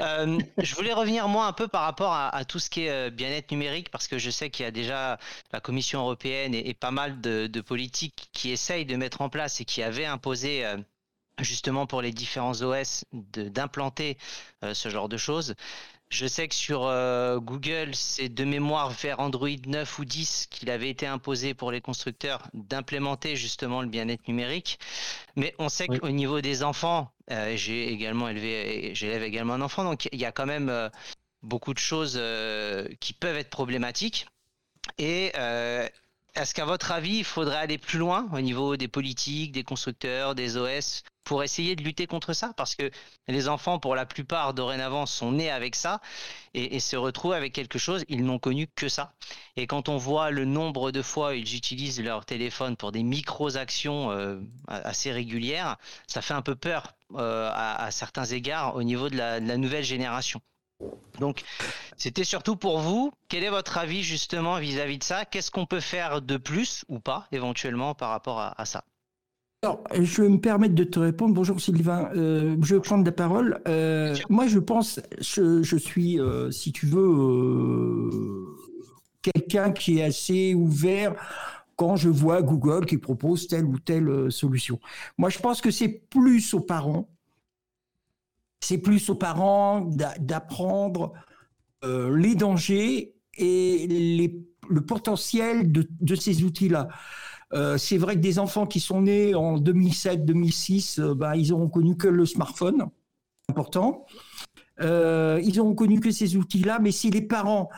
Euh, 0.00 0.38
je 0.56 0.74
voulais 0.74 0.94
revenir 0.94 1.28
moi 1.28 1.46
un 1.46 1.52
peu 1.52 1.68
par 1.68 1.82
rapport 1.82 2.14
à, 2.14 2.44
tout 2.46 2.58
ce 2.58 2.70
qui 2.70 2.84
est 2.84 2.90
euh, 2.90 3.10
bien-être 3.10 3.50
numérique 3.50 3.90
parce 3.90 4.08
que 4.08 4.18
je 4.18 4.30
sais 4.30 4.48
qu'il 4.48 4.64
y 4.64 4.66
a 4.66 4.70
déjà 4.70 5.18
la 5.52 5.60
Commission 5.60 6.00
européenne 6.00 6.54
et, 6.54 6.72
pas 6.72 6.90
mal 6.90 7.20
de, 7.20 7.60
politiques 7.60 8.30
qui 8.32 8.50
essayent 8.50 8.86
de 8.86 8.96
mettre 8.96 9.20
en 9.20 9.28
place 9.28 9.60
et 9.60 9.66
qui 9.66 9.82
avaient 9.82 10.06
imposé 10.06 10.64
justement 11.42 11.86
pour 11.86 12.02
les 12.02 12.12
différents 12.12 12.60
OS 12.62 13.04
d'implanter 13.12 14.16
euh, 14.64 14.74
ce 14.74 14.88
genre 14.88 15.08
de 15.08 15.16
choses. 15.16 15.54
Je 16.08 16.26
sais 16.26 16.48
que 16.48 16.54
sur 16.56 16.86
euh, 16.86 17.38
Google, 17.38 17.94
c'est 17.94 18.28
de 18.28 18.44
mémoire 18.44 18.90
vers 18.90 19.20
Android 19.20 19.48
9 19.66 19.98
ou 20.00 20.04
10 20.04 20.48
qu'il 20.50 20.68
avait 20.70 20.90
été 20.90 21.06
imposé 21.06 21.54
pour 21.54 21.70
les 21.70 21.80
constructeurs 21.80 22.48
d'implémenter 22.52 23.36
justement 23.36 23.80
le 23.80 23.86
bien-être 23.86 24.26
numérique. 24.26 24.80
Mais 25.36 25.54
on 25.58 25.68
sait 25.68 25.86
qu'au 25.86 26.10
niveau 26.10 26.40
des 26.40 26.64
enfants, 26.64 27.12
euh, 27.30 27.56
j'ai 27.56 27.92
également 27.92 28.28
élevé, 28.28 28.92
j'élève 28.94 29.22
également 29.22 29.54
un 29.54 29.60
enfant, 29.60 29.84
donc 29.84 30.08
il 30.10 30.18
y 30.18 30.24
a 30.24 30.32
quand 30.32 30.46
même 30.46 30.90
beaucoup 31.42 31.72
de 31.74 31.78
choses 31.78 32.20
qui 32.98 33.12
peuvent 33.12 33.36
être 33.36 33.50
problématiques. 33.50 34.26
Et 34.98 35.32
est-ce 36.34 36.54
qu'à 36.54 36.64
votre 36.64 36.92
avis, 36.92 37.18
il 37.18 37.24
faudrait 37.24 37.56
aller 37.56 37.78
plus 37.78 37.98
loin 37.98 38.28
au 38.32 38.40
niveau 38.40 38.76
des 38.76 38.88
politiques, 38.88 39.52
des 39.52 39.64
constructeurs, 39.64 40.34
des 40.34 40.56
OS 40.56 41.02
pour 41.30 41.44
essayer 41.44 41.76
de 41.76 41.84
lutter 41.84 42.08
contre 42.08 42.32
ça 42.32 42.52
Parce 42.56 42.74
que 42.74 42.90
les 43.28 43.48
enfants, 43.48 43.78
pour 43.78 43.94
la 43.94 44.04
plupart, 44.04 44.52
dorénavant, 44.52 45.06
sont 45.06 45.30
nés 45.30 45.48
avec 45.48 45.76
ça 45.76 46.00
et, 46.54 46.80
se 46.80 46.96
retrouvent 46.96 47.34
avec 47.34 47.52
quelque 47.52 47.78
chose, 47.78 48.04
ils 48.08 48.24
n'ont 48.24 48.40
connu 48.40 48.66
que 48.66 48.88
ça. 48.88 49.12
Et 49.54 49.68
quand 49.68 49.88
on 49.88 49.96
voit 49.96 50.32
le 50.32 50.44
nombre 50.44 50.90
de 50.90 51.02
fois 51.02 51.36
ils 51.36 51.54
utilisent 51.54 52.02
leur 52.02 52.24
téléphone 52.24 52.76
pour 52.76 52.90
des 52.90 53.04
micro-actions 53.04 54.10
euh, 54.10 54.40
assez 54.66 55.12
régulières, 55.12 55.76
ça 56.08 56.20
fait 56.20 56.34
un 56.34 56.42
peu 56.42 56.56
peur 56.56 56.94
euh, 57.14 57.48
à, 57.54 57.92
certains 57.92 58.24
égards 58.24 58.74
au 58.74 58.82
niveau 58.82 59.08
de 59.08 59.16
la 59.16 59.56
nouvelle 59.56 59.84
génération. 59.84 60.40
Donc, 61.20 61.44
c'était 61.96 62.24
surtout 62.24 62.56
pour 62.56 62.80
vous. 62.80 63.12
Quel 63.28 63.44
est 63.44 63.50
votre 63.50 63.78
avis 63.78 64.02
justement 64.02 64.58
vis-à-vis 64.58 64.98
de 64.98 65.04
ça? 65.04 65.24
Qu'est-ce 65.24 65.52
qu'on 65.52 65.66
peut 65.66 65.80
faire 65.80 66.22
de 66.22 66.38
plus 66.38 66.84
ou 66.88 66.98
pas 66.98 67.28
éventuellement 67.30 67.94
par 67.94 68.10
rapport 68.10 68.40
à, 68.40 68.64
ça? 68.64 68.82
Alors, 69.62 69.84
je 69.92 70.22
vais 70.22 70.28
me 70.30 70.40
permettre 70.40 70.74
de 70.74 70.84
te 70.84 70.98
répondre. 70.98 71.34
Bonjour 71.34 71.60
Sylvain, 71.60 72.08
euh, 72.16 72.56
je 72.62 72.76
vais 72.76 72.80
prendre 72.80 73.04
la 73.04 73.12
parole. 73.12 73.60
Euh, 73.68 74.16
moi, 74.30 74.46
je 74.46 74.58
pense, 74.58 75.00
je, 75.20 75.76
suis, 75.76 76.18
euh, 76.18 76.50
si 76.50 76.72
tu 76.72 76.86
veux, 76.86 78.08
quelqu'un 79.20 79.70
qui 79.70 79.98
est 79.98 80.04
assez 80.04 80.54
ouvert 80.54 81.14
quand 81.76 81.94
je 81.96 82.08
vois 82.08 82.40
Google 82.40 82.86
qui 82.86 82.96
propose 82.96 83.48
telle 83.48 83.66
ou 83.66 83.78
telle 83.78 84.32
solution. 84.32 84.80
Moi, 85.18 85.28
je 85.28 85.38
pense 85.38 85.60
que 85.60 85.70
c'est 85.70 85.88
plus 85.88 86.54
aux 86.54 86.60
parents 86.60 87.08
c'est 88.62 88.78
plus 88.78 89.08
aux 89.08 89.14
parents 89.14 89.80
d'apprendre 90.18 91.14
les 91.82 92.34
dangers 92.34 93.14
et 93.38 94.36
le 94.68 94.80
potentiel 94.80 95.72
de, 95.72 96.14
ces 96.14 96.44
outils-là. 96.44 96.88
Euh, 97.52 97.76
c'est 97.78 97.98
vrai 97.98 98.14
que 98.14 98.20
des 98.20 98.38
enfants 98.38 98.66
qui 98.66 98.80
sont 98.80 99.02
nés 99.02 99.34
en 99.34 99.58
2007-2006, 99.58 101.00
euh, 101.00 101.14
bah, 101.14 101.36
ils 101.36 101.52
auront 101.52 101.68
connu 101.68 101.96
que 101.96 102.06
le 102.06 102.24
smartphone, 102.24 102.86
important. 103.48 104.06
Euh, 104.80 105.38
ils 105.44 105.60
ont 105.60 105.74
connu 105.74 106.00
que 106.00 106.10
ces 106.10 106.36
outils-là, 106.36 106.78
mais 106.80 106.90
si 106.90 107.10
les 107.10 107.20
parents, 107.20 107.68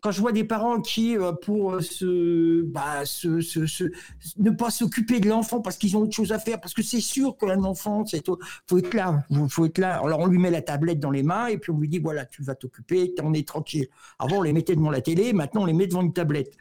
quand 0.00 0.12
je 0.12 0.20
vois 0.20 0.30
des 0.30 0.44
parents 0.44 0.80
qui, 0.80 1.16
pour 1.42 1.72
bah, 1.72 3.04
se, 3.04 3.90
ne 4.38 4.50
pas 4.50 4.70
s'occuper 4.70 5.18
de 5.18 5.28
l'enfant 5.28 5.60
parce 5.60 5.76
qu'ils 5.76 5.96
ont 5.96 6.02
autre 6.02 6.14
chose 6.14 6.30
à 6.30 6.38
faire, 6.38 6.60
parce 6.60 6.72
que 6.72 6.82
c'est 6.82 7.00
sûr 7.00 7.36
qu'un 7.36 7.64
enfant, 7.64 8.04
c'est 8.06 8.24
faut 8.68 8.78
être 8.78 8.94
là, 8.94 9.24
faut 9.48 9.64
être 9.64 9.78
là. 9.78 10.00
Alors 10.04 10.20
on 10.20 10.26
lui 10.26 10.38
met 10.38 10.52
la 10.52 10.62
tablette 10.62 11.00
dans 11.00 11.10
les 11.10 11.24
mains 11.24 11.48
et 11.48 11.58
puis 11.58 11.72
on 11.72 11.78
lui 11.78 11.88
dit 11.88 11.98
voilà, 11.98 12.26
tu 12.26 12.44
vas 12.44 12.54
t'occuper, 12.54 13.12
on 13.20 13.34
est 13.34 13.48
tranquille. 13.48 13.88
Avant 14.20 14.36
on 14.36 14.42
les 14.42 14.52
mettait 14.52 14.76
devant 14.76 14.90
la 14.90 15.00
télé, 15.00 15.32
maintenant 15.32 15.62
on 15.62 15.66
les 15.66 15.72
met 15.72 15.88
devant 15.88 16.02
une 16.02 16.12
tablette. 16.12 16.56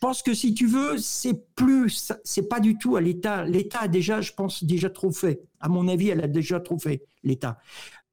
Je 0.00 0.06
pense 0.06 0.22
que 0.22 0.32
si 0.32 0.54
tu 0.54 0.66
veux, 0.66 0.96
c'est 0.96 1.54
plus, 1.54 2.10
c'est 2.24 2.48
pas 2.48 2.58
du 2.58 2.78
tout 2.78 2.96
à 2.96 3.02
l'État. 3.02 3.44
L'État 3.44 3.80
a 3.80 3.88
déjà, 3.88 4.22
je 4.22 4.32
pense, 4.32 4.64
déjà 4.64 4.88
trop 4.88 5.12
fait. 5.12 5.42
À 5.60 5.68
mon 5.68 5.88
avis, 5.88 6.08
elle 6.08 6.24
a 6.24 6.26
déjà 6.26 6.58
trop 6.58 6.78
fait, 6.78 7.02
l'État. 7.22 7.58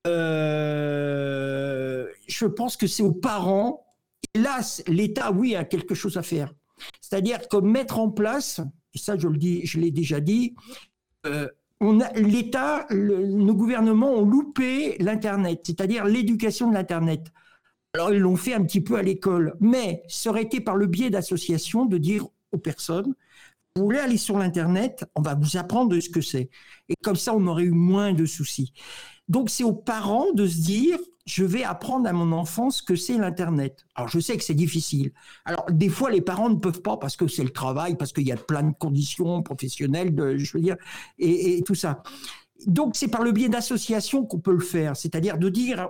Euh, 0.06 2.06
je 2.28 2.46
pense 2.46 2.76
que 2.76 2.88
c'est 2.88 3.04
aux 3.04 3.14
parents. 3.14 3.86
Là, 4.36 4.60
l'État, 4.88 5.32
oui, 5.32 5.56
a 5.56 5.64
quelque 5.64 5.96
chose 5.96 6.18
à 6.18 6.24
faire. 6.24 6.54
C'est-à-dire 7.00 7.48
que 7.48 7.56
mettre 7.56 8.00
en 8.00 8.10
place, 8.10 8.60
et 8.94 8.98
ça 8.98 9.18
je 9.18 9.30
le 9.30 9.38
dis, 9.38 9.66
je 9.66 9.80
l'ai 9.80 9.92
déjà 9.92 10.20
dit, 10.20 10.56
euh, 11.26 11.48
l'État, 12.16 12.86
nos 12.92 13.56
gouvernements 13.56 14.14
ont 14.14 14.26
loupé 14.26 14.98
l'Internet, 15.00 15.62
c'est-à-dire 15.66 16.04
l'éducation 16.04 16.70
de 16.70 16.74
l'Internet. 16.74 17.32
Alors 17.98 18.14
ils 18.14 18.20
l'ont 18.20 18.36
fait 18.36 18.54
un 18.54 18.64
petit 18.64 18.80
peu 18.80 18.96
à 18.96 19.02
l'école, 19.02 19.56
mais 19.60 20.04
ça 20.08 20.30
aurait 20.30 20.44
été 20.44 20.62
par 20.62 20.76
le 20.76 20.86
biais 20.86 21.10
d'associations 21.10 21.88
de 21.88 21.98
dire 21.98 22.28
aux 22.52 22.60
personnes, 22.60 23.16
vous 23.76 23.86
voulez 23.86 23.98
aller 23.98 24.18
sur 24.18 24.38
l'Internet, 24.38 25.04
on 25.16 25.24
va 25.24 25.34
vous 25.34 25.58
apprendre 25.58 26.00
ce 26.00 26.08
que 26.08 26.22
c'est. 26.22 26.52
Et 26.90 26.96
comme 27.02 27.16
ça, 27.16 27.34
on 27.34 27.48
aurait 27.48 27.64
eu 27.64 27.72
moins 27.72 28.14
de 28.14 28.28
soucis. 28.28 28.72
Donc 29.30 29.50
c'est 29.50 29.64
aux 29.64 29.74
parents 29.74 30.32
de 30.32 30.46
se 30.46 30.62
dire, 30.62 31.00
je 31.26 31.44
vais 31.44 31.64
apprendre 31.64 32.08
à 32.08 32.14
mon 32.14 32.34
enfant 32.34 32.70
ce 32.70 32.84
que 32.84 32.96
c'est 32.96 33.18
l'Internet. 33.18 33.84
Alors 33.96 34.10
je 34.10 34.20
sais 34.20 34.38
que 34.38 34.44
c'est 34.44 34.54
difficile. 34.54 35.12
Alors 35.46 35.66
des 35.72 35.90
fois 35.90 36.12
les 36.12 36.22
parents 36.22 36.52
ne 36.52 36.58
peuvent 36.58 36.84
pas 36.84 36.98
parce 36.98 37.16
que 37.16 37.28
c'est 37.28 37.44
le 37.44 37.50
travail, 37.50 37.98
parce 37.98 38.14
qu'il 38.14 38.28
y 38.28 38.32
a 38.32 38.38
plein 38.38 38.62
de 38.62 38.76
conditions 38.78 39.42
professionnelles, 39.42 40.14
je 40.38 40.54
veux 40.54 40.62
dire, 40.62 40.78
et, 41.18 41.64
tout 41.66 41.74
ça. 41.74 42.04
Donc 42.68 42.96
c'est 42.96 43.08
par 43.08 43.24
le 43.24 43.32
biais 43.32 43.50
d'associations 43.50 44.24
qu'on 44.24 44.40
peut 44.40 44.54
le 44.54 44.60
faire, 44.60 44.96
c'est-à-dire 44.96 45.40
de 45.40 45.50
dire 45.50 45.90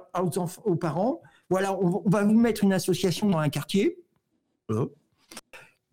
aux 0.64 0.76
parents, 0.76 1.22
voilà, 1.50 1.78
on, 1.80 2.04
va 2.06 2.24
vous 2.24 2.38
mettre 2.38 2.64
une 2.64 2.74
association 2.74 3.30
dans 3.30 3.38
un 3.38 3.50
quartier. 3.50 3.98
Euh, 4.72 4.88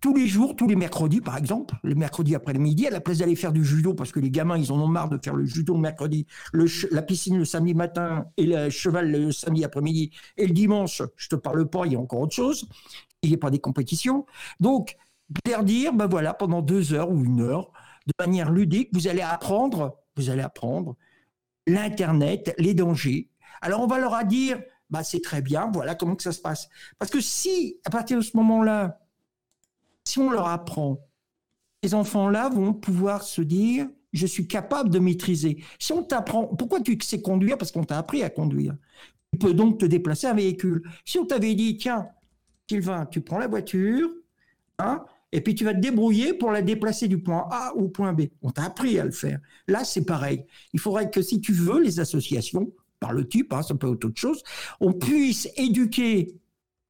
tous 0.01 0.15
les 0.15 0.27
jours, 0.27 0.55
tous 0.55 0.69
les 0.69 0.77
mercredis, 0.77 1.23
par 1.23 1.39
exemple, 1.39 1.77
le 1.83 1.95
mercredi 1.95 2.35
après-midi, 2.35 2.87
à 2.87 2.91
la 2.91 3.01
place 3.01 3.19
d'aller 3.19 3.37
faire 3.37 3.53
du 3.53 3.65
judo, 3.65 3.95
parce 3.95 4.13
que 4.13 4.21
les 4.21 4.31
gamins, 4.31 4.59
ils 4.59 4.71
en 4.71 4.79
ont 4.79 4.87
marre 4.87 5.09
de 5.09 5.19
faire 5.23 5.35
le 5.35 5.47
judo 5.47 5.73
le 5.73 5.81
mercredi, 5.81 6.27
la 6.53 7.01
piscine 7.01 7.39
le 7.39 7.47
samedi 7.47 7.73
matin 7.73 8.27
et 8.37 8.45
le 8.45 8.69
cheval 8.69 9.11
le 9.11 9.33
samedi 9.33 9.65
après-midi, 9.65 10.11
et 10.37 10.47
le 10.47 10.53
dimanche, 10.53 11.01
je 11.17 11.29
te 11.29 11.37
parle 11.37 11.71
pas, 11.71 11.87
il 11.87 11.93
y 11.93 11.97
a 11.97 12.01
encore 12.01 12.21
autre 12.21 12.35
chose, 12.35 12.69
il 13.23 13.31
n'y 13.31 13.35
a 13.35 13.39
pas 13.39 13.49
des 13.49 13.61
compétitions. 13.61 14.27
Donc, 14.61 14.97
leur 15.47 15.65
dire, 15.65 15.95
ben 15.95 16.07
voilà, 16.07 16.35
pendant 16.35 16.61
deux 16.61 16.93
heures 16.93 17.11
ou 17.11 17.25
une 17.25 17.41
heure, 17.41 17.73
de 18.07 18.13
manière 18.19 18.51
ludique, 18.51 18.91
vous 18.93 19.09
allez 19.09 19.23
apprendre, 19.23 19.97
vous 20.17 20.29
allez 20.29 20.43
apprendre 20.43 20.97
l'Internet, 21.67 22.55
les 22.59 22.75
dangers. 22.75 23.31
Alors, 23.63 23.81
on 23.81 23.87
va 23.87 23.99
leur 23.99 24.23
dire, 24.27 24.61
bah, 24.95 25.03
c'est 25.03 25.21
très 25.21 25.43
bien, 25.43 25.71
voilà 25.73 25.97
comment 25.97 26.15
que 26.15 26.23
ça 26.23 26.31
se 26.31 26.41
passe. 26.41 26.69
Parce 27.01 27.11
que 27.11 27.21
si, 27.21 27.81
à 27.85 27.91
partir 27.91 28.17
de 28.17 28.23
ce 28.23 28.37
moment-là, 28.37 29.01
si 30.05 30.21
on 30.21 30.31
leur 30.31 30.47
apprend, 30.47 31.01
ces 31.83 31.95
enfants-là 31.95 32.49
vont 32.49 32.73
pouvoir 32.73 33.25
se 33.25 33.43
dire, 33.43 33.89
je 34.13 34.27
suis 34.27 34.47
capable 34.47 34.91
de 34.91 35.01
maîtriser. 35.01 35.65
Si 35.81 35.93
on 35.93 36.05
t'apprend, 36.05 36.47
pourquoi 36.47 36.81
tu 36.81 36.97
sais 37.03 37.21
conduire? 37.21 37.59
Parce 37.59 37.73
qu'on 37.73 37.83
t'a 37.83 37.99
appris 37.99 38.23
à 38.23 38.31
conduire. 38.31 38.77
Tu 39.33 39.39
peux 39.39 39.53
donc 39.53 39.81
te 39.81 39.85
déplacer 39.85 40.29
un 40.29 40.35
véhicule. 40.35 40.89
Si 41.05 41.19
on 41.19 41.27
t'avait 41.27 41.57
dit, 41.57 41.77
tiens, 41.77 42.07
Sylvain, 42.69 43.07
tu 43.07 43.21
prends 43.21 43.39
la 43.39 43.49
voiture, 43.49 44.09
hein, 44.79 45.05
et 45.33 45.41
puis 45.41 45.57
tu 45.57 45.65
vas 45.65 45.75
te 45.75 45.81
débrouiller 45.81 46.35
pour 46.35 46.53
la 46.53 46.63
déplacer 46.63 47.09
du 47.09 47.19
point 47.21 47.49
A 47.51 47.75
au 47.75 47.89
point 47.89 48.13
B. 48.13 48.27
On 48.43 48.53
t'a 48.53 48.67
appris 48.67 49.01
à 49.01 49.05
le 49.05 49.11
faire. 49.11 49.41
Là, 49.67 49.85
c'est 49.85 50.05
pareil. 50.05 50.47
Il 50.73 50.79
faudrait 50.79 51.11
que 51.11 51.21
si 51.21 51.41
tu 51.41 51.53
veux, 51.53 51.81
les 51.83 51.99
associations, 51.99 52.73
par 53.01 53.13
le 53.13 53.29
type, 53.29 53.53
hein, 53.53 53.63
ça 53.63 53.75
peut 53.75 53.93
être 53.93 54.05
autre 54.05 54.21
chose, 54.21 54.43
on 54.81 54.93
puisse 54.93 55.49
éduquer 55.57 56.35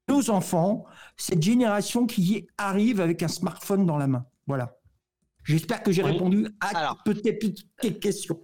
nos 0.09 0.31
enfants, 0.31 0.85
cette 1.17 1.43
génération 1.43 2.07
qui 2.07 2.47
arrive 2.59 3.01
avec 3.01 3.23
un 3.23 3.29
smartphone 3.29 3.87
dans 3.87 3.97
la 3.97 4.07
main. 4.07 4.27
Voilà. 4.47 4.77
J'espère 5.45 5.83
que 5.83 5.93
j'ai 5.93 6.03
répondu 6.03 6.49
à 6.61 6.97
peut-être 7.05 7.55
quelques 7.81 8.01
questions. 8.01 8.41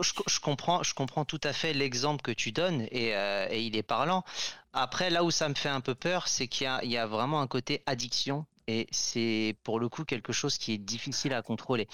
Je, 0.00 0.40
comprends, 0.40 0.84
je 0.84 0.94
comprends 0.94 1.24
tout 1.24 1.40
à 1.42 1.52
fait 1.52 1.72
l'exemple 1.72 2.22
que 2.22 2.30
tu 2.30 2.52
donnes 2.52 2.86
euh, 2.94 3.48
et, 3.50 3.62
il 3.62 3.76
est 3.76 3.82
parlant. 3.82 4.22
Après, 4.72 5.10
là 5.10 5.24
où 5.24 5.32
ça 5.32 5.48
me 5.48 5.54
fait 5.54 5.68
un 5.68 5.80
peu 5.80 5.96
peur, 5.96 6.28
c'est 6.28 6.46
qu'il 6.46 6.70
y, 6.84 6.88
y, 6.88 6.96
a 6.96 7.06
vraiment 7.06 7.40
un 7.40 7.48
côté 7.48 7.82
addiction 7.86 8.46
et 8.68 8.86
c'est 8.92 9.56
pour 9.64 9.80
le 9.80 9.88
coup 9.88 10.04
quelque 10.04 10.32
chose 10.32 10.58
qui 10.58 10.74
est 10.74 10.78
difficile 10.78 11.32
à 11.32 11.42
contrôler. 11.42 11.88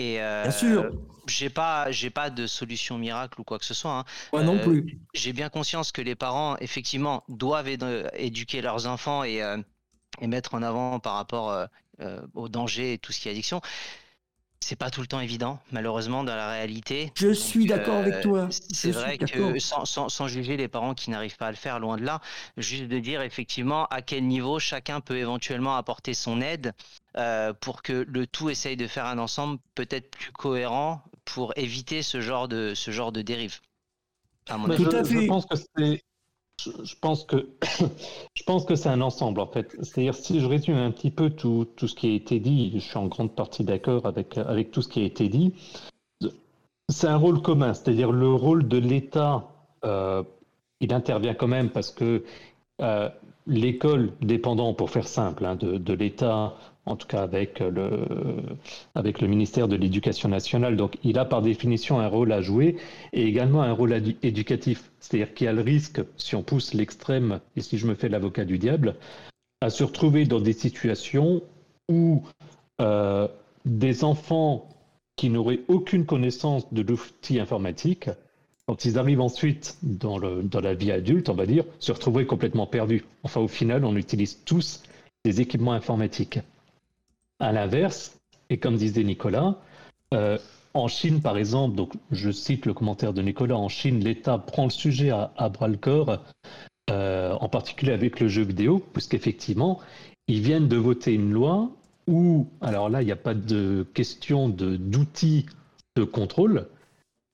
Et 0.00 0.18
euh, 0.18 0.44
bien 0.44 0.50
sûr. 0.50 0.90
J'ai 1.26 1.50
pas, 1.50 1.90
j'ai 1.92 2.08
pas 2.08 2.30
de 2.30 2.46
solution 2.46 2.96
miracle 2.96 3.38
ou 3.40 3.44
quoi 3.44 3.58
que 3.58 3.66
ce 3.66 3.74
soit. 3.74 3.98
Hein. 3.98 4.04
Moi 4.32 4.42
non 4.42 4.56
euh, 4.56 4.62
plus. 4.62 4.98
J'ai 5.12 5.34
bien 5.34 5.50
conscience 5.50 5.92
que 5.92 6.00
les 6.00 6.14
parents, 6.14 6.56
effectivement, 6.56 7.22
doivent 7.28 7.68
éduquer 8.14 8.62
leurs 8.62 8.86
enfants 8.86 9.22
et, 9.22 9.42
euh, 9.42 9.58
et 10.20 10.26
mettre 10.26 10.54
en 10.54 10.62
avant 10.62 10.98
par 10.98 11.14
rapport 11.14 11.68
au 12.34 12.48
danger 12.48 12.94
et 12.94 12.98
tout 12.98 13.12
ce 13.12 13.20
qui 13.20 13.28
est 13.28 13.32
addiction. 13.32 13.60
C'est 14.70 14.76
pas 14.76 14.90
tout 14.90 15.00
le 15.00 15.08
temps 15.08 15.18
évident, 15.18 15.58
malheureusement, 15.72 16.22
dans 16.22 16.36
la 16.36 16.48
réalité. 16.48 17.10
Je 17.16 17.32
suis 17.32 17.66
d'accord 17.66 17.96
avec 17.96 18.20
toi. 18.20 18.46
C'est 18.50 18.92
vrai 18.92 19.18
que 19.18 19.58
sans, 19.58 19.84
sans, 19.84 20.08
sans, 20.08 20.28
juger 20.28 20.56
les 20.56 20.68
parents 20.68 20.94
qui 20.94 21.10
n'arrivent 21.10 21.36
pas 21.36 21.48
à 21.48 21.50
le 21.50 21.56
faire, 21.56 21.80
loin 21.80 21.96
de 21.96 22.04
là, 22.04 22.20
juste 22.56 22.84
de 22.84 23.00
dire 23.00 23.20
effectivement 23.20 23.86
à 23.86 24.00
quel 24.00 24.28
niveau 24.28 24.60
chacun 24.60 25.00
peut 25.00 25.16
éventuellement 25.16 25.74
apporter 25.74 26.14
son 26.14 26.40
aide 26.40 26.72
euh, 27.16 27.52
pour 27.52 27.82
que 27.82 28.06
le 28.08 28.28
tout 28.28 28.48
essaye 28.48 28.76
de 28.76 28.86
faire 28.86 29.06
un 29.06 29.18
ensemble 29.18 29.58
peut-être 29.74 30.08
plus 30.08 30.30
cohérent 30.30 31.02
pour 31.24 31.52
éviter 31.56 32.02
ce 32.02 32.20
genre 32.20 32.46
de, 32.46 32.72
ce 32.76 32.92
genre 32.92 33.10
de 33.10 33.22
dérive. 33.22 33.58
À 34.48 34.56
mon 34.56 34.70
avis. 34.70 34.84
Je, 34.84 35.20
je, 35.20 35.26
pense 35.26 35.46
que 35.46 35.56
c'est 35.56 36.00
je 36.82 36.94
pense 37.00 37.24
que 37.24 37.48
je 38.34 38.42
pense 38.44 38.64
que 38.64 38.74
c'est 38.74 38.88
un 38.88 39.00
ensemble 39.00 39.40
en 39.40 39.46
fait. 39.46 39.76
C'est-à-dire 39.82 40.14
si 40.14 40.40
je 40.40 40.46
résume 40.46 40.76
un 40.76 40.90
petit 40.90 41.10
peu 41.10 41.30
tout, 41.30 41.66
tout, 41.76 41.88
ce 41.88 41.94
qui 41.94 42.08
a 42.08 42.14
été 42.14 42.40
dit, 42.40 42.72
je 42.74 42.80
suis 42.80 42.98
en 42.98 43.06
grande 43.06 43.34
partie 43.34 43.64
d'accord 43.64 44.06
avec 44.06 44.36
avec 44.38 44.70
tout 44.70 44.82
ce 44.82 44.88
qui 44.88 45.00
a 45.00 45.04
été 45.04 45.28
dit. 45.28 45.54
C'est 46.88 47.06
un 47.06 47.16
rôle 47.16 47.40
commun, 47.40 47.72
c'est-à-dire 47.72 48.10
le 48.10 48.32
rôle 48.32 48.66
de 48.66 48.78
l'État 48.78 49.44
euh, 49.84 50.22
il 50.80 50.92
intervient 50.92 51.34
quand 51.34 51.46
même 51.46 51.70
parce 51.70 51.90
que 51.90 52.24
l'école 53.46 54.12
dépendant, 54.20 54.74
pour 54.74 54.90
faire 54.90 55.08
simple, 55.08 55.44
hein, 55.44 55.56
de, 55.56 55.92
l'État, 55.92 56.54
en 56.86 56.96
tout 56.96 57.06
cas 57.06 57.22
avec 57.22 57.60
le, 57.60 58.06
avec 58.94 59.20
le 59.20 59.28
ministère 59.28 59.68
de 59.68 59.76
l'Éducation 59.76 60.28
nationale. 60.28 60.76
Donc 60.76 60.96
il 61.04 61.18
a 61.18 61.24
par 61.24 61.42
définition 61.42 62.00
un 62.00 62.08
rôle 62.08 62.32
à 62.32 62.40
jouer 62.40 62.76
et 63.12 63.24
également 63.24 63.62
un 63.62 63.72
rôle 63.72 63.92
éducatif. 64.22 64.90
C'est-à-dire 65.00 65.34
qu'il 65.34 65.44
y 65.46 65.48
a 65.48 65.52
le 65.52 65.62
risque, 65.62 66.00
si 66.16 66.34
on 66.34 66.42
pousse 66.42 66.74
l'extrême 66.74 67.40
et 67.56 67.60
si 67.60 67.78
je 67.78 67.86
me 67.86 67.94
fais 67.94 68.08
l'avocat 68.08 68.44
du 68.44 68.58
diable, 68.58 68.96
à 69.60 69.70
se 69.70 69.84
retrouver 69.84 70.24
dans 70.24 70.40
des 70.40 70.52
situations 70.54 71.42
où 71.88 72.22
euh, 72.80 73.28
des 73.64 74.04
enfants 74.04 74.68
qui 75.16 75.28
n'auraient 75.28 75.60
aucune 75.68 76.06
connaissance 76.06 76.72
de 76.72 76.82
l'outil 76.82 77.40
informatique 77.40 78.08
quand 78.70 78.84
ils 78.84 78.98
arrivent 78.98 79.20
ensuite 79.20 79.76
dans, 79.82 80.16
le, 80.16 80.44
dans 80.44 80.60
la 80.60 80.74
vie 80.74 80.92
adulte, 80.92 81.28
on 81.28 81.34
va 81.34 81.44
dire, 81.44 81.64
se 81.80 81.90
retrouveraient 81.90 82.24
complètement 82.24 82.68
perdus. 82.68 83.04
Enfin, 83.24 83.40
au 83.40 83.48
final, 83.48 83.84
on 83.84 83.96
utilise 83.96 84.44
tous 84.44 84.84
des 85.24 85.40
équipements 85.40 85.72
informatiques. 85.72 86.38
À 87.40 87.52
l'inverse, 87.52 88.18
et 88.50 88.58
comme 88.58 88.76
disait 88.76 89.02
Nicolas, 89.02 89.56
euh, 90.14 90.38
en 90.74 90.88
Chine, 90.88 91.20
par 91.20 91.36
exemple, 91.36 91.74
donc 91.74 91.92
je 92.10 92.30
cite 92.30 92.66
le 92.66 92.74
commentaire 92.74 93.12
de 93.12 93.22
Nicolas, 93.22 93.56
en 93.56 93.68
Chine, 93.68 94.00
l'État 94.00 94.38
prend 94.38 94.64
le 94.64 94.70
sujet 94.70 95.10
à, 95.10 95.48
bras 95.48 95.68
le 95.68 95.76
corps, 95.76 96.22
euh, 96.90 97.32
en 97.32 97.48
particulier 97.48 97.92
avec 97.92 98.20
le 98.20 98.28
jeu 98.28 98.42
vidéo, 98.42 98.84
puisqu'effectivement, 98.92 99.80
ils 100.28 100.40
viennent 100.40 100.68
de 100.68 100.76
voter 100.76 101.14
une 101.14 101.32
loi 101.32 101.70
où, 102.06 102.46
alors 102.60 102.88
là, 102.88 103.02
il 103.02 103.06
n'y 103.06 103.12
a 103.12 103.16
pas 103.16 103.34
de 103.34 103.86
question 103.94 104.48
d'outils 104.48 105.46
de 105.96 106.04
contrôle, 106.04 106.68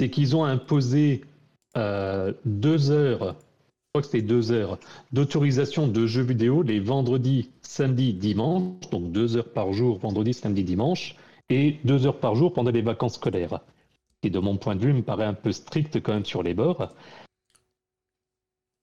c'est 0.00 0.10
qu'ils 0.10 0.36
ont 0.36 0.44
imposé 0.44 1.22
euh, 1.76 2.32
deux 2.44 2.90
heures, 2.90 3.36
que 4.00 4.06
c'était 4.06 4.22
deux 4.22 4.52
heures, 4.52 4.78
d'autorisation 5.12 5.88
de 5.88 6.06
jeux 6.06 6.22
vidéo 6.22 6.62
les 6.62 6.80
vendredis, 6.80 7.50
samedis, 7.62 8.14
dimanche, 8.14 8.88
donc 8.90 9.12
deux 9.12 9.36
heures 9.36 9.52
par 9.52 9.72
jour, 9.72 9.98
vendredi, 9.98 10.34
samedi, 10.34 10.64
dimanche, 10.64 11.16
et 11.48 11.78
deux 11.84 12.06
heures 12.06 12.18
par 12.18 12.34
jour 12.34 12.52
pendant 12.52 12.70
les 12.70 12.82
vacances 12.82 13.14
scolaires. 13.14 13.60
Et 14.22 14.30
de 14.30 14.38
mon 14.38 14.56
point 14.56 14.74
de 14.74 14.80
vue, 14.80 14.92
me 14.92 15.02
paraît 15.02 15.24
un 15.24 15.34
peu 15.34 15.52
strict 15.52 16.00
quand 16.00 16.14
même 16.14 16.24
sur 16.24 16.42
les 16.42 16.54
bords. 16.54 16.92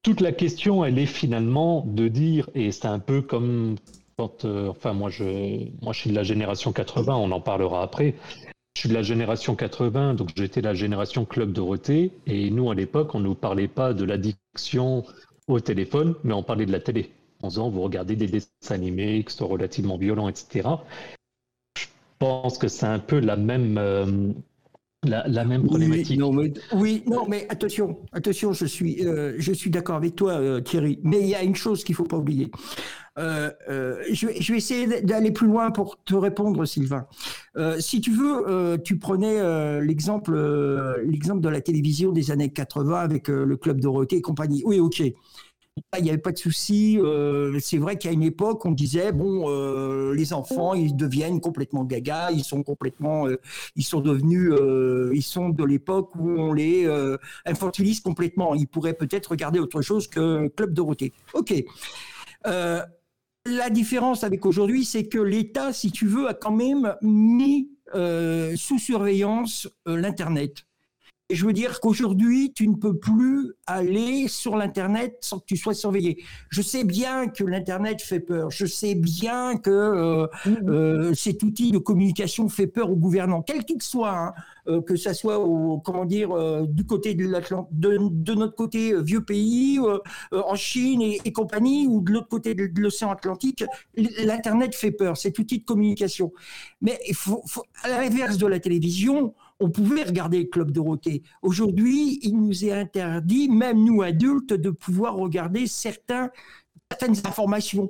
Toute 0.04 0.22
la 0.22 0.32
question, 0.32 0.84
elle 0.84 1.00
est 1.00 1.06
finalement 1.06 1.86
de 1.88 2.08
dire, 2.08 2.50
et 2.56 2.72
c'est 2.72 2.88
un 2.88 3.00
peu 3.00 3.22
comme 3.22 3.78
quand, 4.18 4.46
euh, 4.46 4.70
enfin 4.70 4.94
moi 4.94 5.10
je, 5.10 5.70
moi 5.82 5.94
je 5.94 6.02
suis 6.02 6.10
de 6.10 6.16
la 6.16 6.24
génération 6.24 6.72
80, 6.72 7.16
on 7.16 7.32
en 7.32 7.42
parlera 7.42 7.82
après, 7.82 8.16
je 8.76 8.82
suis 8.82 8.90
de 8.90 8.94
la 8.94 9.04
génération 9.04 9.56
80, 9.56 10.16
donc 10.16 10.30
j'étais 10.36 10.62
la 10.62 10.74
génération 10.74 11.26
Club 11.26 11.52
Dorothée. 11.52 12.12
Et 12.26 12.50
nous, 12.50 12.72
à 12.72 12.76
l'époque, 12.76 13.14
on 13.14 13.20
ne 13.20 13.26
nous 13.26 13.36
parlait 13.36 13.68
pas 13.68 13.94
de 13.94 14.04
l'addiction 14.04 15.06
au 15.48 15.60
téléphone, 15.60 16.16
mais 16.24 16.34
on 16.34 16.44
parlait 16.44 16.66
de 16.66 16.72
la 16.72 16.80
télé. 16.80 17.12
En 17.44 17.50
disant, 17.50 17.70
vous 17.70 17.82
regardez 17.82 18.16
des 18.16 18.28
dessins 18.28 18.50
animés 18.70 19.24
qui 19.24 19.36
sont 19.36 19.48
relativement 19.48 19.98
violents, 19.98 20.28
etc. 20.28 20.70
Je 21.78 21.86
pense 22.18 22.58
que 22.58 22.68
c'est 22.68 22.88
un 22.88 23.00
peu 23.00 23.20
la 23.20 23.36
même, 23.36 23.78
euh, 23.78 24.32
la, 25.04 25.46
même 25.46 25.64
problématique. 25.64 26.20
Oui 26.74 27.04
non, 27.08 27.26
mais, 27.28 27.46
attention, 27.50 27.98
attention, 28.12 28.54
je 28.54 28.66
suis, 28.66 29.06
euh, 29.06 29.36
je 29.38 29.52
suis 29.52 29.70
d'accord 29.70 29.96
avec 29.96 30.16
toi, 30.16 30.34
euh, 30.34 30.62
Thierry. 30.62 31.00
Mais 31.04 31.20
il 31.22 31.28
y 31.28 31.36
a 31.36 31.44
une 31.44 31.56
chose 31.56 31.84
qu'il 31.84 31.94
ne 31.94 31.98
faut 31.98 32.04
pas 32.04 32.18
oublier. 32.18 32.52
Euh, 33.20 33.52
je, 34.12 34.28
vais, 34.28 34.42
je, 34.42 34.52
vais, 34.52 34.58
essayer 34.58 35.02
d'aller 35.02 35.32
plus 35.32 35.48
loin 35.48 35.72
pour 35.72 36.04
te 36.04 36.16
répondre, 36.16 36.66
Sylvain. 36.66 37.06
si 37.80 38.02
tu 38.02 38.12
veux, 38.12 38.78
tu 38.84 38.98
prenais 38.98 39.82
l'exemple, 39.82 40.36
l'exemple 41.06 41.42
de 41.42 41.50
la 41.50 41.62
télévision 41.62 42.12
des 42.12 42.32
années 42.32 42.50
80 42.50 43.00
avec 43.00 43.28
le 43.28 43.56
club 43.58 43.80
Dorothée 43.80 44.18
et 44.18 44.22
compagnie. 44.22 44.64
Oui, 44.66 44.80
ok. 44.80 45.04
Il 45.98 46.04
n'y 46.04 46.10
avait 46.10 46.20
pas 46.20 46.32
de 46.32 46.38
souci. 46.38 47.00
Euh, 47.00 47.58
c'est 47.60 47.78
vrai 47.78 47.98
qu'à 47.98 48.12
une 48.12 48.24
époque, 48.24 48.66
on 48.66 48.72
disait 48.72 49.12
bon, 49.12 49.50
euh, 49.50 50.14
les 50.14 50.34
enfants, 50.34 50.74
ils 50.74 50.96
deviennent 50.96 51.40
complètement 51.40 51.84
gaga, 51.84 52.32
ils 52.32 52.44
sont 52.44 52.64
complètement, 52.64 53.28
euh, 53.28 53.40
ils 53.76 53.84
sont 53.84 54.00
devenus, 54.00 54.54
ils 55.14 55.24
sont 55.24 55.50
de 55.50 55.64
l'époque 55.64 56.16
où 56.16 56.30
on 56.30 56.54
les 56.54 56.88
infantilise 57.46 58.00
complètement. 58.02 58.56
Ils 58.56 58.68
pourraient 58.68 58.94
peut-être 58.94 59.28
regarder 59.28 59.60
autre 59.60 59.82
chose 59.82 60.08
que 60.08 60.48
Club 60.50 60.74
Dorothée. 60.74 61.14
Ok. 61.34 61.54
la 62.46 63.70
différence 63.70 64.24
avec 64.24 64.46
aujourd'hui, 64.46 64.86
c'est 64.86 65.06
que 65.08 65.20
l'État, 65.20 65.74
si 65.74 65.92
tu 65.92 66.08
veux, 66.08 66.28
a 66.28 66.34
quand 66.34 66.52
même 66.52 66.96
mis 67.02 67.70
sous 68.56 68.80
surveillance 68.80 69.68
l'internet 69.86 70.66
je 71.34 71.46
veux 71.46 71.54
dire 71.54 71.80
qu'aujourd'hui, 71.80 72.54
tu 72.54 72.68
ne 72.68 72.76
peux 72.76 72.98
plus 72.98 73.54
aller 73.68 74.28
sur 74.28 74.56
l'Internet 74.56 75.18
sans 75.22 75.40
que 75.40 75.46
tu 75.46 75.58
sois 75.58 75.74
surveillé. 75.74 76.24
Je 76.50 76.62
sais 76.62 76.84
bien 76.84 77.28
que 77.28 77.44
l'Internet 77.44 78.02
fait 78.02 78.20
peur. 78.20 78.52
Je 78.52 78.66
sais 78.66 78.96
bien 78.96 79.58
que 79.58 79.70
euh, 79.70 80.28
mmh. 80.46 80.70
euh, 80.70 81.14
cet 81.14 81.44
outil 81.44 81.72
de 81.72 81.78
communication 81.78 82.50
fait 82.50 82.68
peur 82.68 82.92
aux 82.92 82.96
gouvernants, 82.96 83.42
quel 83.42 83.66
qu'il 83.66 83.82
soit, 83.82 84.18
hein. 84.18 84.34
euh, 84.68 84.82
que 84.82 84.96
ça 84.96 85.14
soit 85.14 85.40
au, 85.40 85.80
comment 85.80 86.06
dire, 86.06 86.30
du 86.68 86.86
côté 86.86 87.16
de, 87.16 87.26
de, 87.72 88.34
notre 88.34 88.56
côté 88.56 88.94
vieux 89.02 89.24
pays, 89.24 89.80
en 90.32 90.56
Chine 90.56 91.02
et, 91.02 91.32
compagnie, 91.32 91.88
ou 91.88 92.02
de 92.02 92.12
l'autre 92.12 92.28
côté 92.28 92.54
de, 92.56 92.70
l'océan 92.80 93.12
Atlantique. 93.12 93.64
L'Internet 93.96 94.76
fait 94.76 94.92
peur, 94.92 95.18
cet 95.18 95.40
outil 95.40 95.60
de 95.60 95.66
communication. 95.66 96.32
Mais 96.82 97.00
il 97.08 97.16
faut, 97.16 97.42
faut, 97.48 97.64
à 97.84 97.90
l'inverse 97.90 98.38
de 98.38 98.48
la 98.48 98.60
télévision, 98.60 99.34
on 99.60 99.70
pouvait 99.70 100.04
regarder 100.04 100.40
le 100.40 100.46
club 100.46 100.72
Dorothée. 100.72 101.24
Aujourd'hui, 101.42 102.20
il 102.24 102.38
nous 102.38 102.66
est 102.66 102.72
interdit, 102.72 103.50
même 103.50 103.84
nous 103.84 104.02
adultes, 104.02 104.54
de 104.54 104.70
pouvoir 104.70 105.16
regarder 105.16 105.68
certaines 105.68 106.30
informations. 107.00 107.90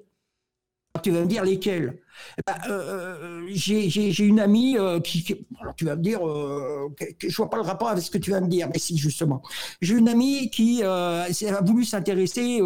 Tu 1.02 1.10
vas 1.10 1.22
me 1.22 1.26
dire 1.26 1.44
lesquelles? 1.44 2.00
Ben, 2.46 2.54
euh, 2.70 3.42
euh, 3.42 3.48
J'ai 3.48 4.24
une 4.24 4.40
amie 4.40 4.78
euh, 4.78 5.00
qui, 5.00 5.24
tu 5.24 5.86
vas 5.86 5.96
me 5.96 6.04
dire, 6.04 6.20
je 6.22 7.28
je 7.28 7.36
vois 7.36 7.50
pas 7.50 7.58
le 7.58 7.64
rapport 7.64 7.90
avec 7.90 8.04
ce 8.04 8.12
que 8.12 8.20
tu 8.20 8.30
vas 8.30 8.42
me 8.42 8.48
dire, 8.48 8.70
mais 8.72 8.78
si 8.78 8.96
justement. 8.96 9.42
J'ai 9.82 9.96
une 9.96 10.08
amie 10.08 10.52
qui 10.52 10.84
a 10.84 11.28
voulu 11.66 11.84
s'intéresser, 11.84 12.60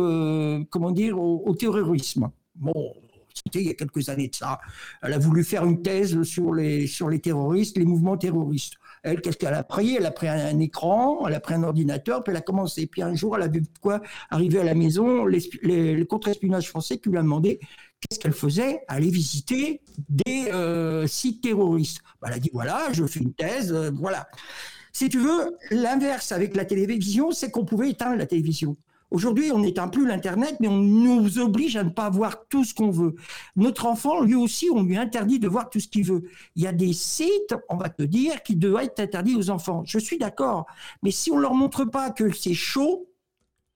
comment 0.69 0.93
au, 0.93 1.55
terrorisme. 1.55 2.29
Bon, 2.55 2.93
c'était 3.33 3.61
il 3.61 3.67
y 3.67 3.69
a 3.69 3.75
quelques 3.75 4.09
années 4.09 4.27
de 4.27 4.35
ça. 4.35 4.59
Elle 5.01 5.13
a 5.13 5.19
voulu 5.19 5.45
faire 5.45 5.63
une 5.65 5.81
thèse 5.81 6.21
sur 6.23 6.53
les 6.53 7.21
terroristes, 7.23 7.77
les 7.77 7.85
mouvements 7.85 8.17
terroristes. 8.17 8.73
Elle, 9.07 9.21
qu'est-ce 9.21 9.37
qu'elle 9.37 9.53
a 9.53 9.63
pris 9.63 9.95
Elle 9.95 10.05
a 10.05 10.11
pris 10.11 10.27
un, 10.27 10.59
écran, 10.59 11.27
elle 11.27 11.33
a 11.33 11.39
pris 11.39 11.53
un 11.53 11.63
ordinateur, 11.63 12.23
puis 12.23 12.31
elle 12.31 12.37
a 12.37 12.41
commencé. 12.41 12.87
Puis 12.87 13.01
un 13.01 13.15
jour, 13.15 13.35
elle 13.35 13.43
a 13.43 13.47
vu 13.47 13.63
quoi 13.81 14.01
arriver 14.29 14.59
à 14.59 14.63
la 14.63 14.75
maison, 14.75 15.25
le 15.25 16.03
contre-espionnage 16.03 16.69
français 16.69 16.97
qui 16.97 17.09
lui 17.09 17.17
a 17.17 17.21
demandé 17.21 17.59
qu'est-ce 17.99 18.19
qu'elle 18.19 18.33
faisait? 18.33 18.81
Aller 18.87 19.09
visiter 19.09 19.81
des 20.09 20.49
euh, 20.51 21.07
sites 21.07 21.41
terroristes. 21.41 21.99
Bah, 22.21 22.27
elle 22.29 22.35
a 22.35 22.39
dit 22.39 22.49
voilà, 22.53 22.87
je 22.91 23.05
fais 23.05 23.19
une 23.19 23.33
thèse, 23.33 23.73
euh, 23.73 23.91
voilà. 23.93 24.27
Si 24.91 25.09
tu 25.09 25.19
veux, 25.19 25.57
l'inverse 25.71 26.31
avec 26.31 26.55
la 26.55 26.65
télévision, 26.65 27.31
c'est 27.31 27.51
qu'on 27.51 27.65
pouvait 27.65 27.91
éteindre 27.91 28.17
la 28.17 28.25
télévision. 28.25 28.77
Aujourd'hui, 29.09 29.51
on 29.53 29.59
n'éteint 29.59 29.87
plus 29.87 30.05
l'Internet, 30.05 30.57
mais 30.59 30.67
on 30.67 30.77
nous 30.77 31.39
oblige 31.39 31.77
à 31.77 31.83
ne 31.83 31.89
pas 31.89 32.09
voir 32.09 32.45
tout 32.49 32.65
ce 32.65 32.73
qu'on 32.73 32.91
veut. 32.91 33.15
Notre 33.55 33.85
enfant, 33.85 34.21
lui 34.21 34.35
aussi, 34.35 34.69
on 34.69 34.83
lui 34.83 34.97
interdit 34.97 35.39
de 35.39 35.47
voir 35.47 35.69
tout 35.69 35.79
ce 35.79 35.87
qu'il 35.87 36.05
veut. 36.05 36.23
Il 36.55 36.63
y 36.63 36.67
a 36.67 36.73
des 36.73 36.91
sites, 36.91 37.55
on 37.69 37.77
va 37.77 37.89
te 37.89 38.03
dire, 38.03 38.43
qui 38.43 38.55
doivent 38.55 38.83
être 38.83 38.99
interdits 38.99 39.35
aux 39.35 39.49
enfants. 39.49 39.83
Je 39.85 39.97
suis 39.97 40.17
d'accord. 40.17 40.65
Mais 41.03 41.11
si 41.11 41.31
on 41.31 41.37
leur 41.37 41.53
montre 41.53 41.85
pas 41.85 42.11
que 42.11 42.33
c'est 42.33 42.53
chaud, 42.53 43.07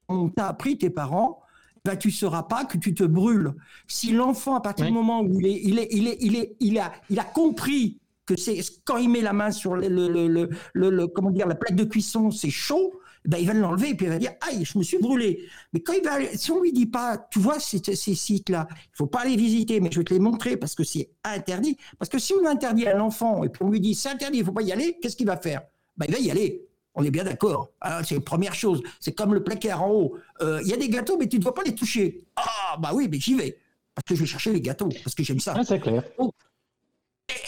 on 0.10 0.28
t'a 0.28 0.48
appris, 0.48 0.78
tes 0.78 0.90
parents, 0.90 1.42
ben, 1.86 1.96
tu 1.96 2.10
ne 2.10 2.14
sauras 2.14 2.44
pas 2.44 2.66
que 2.66 2.78
tu 2.78 2.94
te 2.94 3.04
brûles. 3.04 3.54
Si 3.88 4.12
l'enfant, 4.12 4.56
à 4.56 4.62
partir 4.62 4.86
du 4.86 4.92
moment 4.92 5.22
où 5.22 5.40
il, 5.40 5.48
est, 5.48 5.62
il, 5.64 5.80
est, 5.80 5.88
il, 5.92 6.08
est, 6.08 6.18
il, 6.20 6.36
est, 6.36 6.56
il, 6.60 6.78
a, 6.78 6.92
il 7.10 7.20
a 7.20 7.24
compris 7.24 8.00
que 8.26 8.36
c'est 8.36 8.60
quand 8.86 8.98
il 8.98 9.10
met 9.10 9.22
la 9.22 9.34
main 9.34 9.52
sur 9.52 9.76
le, 9.76 9.88
le, 9.88 10.50
le, 10.74 11.08
comment 11.08 11.32
dire, 11.32 11.48
la 11.48 11.56
plaque 11.56 11.76
de 11.76 11.84
cuisson, 11.84 12.30
c'est 12.32 12.52
chaud, 12.52 12.94
ben, 13.26 13.38
il 13.38 13.48
va 13.48 13.54
l'enlever 13.54 13.90
et 13.90 13.96
puis 13.96 14.08
il 14.08 14.12
va 14.12 14.18
dire 14.18 14.34
aïe, 14.42 14.66
je 14.66 14.78
me 14.78 14.84
suis 14.84 14.98
brûlé. 14.98 15.48
Mais 15.74 15.82
quand 15.82 15.94
il 15.94 16.04
va, 16.04 16.18
si 16.36 16.52
on 16.52 16.62
lui 16.62 16.74
dit 16.74 16.88
pas, 16.88 17.18
tu 17.32 17.40
vois 17.40 17.60
ces, 17.60 17.82
ces 17.84 18.16
sites-là, 18.16 18.68
il 18.72 18.98
faut 18.98 19.08
pas 19.08 19.26
les 19.26 19.36
visiter, 19.36 19.80
mais 19.80 19.90
je 19.92 20.00
vais 20.00 20.06
te 20.06 20.14
les 20.14 20.20
montrer 20.20 20.58
parce 20.58 20.76
que 20.76 20.84
c'est 20.84 21.10
interdit. 21.24 21.78
Parce 22.00 22.10
que 22.10 22.20
si 22.20 22.34
on 22.34 22.46
interdit 22.48 22.88
à 22.88 22.96
l'enfant 22.96 23.44
et 23.44 23.50
puis 23.50 23.64
on 23.64 23.70
lui 23.70 23.80
dit 23.80 23.96
c'est 23.96 24.10
interdit, 24.10 24.40
il 24.40 24.46
faut 24.46 24.52
pas 24.52 24.64
y 24.64 24.72
aller, 24.72 24.98
qu'est-ce 25.02 25.16
qu'il 25.16 25.28
va 25.28 25.38
faire? 25.38 25.62
Ben, 25.98 26.06
il 26.10 26.14
va 26.14 26.20
y 26.20 26.32
aller. 26.32 26.68
On 26.94 27.04
est 27.04 27.12
bien 27.12 27.24
d'accord. 27.24 27.70
Hein, 27.82 28.04
c'est 28.04 28.16
la 28.16 28.22
première 28.22 28.54
chose. 28.54 28.82
C'est 29.00 29.14
comme 29.14 29.34
le 29.34 29.44
placard 29.44 29.84
en 29.84 29.92
haut. 29.92 30.16
Euh, 30.42 30.60
il 30.64 30.70
y 30.70 30.74
a 30.74 30.78
des 30.78 30.90
gâteaux, 30.90 31.18
mais 31.18 31.28
tu 31.28 31.38
ne 31.38 31.42
dois 31.42 31.54
pas 31.54 31.64
les 31.64 31.74
toucher. 31.74 32.26
Ah, 32.36 32.78
bah 32.80 32.92
oui, 32.94 33.08
mais 33.10 33.20
j'y 33.20 33.36
vais. 33.36 33.58
Parce 33.96 34.06
que 34.08 34.16
je 34.16 34.22
vais 34.22 34.26
chercher 34.26 34.52
les 34.52 34.62
gâteaux, 34.62 34.90
parce 35.04 35.16
que 35.16 35.24
j'aime 35.24 35.40
ça. 35.40 35.54
Ah, 35.56 35.64
c'est 35.64 35.80
clair. 35.80 36.04
Donc, 36.18 36.34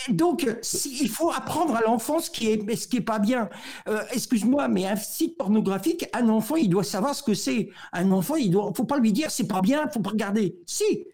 il 0.09 1.09
faut 1.09 1.31
apprendre 1.31 1.75
à 1.75 1.81
l'enfant 1.81 2.19
ce 2.19 2.29
qui 2.29 2.47
est, 2.47 2.75
ce 2.75 2.87
qui 2.87 2.97
est 2.97 3.01
pas 3.01 3.19
bien. 3.19 3.49
Euh, 3.87 4.01
excuse-moi, 4.11 4.67
mais 4.67 4.85
un 4.85 4.95
site 4.95 5.37
pornographique, 5.37 6.05
un 6.13 6.29
enfant, 6.29 6.55
il 6.55 6.69
doit 6.69 6.83
savoir 6.83 7.15
ce 7.15 7.23
que 7.23 7.33
c'est. 7.33 7.69
Un 7.91 8.11
enfant, 8.11 8.35
il 8.35 8.51
doit, 8.51 8.71
faut 8.75 8.85
pas 8.85 8.97
lui 8.97 9.11
dire 9.11 9.31
c'est 9.31 9.47
pas 9.47 9.61
bien, 9.61 9.89
faut 9.89 10.01
pas 10.01 10.11
regarder. 10.11 10.57
Si, 10.65 11.05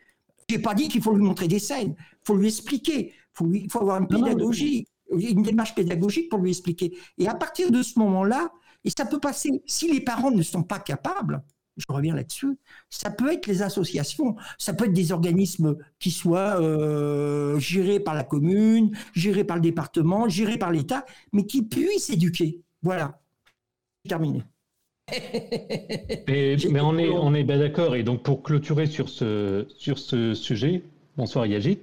j'ai 0.49 0.59
pas 0.59 0.73
dit 0.73 0.87
qu'il 0.87 1.01
faut 1.01 1.13
lui 1.13 1.23
montrer 1.23 1.47
des 1.47 1.59
scènes, 1.59 1.95
faut 2.23 2.35
lui 2.35 2.47
expliquer, 2.47 3.13
faut 3.33 3.51
il 3.53 3.69
faut 3.71 3.81
avoir 3.81 4.01
une 4.01 4.07
pédagogie, 4.07 4.87
une 5.11 5.43
démarche 5.43 5.75
pédagogique 5.75 6.29
pour 6.29 6.39
lui 6.39 6.51
expliquer. 6.51 6.97
Et 7.17 7.27
à 7.27 7.35
partir 7.35 7.71
de 7.71 7.81
ce 7.83 7.99
moment-là, 7.99 8.51
et 8.83 8.89
ça 8.89 9.05
peut 9.05 9.19
passer, 9.19 9.61
si 9.65 9.91
les 9.91 10.01
parents 10.01 10.31
ne 10.31 10.41
sont 10.41 10.63
pas 10.63 10.79
capables, 10.79 11.43
je 11.79 11.85
reviens 11.93 12.15
là-dessus, 12.15 12.57
ça 12.89 13.09
peut 13.09 13.31
être 13.31 13.47
les 13.47 13.61
associations, 13.61 14.35
ça 14.57 14.73
peut 14.73 14.85
être 14.85 14.93
des 14.93 15.11
organismes 15.11 15.77
qui 15.99 16.11
soient 16.11 16.61
euh, 16.61 17.57
gérés 17.59 17.99
par 17.99 18.15
la 18.15 18.23
commune, 18.23 18.95
gérés 19.13 19.43
par 19.43 19.57
le 19.57 19.61
département, 19.61 20.29
gérés 20.29 20.57
par 20.57 20.71
l'État, 20.71 21.05
mais 21.33 21.45
qui 21.45 21.63
puissent 21.63 22.09
éduquer. 22.09 22.61
Voilà. 22.81 23.19
Terminé. 24.07 24.43
mais, 26.27 26.57
on 26.81 26.97
est, 26.97 27.09
on 27.09 27.33
est 27.33 27.43
bien 27.43 27.59
d'accord. 27.59 27.95
Et 27.95 28.03
donc, 28.03 28.23
pour 28.23 28.43
clôturer 28.43 28.85
sur 28.85 29.09
ce, 29.09 29.65
sur 29.77 29.97
ce 29.97 30.33
sujet, 30.33 30.83
bonsoir 31.17 31.45
Yagit. 31.45 31.79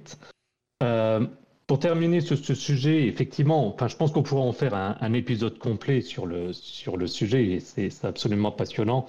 Euh, 0.83 1.25
pour 1.67 1.79
terminer 1.79 2.21
sur 2.21 2.37
ce 2.37 2.55
sujet, 2.55 3.07
effectivement, 3.07 3.67
enfin, 3.67 3.89
je 3.89 3.97
pense 3.97 4.11
qu'on 4.13 4.23
pourrait 4.23 4.41
en 4.41 4.53
faire 4.53 4.73
un, 4.73 5.13
épisode 5.13 5.59
complet 5.59 5.99
sur 5.99 6.25
le, 6.25 6.53
sur 6.53 6.95
le 6.95 7.07
sujet 7.07 7.45
et 7.45 7.59
c'est 7.59 8.05
absolument 8.05 8.51
passionnant. 8.51 9.05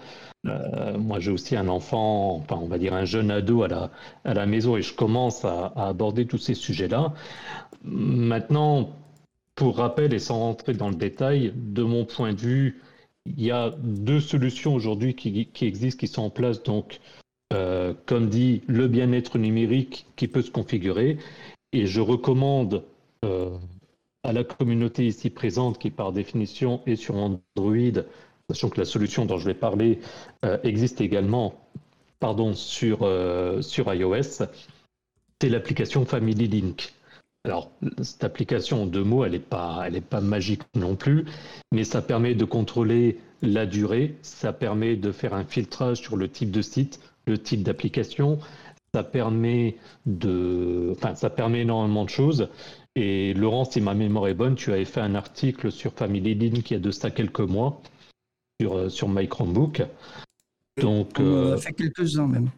Euh, 0.47 0.99
moi, 0.99 1.21
j'ai 1.21 1.31
aussi 1.31 1.55
un 1.55 1.69
enfant, 1.69 2.35
enfin, 2.35 2.59
on 2.61 2.67
va 2.67 2.79
dire 2.79 2.95
un 2.95 3.05
jeune 3.05 3.31
ado 3.31 3.63
à 3.63 3.69
la, 3.69 3.91
à 4.25 4.35
la 4.35 4.45
maison 4.47 4.77
et 4.77 4.83
je 4.83 4.93
commence 4.93 5.45
à, 5.45 5.73
aborder 5.77 6.27
tous 6.27 6.39
ces 6.39 6.55
sujets-là. 6.55 7.15
Maintenant, 7.85 8.91
pour 9.55 9.77
rappel 9.77 10.13
et 10.13 10.19
sans 10.19 10.41
rentrer 10.41 10.73
dans 10.75 10.89
le 10.89 10.97
détail, 10.97 11.53
de 11.55 11.85
mon 11.85 12.05
point 12.05 12.33
de 12.33 12.41
vue, 12.41 12.83
il 13.25 13.41
y 13.41 13.53
a 13.53 13.73
deux 13.79 14.21
solutions 14.21 14.75
aujourd'hui 14.75 15.15
qui, 15.15 15.47
qui, 15.47 15.65
existent, 15.65 16.01
qui 16.01 16.09
sont 16.09 16.23
en 16.23 16.31
place. 16.31 16.65
Donc, 16.65 16.99
euh, 17.53 17.95
comme 18.07 18.29
dit, 18.29 18.63
le 18.67 18.89
bien-être 18.89 19.39
numérique 19.39 20.07
qui 20.17 20.27
peut 20.27 20.43
se 20.43 20.51
configurer 20.51 21.19
et 21.73 21.87
je 21.87 22.01
recommande 22.01 22.85
euh, 23.25 23.57
à 24.23 24.33
la 24.33 24.45
communauté 24.45 25.07
ici 25.07 25.31
présente, 25.31 25.79
qui 25.79 25.91
par 25.91 26.13
définition 26.13 26.81
est 26.87 26.97
sur 26.97 27.17
Android, 27.17 28.03
sachant 28.51 28.69
que 28.69 28.79
la 28.79 28.85
solution 28.85 29.27
dont 29.27 29.39
je 29.39 29.47
vais 29.47 29.55
parler 29.55 30.01
euh, 30.45 30.59
existe 30.63 31.01
également 31.01 31.55
pardon, 32.21 32.55
sur, 32.55 33.03
euh, 33.03 33.63
sur 33.63 33.93
iOS, 33.93 34.45
c'est 35.41 35.49
l'application 35.49 36.05
Family 36.05 36.49
Link. 36.49 36.93
Alors, 37.45 37.71
cette 38.03 38.25
application, 38.25 38.83
en 38.83 38.87
deux 38.87 39.05
mots, 39.05 39.25
elle 39.25 39.33
n'est 39.33 39.39
pas, 39.39 39.89
pas 40.11 40.21
magique 40.21 40.63
non 40.75 40.97
plus, 40.97 41.25
mais 41.73 41.85
ça 41.85 42.03
permet 42.03 42.35
de 42.35 42.45
contrôler 42.45 43.19
la 43.41 43.65
durée, 43.65 44.17
ça 44.23 44.53
permet 44.53 44.97
de 44.97 45.13
faire 45.13 45.35
un 45.35 45.45
filtrage 45.45 45.99
sur 45.99 46.17
le 46.17 46.29
type 46.29 46.51
de 46.51 46.61
site, 46.61 47.01
le 47.27 47.39
type 47.39 47.63
d'application, 47.63 48.39
ça 48.95 49.05
permet 49.05 49.77
de, 50.07 50.93
enfin, 50.97 51.15
ça 51.15 51.31
permet 51.31 51.63
énormément 51.63 52.05
de 52.05 52.11
choses. 52.11 52.49
Et 52.95 53.35
Laurent, 53.35 53.65
si 53.65 53.81
ma 53.81 53.95
mémoire 53.95 54.29
est 54.29 54.35
bonne, 54.35 54.55
tu 54.55 54.73
avais 54.73 54.85
fait 54.85 55.01
un 55.01 55.15
article 55.15 55.71
sur 55.71 55.93
Family 55.93 56.35
Link 56.35 56.71
il 56.71 56.75
y 56.75 56.77
a 56.77 56.81
de 56.81 56.91
ça 56.91 57.11
quelques 57.11 57.41
mois 57.41 57.81
sur, 58.61 58.77
euh, 58.77 58.89
sur 58.89 59.09
My 59.09 59.29
Chromebook. 59.29 59.83
Donc, 60.81 61.13
on 61.19 61.23
a 61.23 61.25
euh, 61.25 61.57
fait 61.57 61.73
quelques-uns 61.73 62.27
même. 62.27 62.51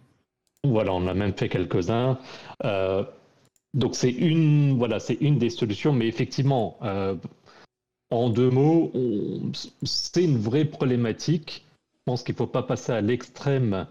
Voilà, 0.65 0.93
on 0.93 1.07
a 1.07 1.15
même 1.15 1.35
fait 1.35 1.49
quelques-uns. 1.49 2.19
Euh, 2.65 3.05
donc 3.73 3.95
c'est 3.95 4.11
une, 4.11 4.77
voilà, 4.77 4.99
c'est 4.99 5.15
une 5.21 5.39
des 5.39 5.49
solutions, 5.49 5.93
mais 5.93 6.09
effectivement, 6.09 6.79
en 8.11 8.29
deux 8.29 8.51
mots, 8.51 8.93
c'est 9.85 10.25
une 10.25 10.37
vraie 10.37 10.65
problématique. 10.65 11.65
Je 11.95 12.01
pense 12.07 12.23
qu'il 12.23 12.35
ne 12.35 12.39
faut 12.39 12.47
pas 12.47 12.63
passer 12.63 12.93
à 12.93 13.01
l'extrême 13.01 13.75
euh, 13.75 13.85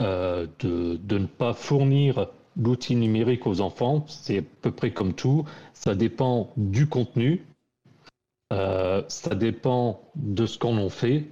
de, 0.00 0.96
de, 0.96 1.18
ne 1.18 1.26
pas 1.26 1.52
fournir 1.52 2.26
l'outil 2.56 2.96
numérique 2.96 3.46
aux 3.46 3.60
enfants. 3.60 4.04
C'est 4.08 4.38
à 4.38 4.42
peu 4.62 4.70
près 4.70 4.92
comme 4.92 5.14
tout. 5.14 5.44
Ça 5.74 5.94
dépend 5.94 6.50
du 6.56 6.86
contenu, 6.86 7.44
euh, 8.52 9.02
ça 9.08 9.34
dépend 9.34 10.00
de 10.16 10.46
ce 10.46 10.58
qu'on 10.58 10.76
en 10.78 10.88
fait, 10.88 11.26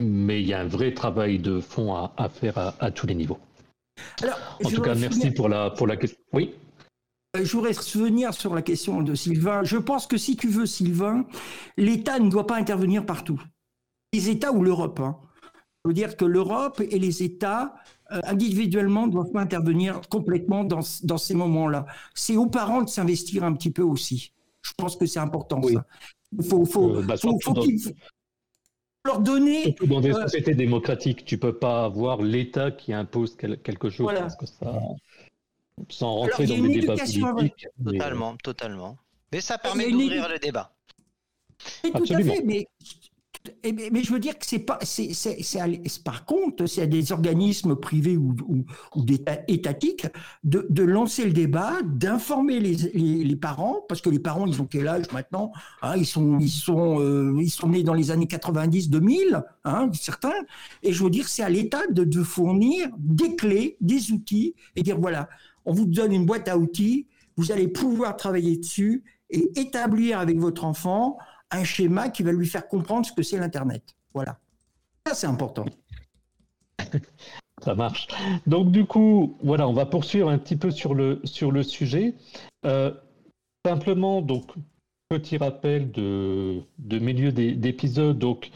mais 0.00 0.40
il 0.40 0.48
y 0.48 0.54
a 0.54 0.60
un 0.60 0.66
vrai 0.66 0.92
travail 0.92 1.38
de 1.38 1.60
fond 1.60 1.94
à, 1.94 2.12
à 2.16 2.28
faire 2.28 2.58
à, 2.58 2.74
à, 2.80 2.90
tous 2.90 3.06
les 3.06 3.14
niveaux. 3.14 3.38
Alors, 4.22 4.38
en 4.64 4.68
tout 4.68 4.82
cas, 4.82 4.94
merci 4.94 5.30
pour 5.30 5.48
la, 5.48 5.70
pour 5.70 5.86
la 5.86 5.96
question. 5.96 6.18
Oui 6.32 6.54
euh, 7.36 7.44
je 7.44 7.52
voudrais 7.52 7.70
revenir 7.70 8.34
sur 8.34 8.56
la 8.56 8.62
question 8.62 9.02
de 9.02 9.14
Sylvain. 9.14 9.62
Je 9.62 9.76
pense 9.76 10.08
que 10.08 10.16
si 10.16 10.36
tu 10.36 10.48
veux, 10.48 10.66
Sylvain, 10.66 11.24
l'État 11.76 12.18
ne 12.18 12.28
doit 12.28 12.46
pas 12.46 12.56
intervenir 12.56 13.06
partout. 13.06 13.40
Les 14.12 14.30
États 14.30 14.50
ou 14.50 14.64
l'Europe. 14.64 14.98
Hein. 14.98 15.16
Je 15.84 15.88
veux 15.88 15.94
dire 15.94 16.16
que 16.16 16.24
l'Europe 16.24 16.80
et 16.80 16.98
les 16.98 17.22
États 17.22 17.74
euh, 18.12 18.20
individuellement 18.24 19.06
doivent 19.06 19.30
pas 19.30 19.40
intervenir 19.40 20.00
complètement 20.10 20.64
dans, 20.64 20.80
dans 21.04 21.18
ces 21.18 21.34
moments-là. 21.34 21.86
C'est 22.14 22.36
aux 22.36 22.48
parents 22.48 22.82
de 22.82 22.88
s'investir 22.88 23.44
un 23.44 23.54
petit 23.54 23.70
peu 23.70 23.82
aussi. 23.82 24.32
Je 24.62 24.72
pense 24.76 24.96
que 24.96 25.06
c'est 25.06 25.20
important 25.20 25.62
ça. 25.62 25.86
Il 26.38 26.44
faut, 26.44 26.64
faut, 26.64 26.96
euh, 26.96 27.02
bah, 27.02 27.16
faut, 27.16 27.38
leur 29.04 29.20
donner. 29.20 29.62
Surtout 29.62 29.86
dans 29.86 30.00
des 30.00 30.10
euh, 30.10 30.22
sociétés 30.22 30.54
démocratiques, 30.54 31.24
tu 31.24 31.38
peux 31.38 31.56
pas 31.56 31.84
avoir 31.84 32.20
l'État 32.20 32.70
qui 32.70 32.92
impose 32.92 33.36
quelque 33.36 33.88
chose 33.88 34.12
parce 34.12 34.36
que 34.36 34.46
ça, 34.46 34.78
sans 35.88 36.14
rentrer 36.14 36.46
dans 36.46 36.62
des 36.62 36.80
débats 36.80 36.96
politiques. 36.96 37.68
Totalement, 37.82 38.36
totalement. 38.36 38.98
Mais 39.32 39.40
ça 39.40 39.56
permet 39.56 39.90
d'ouvrir 39.90 40.28
le 40.28 40.38
débat. 40.38 40.72
tout 41.82 41.90
à 41.94 42.22
fait, 42.22 42.42
mais 42.44 42.66
mais, 43.64 44.02
je 44.02 44.12
veux 44.12 44.18
dire 44.18 44.38
que 44.38 44.44
c'est 44.44 44.58
pas, 44.58 44.78
c'est, 44.82 45.12
par 46.04 46.26
contre, 46.26 46.66
c'est 46.66 46.82
à 46.82 46.86
des 46.86 47.12
organismes 47.12 47.74
privés 47.74 48.16
ou, 48.16 48.34
ou, 48.46 49.06
étatiques 49.48 50.06
de, 50.44 50.66
de, 50.68 50.82
lancer 50.82 51.24
le 51.24 51.32
débat, 51.32 51.80
d'informer 51.82 52.60
les, 52.60 52.74
les, 53.24 53.36
parents, 53.36 53.84
parce 53.88 54.02
que 54.02 54.10
les 54.10 54.18
parents, 54.18 54.46
ils 54.46 54.60
ont 54.60 54.66
quel 54.66 54.88
âge 54.88 55.10
maintenant? 55.12 55.52
Hein, 55.82 55.96
Ils 55.96 56.06
sont, 56.06 56.38
ils 56.38 56.50
sont, 56.50 57.00
euh, 57.00 57.34
ils 57.40 57.50
sont 57.50 57.68
nés 57.68 57.82
dans 57.82 57.94
les 57.94 58.10
années 58.10 58.26
90-2000, 58.26 59.42
hein, 59.64 59.90
certains. 59.94 60.34
Et 60.82 60.92
je 60.92 61.02
veux 61.02 61.10
dire, 61.10 61.28
c'est 61.28 61.42
à 61.42 61.48
l'État 61.48 61.86
de, 61.90 62.04
de 62.04 62.22
fournir 62.22 62.88
des 62.98 63.36
clés, 63.36 63.76
des 63.80 64.12
outils, 64.12 64.54
et 64.76 64.82
dire 64.82 64.98
voilà, 64.98 65.30
on 65.64 65.72
vous 65.72 65.86
donne 65.86 66.12
une 66.12 66.26
boîte 66.26 66.48
à 66.48 66.58
outils, 66.58 67.06
vous 67.36 67.52
allez 67.52 67.68
pouvoir 67.68 68.16
travailler 68.16 68.58
dessus 68.58 69.02
et 69.30 69.50
établir 69.58 70.18
avec 70.18 70.38
votre 70.38 70.64
enfant 70.64 71.16
un 71.50 71.64
schéma 71.64 72.08
qui 72.08 72.22
va 72.22 72.32
lui 72.32 72.46
faire 72.46 72.68
comprendre 72.68 73.06
ce 73.06 73.12
que 73.12 73.22
c'est 73.22 73.38
l'Internet. 73.38 73.82
Voilà. 74.14 74.38
Ça, 75.06 75.14
c'est 75.14 75.26
important. 75.26 75.66
Ça 77.62 77.74
marche. 77.74 78.08
Donc 78.46 78.70
du 78.70 78.86
coup, 78.86 79.36
voilà, 79.42 79.68
on 79.68 79.74
va 79.74 79.84
poursuivre 79.84 80.30
un 80.30 80.38
petit 80.38 80.56
peu 80.56 80.70
sur 80.70 80.94
le, 80.94 81.20
sur 81.24 81.52
le 81.52 81.62
sujet. 81.62 82.14
Euh, 82.64 82.92
simplement, 83.66 84.22
donc, 84.22 84.46
petit 85.10 85.36
rappel 85.36 85.90
de, 85.90 86.62
de 86.78 86.98
milieu 86.98 87.32
d'épisode. 87.32 88.18
Donc, 88.18 88.50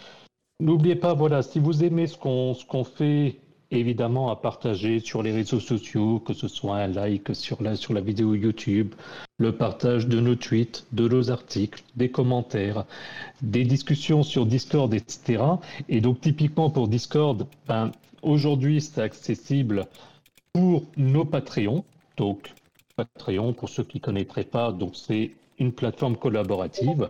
n'oubliez 0.61 0.97
pas, 0.97 1.13
voilà, 1.13 1.43
si 1.43 1.59
vous 1.59 1.85
aimez 1.85 2.07
ce 2.07 2.17
qu'on 2.17 2.55
ce 2.55 2.65
qu'on 2.65 2.85
fait 2.85 3.41
évidemment 3.75 4.31
à 4.31 4.37
partager 4.37 5.01
sur 5.01 5.23
les 5.23 5.33
réseaux 5.33 5.61
sociaux, 5.61 6.21
que 6.21 6.33
ce 6.33 6.49
soit 6.49 6.77
un 6.77 6.89
like 6.89 7.35
sur 7.35 7.63
la, 7.63 7.77
sur 7.77 7.93
la 7.93 8.01
vidéo 8.01 8.35
YouTube, 8.35 8.95
le 9.39 9.53
partage 9.53 10.07
de 10.07 10.21
nos 10.21 10.35
tweets, 10.35 10.87
de 10.93 11.09
nos 11.09 11.31
articles, 11.31 11.83
des 11.97 12.11
commentaires, 12.11 12.85
des 13.43 13.65
discussions 13.65 14.23
sur 14.23 14.47
Discord, 14.47 14.93
etc. 14.95 15.43
Et 15.89 16.01
donc 16.01 16.21
typiquement 16.21 16.71
pour 16.71 16.89
Discord, 16.89 17.47
ben, 17.67 17.93
aujourd'hui 18.23 18.81
c'est 18.81 19.01
accessible 19.01 19.87
pour 20.53 20.85
nos 20.97 21.25
Patreons. 21.25 21.85
Donc 22.17 22.53
Patreon, 22.97 23.53
pour 23.53 23.69
ceux 23.69 23.85
qui 23.85 23.99
ne 23.99 24.03
connaîtraient 24.03 24.45
pas, 24.45 24.73
donc 24.73 24.95
c'est 24.95 25.33
une 25.59 25.73
plateforme 25.73 26.17
collaborative 26.17 27.09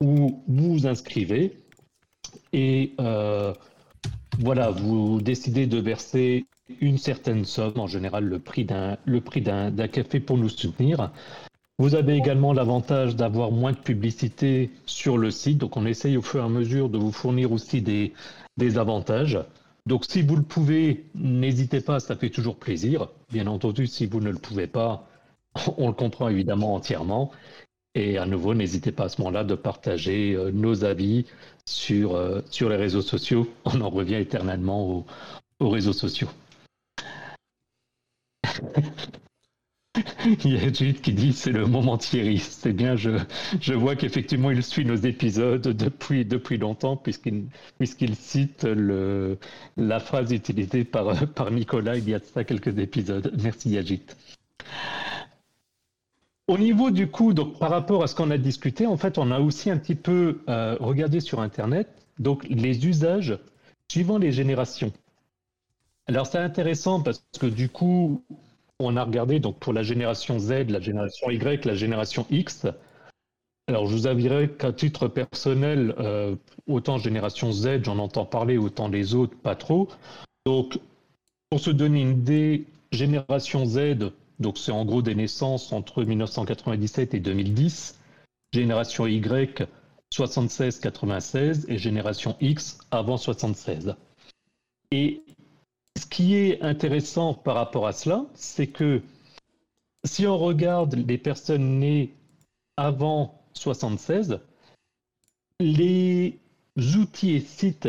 où 0.00 0.42
vous 0.48 0.72
vous 0.72 0.86
inscrivez 0.86 1.52
et 2.52 2.92
euh, 3.00 3.52
voilà, 4.38 4.70
vous 4.70 5.20
décidez 5.20 5.66
de 5.66 5.78
verser 5.78 6.46
une 6.80 6.98
certaine 6.98 7.44
somme, 7.44 7.78
en 7.78 7.86
général 7.86 8.24
le 8.24 8.38
prix 8.38 8.64
d'un 8.64 9.88
café 9.88 10.20
pour 10.20 10.38
nous 10.38 10.48
soutenir. 10.48 11.10
Vous 11.78 11.94
avez 11.94 12.14
également 12.14 12.52
l'avantage 12.52 13.16
d'avoir 13.16 13.50
moins 13.50 13.72
de 13.72 13.78
publicité 13.78 14.70
sur 14.84 15.16
le 15.16 15.30
site, 15.30 15.58
donc 15.58 15.76
on 15.76 15.86
essaye 15.86 16.16
au 16.16 16.22
fur 16.22 16.42
et 16.42 16.44
à 16.44 16.48
mesure 16.48 16.90
de 16.90 16.98
vous 16.98 17.10
fournir 17.10 17.52
aussi 17.52 17.80
des, 17.80 18.12
des 18.58 18.76
avantages. 18.76 19.38
Donc 19.86 20.04
si 20.04 20.22
vous 20.22 20.36
le 20.36 20.42
pouvez, 20.42 21.06
n'hésitez 21.14 21.80
pas, 21.80 21.98
ça 21.98 22.16
fait 22.16 22.28
toujours 22.28 22.56
plaisir. 22.56 23.08
Bien 23.32 23.46
entendu, 23.46 23.86
si 23.86 24.06
vous 24.06 24.20
ne 24.20 24.30
le 24.30 24.38
pouvez 24.38 24.66
pas, 24.66 25.08
on 25.78 25.88
le 25.88 25.94
comprend 25.94 26.28
évidemment 26.28 26.74
entièrement. 26.74 27.30
Et 27.94 28.18
à 28.18 28.26
nouveau, 28.26 28.54
n'hésitez 28.54 28.92
pas 28.92 29.04
à 29.04 29.08
ce 29.08 29.20
moment-là 29.20 29.42
de 29.42 29.54
partager 29.56 30.34
euh, 30.34 30.52
nos 30.52 30.84
avis 30.84 31.26
sur, 31.64 32.14
euh, 32.14 32.40
sur 32.50 32.68
les 32.68 32.76
réseaux 32.76 33.02
sociaux. 33.02 33.48
On 33.64 33.80
en 33.80 33.90
revient 33.90 34.14
éternellement 34.16 35.04
aux, 35.60 35.68
réseaux 35.68 35.92
sociaux. 35.92 36.28
Il 40.44 40.52
y 40.52 40.56
a 40.56 40.60
Judith 40.72 41.02
qui 41.02 41.12
dit 41.12 41.32
c'est 41.32 41.50
le 41.50 41.66
moment 41.66 41.98
Thierry. 41.98 42.38
C'est 42.38 42.72
bien, 42.72 42.94
je, 42.94 43.10
je 43.60 43.74
vois 43.74 43.96
qu'effectivement 43.96 44.50
il 44.52 44.62
suit 44.62 44.84
nos 44.84 44.94
épisodes 44.94 45.62
depuis, 45.62 46.24
depuis 46.24 46.58
longtemps 46.58 46.96
puisqu'il 46.96 47.46
puisqu'il 47.78 48.14
cite 48.14 48.62
le, 48.64 49.36
la 49.76 49.98
phrase 49.98 50.30
utilisée 50.32 50.84
par, 50.84 51.26
par 51.34 51.50
Nicolas 51.50 51.96
il 51.96 52.08
y 52.08 52.14
a 52.14 52.20
ça 52.20 52.44
quelques 52.44 52.78
épisodes. 52.78 53.32
Merci 53.42 53.70
Yajit. 53.70 54.02
Au 56.50 56.58
niveau 56.58 56.90
du 56.90 57.06
coup, 57.06 57.32
donc 57.32 57.60
par 57.60 57.70
rapport 57.70 58.02
à 58.02 58.08
ce 58.08 58.16
qu'on 58.16 58.32
a 58.32 58.36
discuté, 58.36 58.84
en 58.84 58.96
fait, 58.96 59.18
on 59.18 59.30
a 59.30 59.38
aussi 59.38 59.70
un 59.70 59.76
petit 59.76 59.94
peu 59.94 60.40
euh, 60.48 60.76
regardé 60.80 61.20
sur 61.20 61.38
Internet, 61.38 61.86
donc 62.18 62.44
les 62.50 62.88
usages 62.88 63.38
suivant 63.88 64.18
les 64.18 64.32
générations. 64.32 64.92
Alors 66.08 66.26
c'est 66.26 66.38
intéressant 66.38 67.02
parce 67.02 67.22
que 67.38 67.46
du 67.46 67.68
coup, 67.68 68.24
on 68.80 68.96
a 68.96 69.04
regardé 69.04 69.38
donc 69.38 69.60
pour 69.60 69.72
la 69.72 69.84
génération 69.84 70.40
Z, 70.40 70.70
la 70.70 70.80
génération 70.80 71.30
Y, 71.30 71.64
la 71.66 71.76
génération 71.76 72.26
X. 72.30 72.66
Alors 73.68 73.86
je 73.86 73.94
vous 73.94 74.08
avouerai 74.08 74.50
qu'à 74.50 74.72
titre 74.72 75.06
personnel, 75.06 75.94
euh, 76.00 76.34
autant 76.66 76.98
génération 76.98 77.52
Z, 77.52 77.84
j'en 77.84 78.00
entends 78.00 78.26
parler, 78.26 78.58
autant 78.58 78.88
les 78.88 79.14
autres, 79.14 79.36
pas 79.36 79.54
trop. 79.54 79.86
Donc 80.46 80.80
pour 81.48 81.60
se 81.60 81.70
donner 81.70 82.00
une 82.00 82.18
idée, 82.18 82.64
génération 82.90 83.64
Z, 83.64 84.10
donc 84.40 84.56
c'est 84.58 84.72
en 84.72 84.84
gros 84.84 85.02
des 85.02 85.14
naissances 85.14 85.72
entre 85.72 86.02
1997 86.02 87.14
et 87.14 87.20
2010. 87.20 87.98
Génération 88.52 89.06
Y, 89.06 89.62
76-96 90.12 91.66
et 91.68 91.78
génération 91.78 92.36
X 92.40 92.78
avant 92.90 93.16
76. 93.16 93.94
Et 94.90 95.22
ce 95.96 96.06
qui 96.06 96.34
est 96.34 96.62
intéressant 96.62 97.34
par 97.34 97.54
rapport 97.54 97.86
à 97.86 97.92
cela, 97.92 98.24
c'est 98.34 98.66
que 98.66 99.02
si 100.04 100.26
on 100.26 100.38
regarde 100.38 100.94
les 100.94 101.18
personnes 101.18 101.78
nées 101.78 102.12
avant 102.76 103.40
76, 103.52 104.40
les 105.60 106.38
outils 106.96 107.32
et 107.32 107.40
sites 107.40 107.88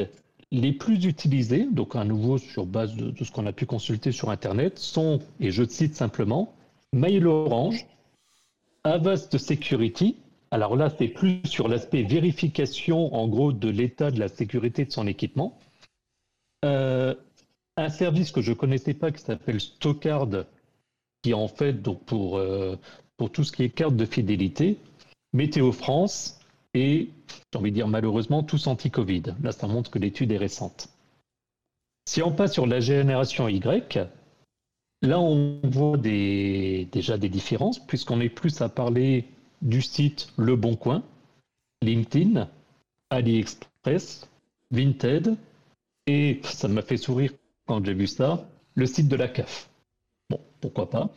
les 0.52 0.74
plus 0.74 1.06
utilisés, 1.06 1.68
donc 1.72 1.95
à 1.95 2.04
nouveau 2.04 2.38
sur 2.38 2.66
base 2.66 2.95
de, 2.95 3.24
ce 3.24 3.32
qu'on 3.32 3.45
a 3.45 3.54
pu 3.54 3.66
consulter 3.66 4.12
sur 4.12 4.30
Internet, 4.30 4.78
sont, 4.78 5.20
et 5.39 5.52
je 5.52 5.64
cite 5.64 5.95
simplement, 5.95 6.54
Mail 6.93 7.26
Orange, 7.26 7.86
Avast 8.84 9.38
Security, 9.38 10.18
alors 10.52 10.76
là 10.76 10.93
c'est 10.97 11.08
plus 11.08 11.41
sur 11.45 11.70
l'aspect 11.70 12.04
vérification 12.04 13.16
en 13.16 13.28
gros 13.28 13.54
de 13.54 13.70
l'état 13.70 14.12
de 14.12 14.20
la 14.20 14.28
sécurité 14.28 14.84
de 14.84 14.91
son 14.91 15.08
équipement, 15.08 15.58
euh, 16.66 17.16
un 17.78 17.89
service 17.89 18.32
que 18.32 18.41
je 18.41 18.52
ne 18.52 18.56
connaissais 18.56 18.93
pas 18.93 19.12
qui 19.12 19.24
s'appelle 19.24 19.62
Stockard, 19.62 20.28
qui 21.22 21.32
est 21.32 21.36
en 21.36 21.47
fait 21.47 21.82
donc 21.82 22.04
pour, 22.04 22.38
euh, 22.38 22.76
pour 23.16 23.32
tout 23.32 23.45
ce 23.45 23.54
qui 23.54 23.64
est 23.64 23.70
carte 23.70 23.95
de 23.95 24.06
fidélité, 24.06 24.78
Météo 25.32 25.72
France 25.72 26.40
et, 26.74 27.09
j'ai 27.51 27.59
envie 27.59 27.72
de 27.72 27.76
dire 27.76 27.88
malheureusement, 27.88 28.43
tous 28.43 28.67
anti-Covid. 28.67 29.24
Là, 29.43 29.51
ça 29.51 29.67
montre 29.67 29.91
que 29.91 29.99
l'étude 29.99 30.32
est 30.32 30.38
récente. 30.38 30.89
Si 32.07 32.22
on 32.22 32.32
passe 32.32 32.53
sur 32.53 32.65
la 32.65 32.80
génération 32.80 33.47
Y, 33.47 33.99
là, 35.01 35.19
on 35.19 35.59
voit 35.63 35.97
déjà 35.97 37.17
des 37.17 37.30
différences, 37.30 37.80
puisqu'on 37.80 38.22
est 38.22 38.30
plus 38.30 38.61
à 38.61 38.69
parler 38.69 39.26
du 39.61 39.82
site 39.82 40.32
Le 40.38 40.55
Bon 40.55 40.76
Coin, 40.76 41.03
LinkedIn, 41.82 42.49
AliExpress, 43.09 44.28
Vinted, 44.72 45.36
et 46.07 46.39
ça 46.43 46.67
m'a 46.67 46.82
fait 46.82 46.97
sourire 46.97 47.34
quand 47.67 47.86
j'ai 47.86 47.93
vu 47.93 48.07
ça, 48.07 48.47
le 48.76 48.86
site 48.86 49.07
de 49.07 49.15
la 49.15 49.28
CAF. 49.28 49.69
Bon, 50.30 50.39
pourquoi 50.61 50.89
pas. 50.89 51.09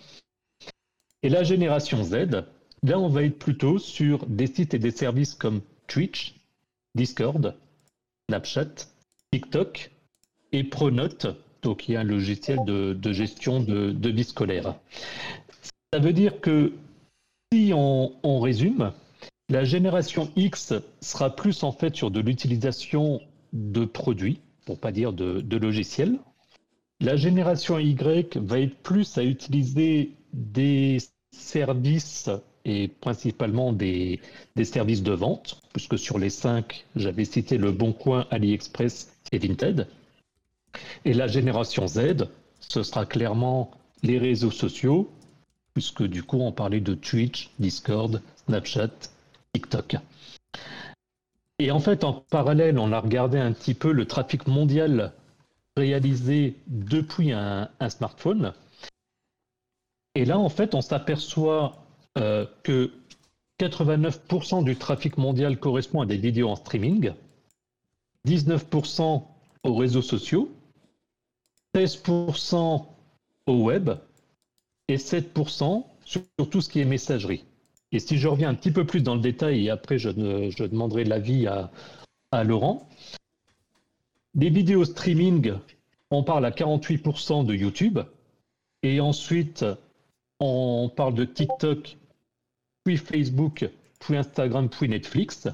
Et 1.22 1.28
la 1.28 1.42
génération 1.42 2.02
Z, 2.02 2.44
là 2.84 3.00
on 3.00 3.08
va 3.08 3.24
être 3.24 3.38
plutôt 3.38 3.78
sur 3.78 4.24
des 4.26 4.46
sites 4.46 4.74
et 4.74 4.78
des 4.78 4.92
services 4.92 5.34
comme 5.34 5.60
Twitch, 5.88 6.36
Discord, 6.94 7.56
Snapchat, 8.28 8.86
TikTok 9.32 9.90
et 10.52 10.62
Pronote, 10.62 11.26
donc 11.62 11.78
qui 11.78 11.94
est 11.94 11.96
un 11.96 12.04
logiciel 12.04 12.58
de, 12.64 13.12
gestion 13.12 13.58
de, 13.60 14.08
vie 14.08 14.24
scolaire. 14.24 14.76
Ça 15.92 15.98
veut 15.98 16.12
dire 16.12 16.40
que 16.40 16.72
si 17.52 17.72
on 17.74 18.40
résume, 18.40 18.92
la 19.50 19.64
génération 19.64 20.30
X 20.36 20.72
sera 21.00 21.36
plus 21.36 21.62
en 21.64 21.72
fait 21.72 21.94
sur 21.94 22.10
de 22.10 22.20
l'utilisation 22.20 23.20
de 23.52 23.84
produits, 23.84 24.40
pour 24.64 24.78
pas 24.78 24.90
dire 24.90 25.12
de, 25.12 25.56
logiciels. 25.56 26.18
La 27.00 27.16
génération 27.16 27.78
Y 27.78 28.38
va 28.38 28.60
être 28.60 28.76
plus 28.76 29.18
à 29.18 29.22
utiliser 29.22 30.12
des 30.32 30.98
services 31.30 32.30
et 32.64 32.88
principalement 32.88 33.72
des, 33.72 34.20
services 34.62 35.02
de 35.02 35.12
vente, 35.12 35.60
puisque 35.72 35.98
sur 35.98 36.18
les 36.18 36.30
cinq, 36.30 36.86
j'avais 36.96 37.24
cité 37.24 37.58
le 37.58 37.72
Bon 37.72 37.92
Coin, 37.92 38.26
AliExpress 38.30 39.12
et 39.32 39.38
Vinted. 39.38 39.86
Et 41.04 41.12
la 41.12 41.26
génération 41.26 41.86
Z, 41.86 42.28
ce 42.60 42.82
sera 42.82 43.06
clairement 43.06 43.70
les 44.02 44.18
réseaux 44.18 44.50
sociaux, 44.50 45.10
puisque 45.74 46.02
du 46.04 46.22
coup 46.22 46.38
on 46.38 46.52
parlait 46.52 46.80
de 46.80 46.94
Twitch, 46.94 47.50
Discord, 47.58 48.22
Snapchat, 48.46 48.90
TikTok. 49.52 49.96
Et 51.58 51.70
en 51.70 51.80
fait, 51.80 52.02
en 52.02 52.12
parallèle, 52.30 52.78
on 52.78 52.92
a 52.92 53.00
regardé 53.00 53.38
un 53.38 53.52
petit 53.52 53.74
peu 53.74 53.92
le 53.92 54.06
trafic 54.06 54.46
mondial 54.48 55.12
réalisé 55.76 56.56
depuis 56.66 57.32
un, 57.32 57.68
smartphone. 57.88 58.52
Et 60.14 60.24
là, 60.24 60.38
en 60.38 60.48
fait, 60.48 60.74
on 60.74 60.80
s'aperçoit 60.80 61.83
euh, 62.18 62.46
que 62.62 62.92
89% 63.58 64.64
du 64.64 64.76
trafic 64.76 65.18
mondial 65.18 65.58
correspond 65.58 66.02
à 66.02 66.06
des 66.06 66.16
vidéos 66.16 66.48
en 66.48 66.56
streaming, 66.56 67.12
19% 68.26 69.22
aux 69.62 69.74
réseaux 69.74 70.02
sociaux, 70.02 70.50
16% 71.74 72.84
au 73.46 73.62
web 73.62 73.90
et 74.88 74.96
7% 74.96 75.84
sur 76.04 76.22
tout 76.50 76.60
ce 76.60 76.68
qui 76.68 76.80
est 76.80 76.84
messagerie. 76.84 77.44
Et 77.92 77.98
si 77.98 78.18
je 78.18 78.28
reviens 78.28 78.48
un 78.48 78.54
petit 78.54 78.72
peu 78.72 78.84
plus 78.84 79.02
dans 79.02 79.14
le 79.14 79.20
détail, 79.20 79.66
et 79.66 79.70
après 79.70 79.98
je, 79.98 80.10
demanderai 80.10 81.04
l'avis 81.04 81.46
à 81.46 82.44
Laurent, 82.44 82.88
des 84.34 84.50
vidéos 84.50 84.84
streaming, 84.84 85.52
on 86.10 86.22
parle 86.22 86.44
à 86.44 86.50
48% 86.50 87.46
de 87.46 87.54
YouTube, 87.54 88.00
et 88.82 89.00
ensuite 89.00 89.64
on 90.40 90.90
parle 90.94 91.14
de 91.14 91.24
TikTok, 91.24 91.96
puis 92.84 92.98
Facebook, 92.98 93.68
puis 93.98 94.16
Instagram, 94.16 94.68
puis 94.68 94.88
Netflix. 94.88 95.48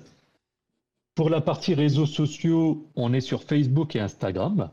Pour 1.14 1.30
la 1.30 1.40
partie 1.40 1.74
réseaux 1.74 2.06
sociaux, 2.06 2.84
on 2.96 3.12
est 3.12 3.20
sur 3.20 3.42
Facebook 3.42 3.96
et 3.96 4.00
Instagram. 4.00 4.70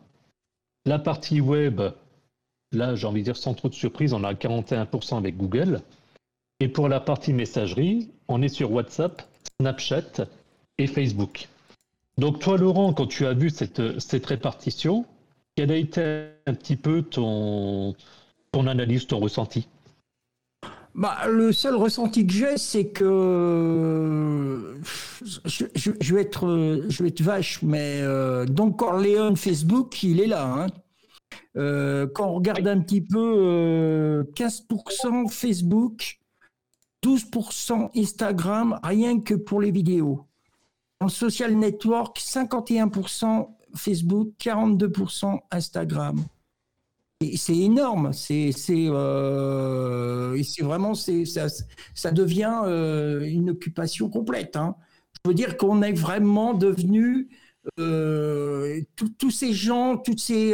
La 0.86 1.00
partie 1.00 1.42
web, 1.42 1.82
là 2.72 2.96
j'ai 2.96 3.08
envie 3.08 3.22
de 3.22 3.26
dire 3.26 3.38
sans 3.38 3.54
trop 3.54 3.70
de 3.70 3.74
surprise, 3.74 4.14
on 4.14 4.24
a 4.24 4.34
41% 4.34 5.18
avec 5.18 5.38
Google. 5.38 5.82
Et 6.60 6.68
pour 6.68 6.90
la 6.90 7.00
partie 7.00 7.34
messagerie, 7.34 8.10
on 8.28 8.42
est 8.42 8.50
sur 8.50 8.72
WhatsApp, 8.72 9.22
Snapchat 9.60 10.26
et 10.80 10.88
Facebook. 10.88 11.48
Donc 12.18 12.40
toi, 12.40 12.58
Laurent, 12.58 12.94
quand 12.94 13.06
tu 13.06 13.28
as 13.28 13.34
vu 13.34 13.52
cette, 13.52 14.00
cette 14.00 14.26
répartition, 14.26 15.06
quel 15.56 15.72
a 15.72 15.76
été 15.76 16.30
un 16.48 16.54
petit 16.54 16.76
peu 16.76 17.04
ton, 17.04 17.96
ton 18.52 18.66
analyse, 18.66 19.06
ton 19.06 19.20
ressenti? 19.20 19.68
Bah, 20.98 21.28
le 21.28 21.52
seul 21.52 21.76
ressenti 21.76 22.26
que 22.26 22.34
j'ai, 22.34 22.58
c'est 22.58 22.88
que 22.88 24.74
je, 25.46 26.14
vais 26.16 26.22
être, 26.22 26.82
je 26.90 27.04
vais 27.04 27.10
être 27.10 27.22
vache, 27.22 27.62
mais 27.62 28.02
euh, 28.02 28.48
Corleone 28.76 29.38
Facebook, 29.38 30.02
il 30.02 30.20
est 30.20 30.26
là. 30.26 30.52
Hein. 30.52 30.68
Euh, 31.56 32.08
quand 32.08 32.28
on 32.28 32.34
regarde 32.34 32.68
un 32.68 32.80
petit 32.80 33.02
peu, 33.02 34.26
15% 34.36 35.26
euh, 35.26 35.30
Facebook, 35.30 36.18
12% 37.06 37.92
Instagram, 37.96 38.80
rien 38.82 39.20
que 39.20 39.36
pour 39.36 39.62
les 39.62 39.70
vidéos. 39.70 40.26
En 41.00 41.10
social 41.10 41.56
network, 41.56 42.20
51% 42.20 43.50
Facebook, 43.76 44.30
42% 44.40 45.40
Instagram. 45.52 46.26
C'est 47.20 47.58
énorme, 47.58 48.14
c'est 48.14 48.52
euh, 48.70 50.40
vraiment 50.62 50.94
ça, 50.94 51.48
ça 51.96 52.12
devient 52.12 52.62
euh, 52.66 53.22
une 53.22 53.50
occupation 53.50 54.08
complète. 54.08 54.56
Hein. 54.56 54.76
Je 55.26 55.32
veux 55.32 55.34
dire 55.34 55.58
qu'on 55.58 55.82
est 55.82 55.94
vraiment 55.94 56.54
devenu 56.54 57.30
euh, 57.80 58.82
tous 59.18 59.32
ces 59.32 59.52
gens, 59.52 59.98
toutes 59.98 60.20
ces, 60.20 60.54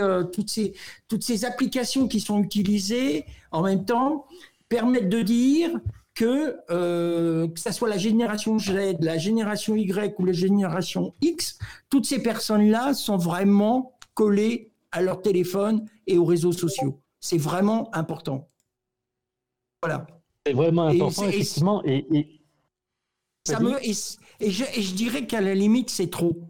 applications 1.43 2.07
qui 2.07 2.21
sont 2.21 2.41
utilisées 2.41 3.25
en 3.51 3.63
même 3.63 3.83
temps 3.83 4.25
permettent 4.69 5.09
de 5.09 5.21
dire 5.21 5.69
que, 6.15 6.55
que 6.69 7.59
ce 7.59 7.73
soit 7.73 7.89
la 7.89 7.97
génération 7.97 8.57
Z, 8.57 9.01
la 9.01 9.17
génération 9.17 9.75
Y 9.75 10.17
ou 10.17 10.25
la 10.25 10.31
génération 10.31 11.13
X, 11.19 11.57
toutes 11.89 12.05
ces 12.05 12.23
personnes-là 12.23 12.93
sont 12.93 13.17
vraiment 13.17 13.97
collées 14.13 14.72
à 14.93 15.01
leur 15.01 15.21
téléphone 15.21 15.85
et 16.07 16.17
aux 16.17 16.25
réseaux 16.25 16.53
sociaux. 16.53 17.01
C'est 17.19 17.37
vraiment 17.37 17.93
important. 17.93 18.49
Voilà. 19.81 20.07
C'est 20.45 20.53
vraiment 20.53 20.87
important, 20.87 21.27
effectivement. 21.27 21.83
Et, 21.83 22.05
et... 22.17 22.41
Ça 23.45 23.59
me, 23.59 23.77
et, 23.85 23.93
je, 23.93 24.63
et 24.73 24.81
je 24.81 24.93
dirais 24.93 25.27
qu'à 25.27 25.41
la 25.41 25.53
limite, 25.53 25.89
c'est 25.89 26.09
trop. 26.09 26.49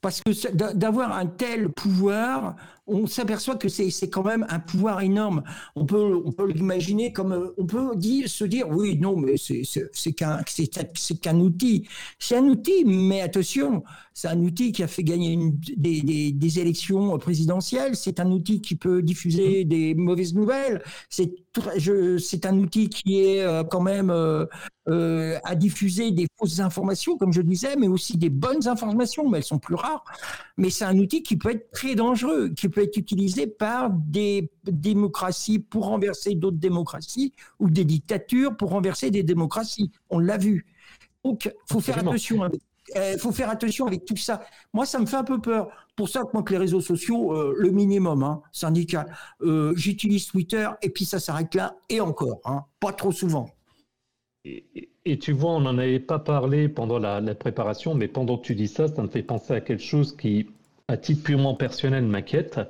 Parce 0.00 0.20
que 0.20 0.72
d'avoir 0.74 1.12
un 1.12 1.26
tel 1.26 1.68
pouvoir, 1.68 2.56
on 2.86 3.06
s'aperçoit 3.06 3.56
que 3.56 3.68
c'est 3.68 4.10
quand 4.10 4.24
même 4.24 4.46
un 4.48 4.58
pouvoir 4.58 5.00
énorme. 5.00 5.42
On 5.76 5.86
peut, 5.86 6.20
on 6.24 6.32
peut 6.32 6.50
l'imaginer 6.50 7.12
comme, 7.12 7.32
euh, 7.32 7.54
on 7.56 7.66
peut 7.66 7.92
se 8.26 8.44
dire, 8.44 8.68
oui, 8.68 8.98
non, 8.98 9.16
mais 9.16 9.36
c'est 9.36 10.12
qu'un 10.12 11.40
outil. 11.40 11.88
C'est 12.18 12.36
un 12.36 12.44
outil, 12.44 12.84
mais 12.84 13.20
attention, 13.20 13.84
c'est 14.14 14.28
un 14.28 14.40
outil 14.40 14.72
qui 14.72 14.82
a 14.82 14.88
fait 14.88 15.04
gagner 15.04 15.38
des, 15.76 16.32
des, 16.32 16.58
élections 16.58 17.16
présidentielles. 17.18 17.96
C'est 17.96 18.20
un 18.20 18.30
outil 18.30 18.60
qui 18.60 18.74
peut 18.74 19.02
diffuser 19.02 19.64
des 19.64 19.94
mauvaises 19.94 20.34
nouvelles. 20.34 20.82
Un 22.44 22.58
outil 22.58 22.88
qui 22.88 23.20
est 23.20 23.42
euh, 23.42 23.64
quand 23.64 23.80
même 23.80 24.10
euh, 24.10 24.46
euh, 24.88 25.38
à 25.44 25.54
diffuser 25.54 26.10
des 26.10 26.26
fausses 26.38 26.60
informations, 26.60 27.16
comme 27.16 27.32
je 27.32 27.42
disais, 27.42 27.76
mais 27.76 27.88
aussi 27.88 28.16
des 28.16 28.30
bonnes 28.30 28.66
informations, 28.68 29.28
mais 29.28 29.38
elles 29.38 29.44
sont 29.44 29.58
plus 29.58 29.74
rares. 29.74 30.04
Mais 30.56 30.70
c'est 30.70 30.84
un 30.84 30.98
outil 30.98 31.22
qui 31.22 31.36
peut 31.36 31.50
être 31.50 31.70
très 31.70 31.94
dangereux, 31.94 32.50
qui 32.50 32.68
peut 32.68 32.82
être 32.82 32.96
utilisé 32.96 33.46
par 33.46 33.90
des 33.90 34.50
démocraties 34.64 35.58
pour 35.58 35.86
renverser 35.86 36.34
d'autres 36.34 36.58
démocraties 36.58 37.32
ou 37.58 37.70
des 37.70 37.84
dictatures 37.84 38.56
pour 38.56 38.70
renverser 38.70 39.10
des 39.10 39.22
démocraties. 39.22 39.90
On 40.10 40.18
l'a 40.18 40.38
vu. 40.38 40.66
Donc, 41.24 41.52
faut 41.68 41.80
faire 41.80 41.98
attention 41.98 42.42
avec 42.42 42.60
euh, 42.96 43.18
faut 43.18 43.32
faire 43.32 43.50
attention 43.50 43.86
avec 43.86 44.04
tout 44.04 44.16
ça. 44.16 44.42
Moi, 44.72 44.86
ça 44.86 44.98
me 44.98 45.06
fait 45.06 45.16
un 45.16 45.24
peu 45.24 45.40
peur. 45.40 45.68
Pour 45.96 46.08
ça, 46.08 46.22
moi, 46.32 46.42
que 46.42 46.52
les 46.52 46.58
réseaux 46.58 46.80
sociaux, 46.80 47.34
euh, 47.34 47.54
le 47.56 47.70
minimum 47.70 48.22
hein, 48.22 48.42
syndical, 48.52 49.06
euh, 49.42 49.72
j'utilise 49.76 50.26
Twitter 50.26 50.68
et 50.82 50.90
puis 50.90 51.04
ça 51.04 51.20
s'arrête 51.20 51.54
là 51.54 51.76
et 51.88 52.00
encore, 52.00 52.40
hein, 52.44 52.64
pas 52.80 52.92
trop 52.92 53.12
souvent. 53.12 53.48
Et, 54.44 55.18
tu 55.18 55.32
vois, 55.32 55.52
on 55.52 55.60
n'en 55.60 55.78
avait 55.78 56.00
pas 56.00 56.18
parlé 56.18 56.68
pendant 56.68 56.98
la, 56.98 57.20
préparation, 57.34 57.94
mais 57.94 58.08
pendant 58.08 58.38
que 58.38 58.46
tu 58.46 58.54
dis 58.54 58.68
ça, 58.68 58.88
ça 58.88 59.02
me 59.02 59.08
fait 59.08 59.22
penser 59.22 59.52
à 59.52 59.60
quelque 59.60 59.82
chose 59.82 60.16
qui, 60.16 60.48
à 60.88 60.96
titre 60.96 61.22
purement 61.22 61.54
personnel, 61.54 62.04
m'inquiète. 62.04 62.60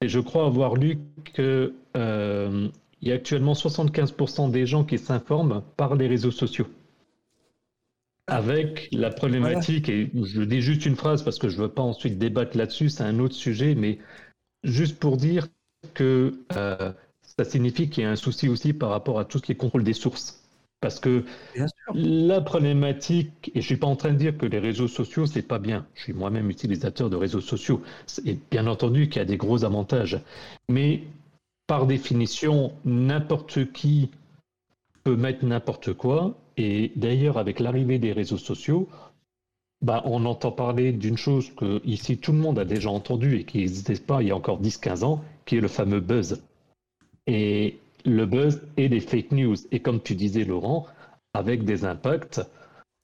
Et 0.00 0.08
je 0.08 0.20
crois 0.20 0.46
avoir 0.46 0.76
lu 0.76 0.98
qu'il 1.34 1.72
y 1.94 3.10
a 3.10 3.14
actuellement 3.14 3.54
75% 3.54 4.50
des 4.50 4.66
gens 4.66 4.84
qui 4.84 4.98
s'informent 4.98 5.62
par 5.76 5.96
les 5.96 6.06
réseaux 6.06 6.30
sociaux 6.30 6.68
avec 8.30 8.88
la 8.92 9.10
problématique, 9.10 9.88
et 9.88 10.10
je 10.14 10.42
dis 10.42 10.62
juste 10.62 10.86
une 10.86 10.96
phrase 10.96 11.22
parce 11.22 11.38
que 11.38 11.48
je 11.48 11.56
ne 11.56 11.62
veux 11.62 11.68
pas 11.68 11.82
ensuite 11.82 12.18
débattre 12.18 12.56
là-dessus, 12.56 12.88
c'est 12.88 13.02
un 13.02 13.18
autre 13.18 13.34
sujet, 13.34 13.74
mais 13.74 13.98
juste 14.64 14.98
pour 14.98 15.16
dire 15.16 15.48
que 15.94 16.34
euh, 16.56 16.92
ça 17.22 17.44
signifie 17.44 17.88
qu'il 17.88 18.04
y 18.04 18.06
a 18.06 18.10
un 18.10 18.16
souci 18.16 18.48
aussi 18.48 18.72
par 18.72 18.90
rapport 18.90 19.18
à 19.18 19.24
tout 19.24 19.38
ce 19.38 19.42
qui 19.42 19.52
est 19.52 19.56
contrôle 19.56 19.84
des 19.84 19.92
sources. 19.92 20.36
Parce 20.80 20.98
que 20.98 21.24
la 21.92 22.40
problématique, 22.40 23.50
et 23.54 23.60
je 23.60 23.66
suis 23.66 23.76
pas 23.76 23.86
en 23.86 23.96
train 23.96 24.12
de 24.12 24.16
dire 24.16 24.38
que 24.38 24.46
les 24.46 24.58
réseaux 24.58 24.88
sociaux, 24.88 25.26
c'est 25.26 25.42
pas 25.42 25.58
bien. 25.58 25.86
Je 25.94 26.04
suis 26.04 26.12
moi-même 26.14 26.48
utilisateur 26.48 27.10
de 27.10 27.16
réseaux 27.16 27.42
sociaux. 27.42 27.82
Et 28.24 28.38
bien 28.50 28.66
entendu 28.66 29.10
qu'il 29.10 29.18
y 29.18 29.22
a 29.22 29.26
des 29.26 29.36
gros 29.36 29.64
avantages. 29.64 30.18
Mais 30.70 31.02
par 31.66 31.86
définition, 31.86 32.72
n'importe 32.86 33.72
qui 33.72 34.10
peut 35.04 35.16
mettre 35.16 35.44
n'importe 35.44 35.92
quoi 35.92 36.34
et 36.56 36.92
d'ailleurs, 36.96 37.38
avec 37.38 37.60
l'arrivée 37.60 37.98
des 37.98 38.12
réseaux 38.12 38.38
sociaux, 38.38 38.88
bah, 39.82 40.02
on 40.04 40.26
entend 40.26 40.52
parler 40.52 40.92
d'une 40.92 41.16
chose 41.16 41.54
que 41.54 41.80
ici 41.86 42.18
tout 42.18 42.32
le 42.32 42.38
monde 42.38 42.58
a 42.58 42.64
déjà 42.64 42.90
entendu 42.90 43.36
et 43.36 43.44
qui 43.44 43.58
n'existait 43.58 43.94
pas 43.94 44.22
il 44.22 44.28
y 44.28 44.30
a 44.30 44.36
encore 44.36 44.60
10-15 44.60 45.04
ans, 45.04 45.24
qui 45.46 45.56
est 45.56 45.60
le 45.60 45.68
fameux 45.68 46.00
buzz. 46.00 46.42
Et 47.26 47.78
le 48.04 48.26
buzz 48.26 48.62
et 48.76 48.88
les 48.88 49.00
fake 49.00 49.32
news. 49.32 49.56
Et 49.72 49.80
comme 49.80 50.02
tu 50.02 50.14
disais, 50.14 50.44
Laurent, 50.44 50.86
avec 51.34 51.64
des 51.64 51.84
impacts 51.84 52.40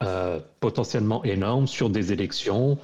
euh, 0.02 0.40
potentiellement 0.60 1.24
énormes 1.24 1.66
sur 1.66 1.88
des 1.88 2.12
élections, 2.12 2.78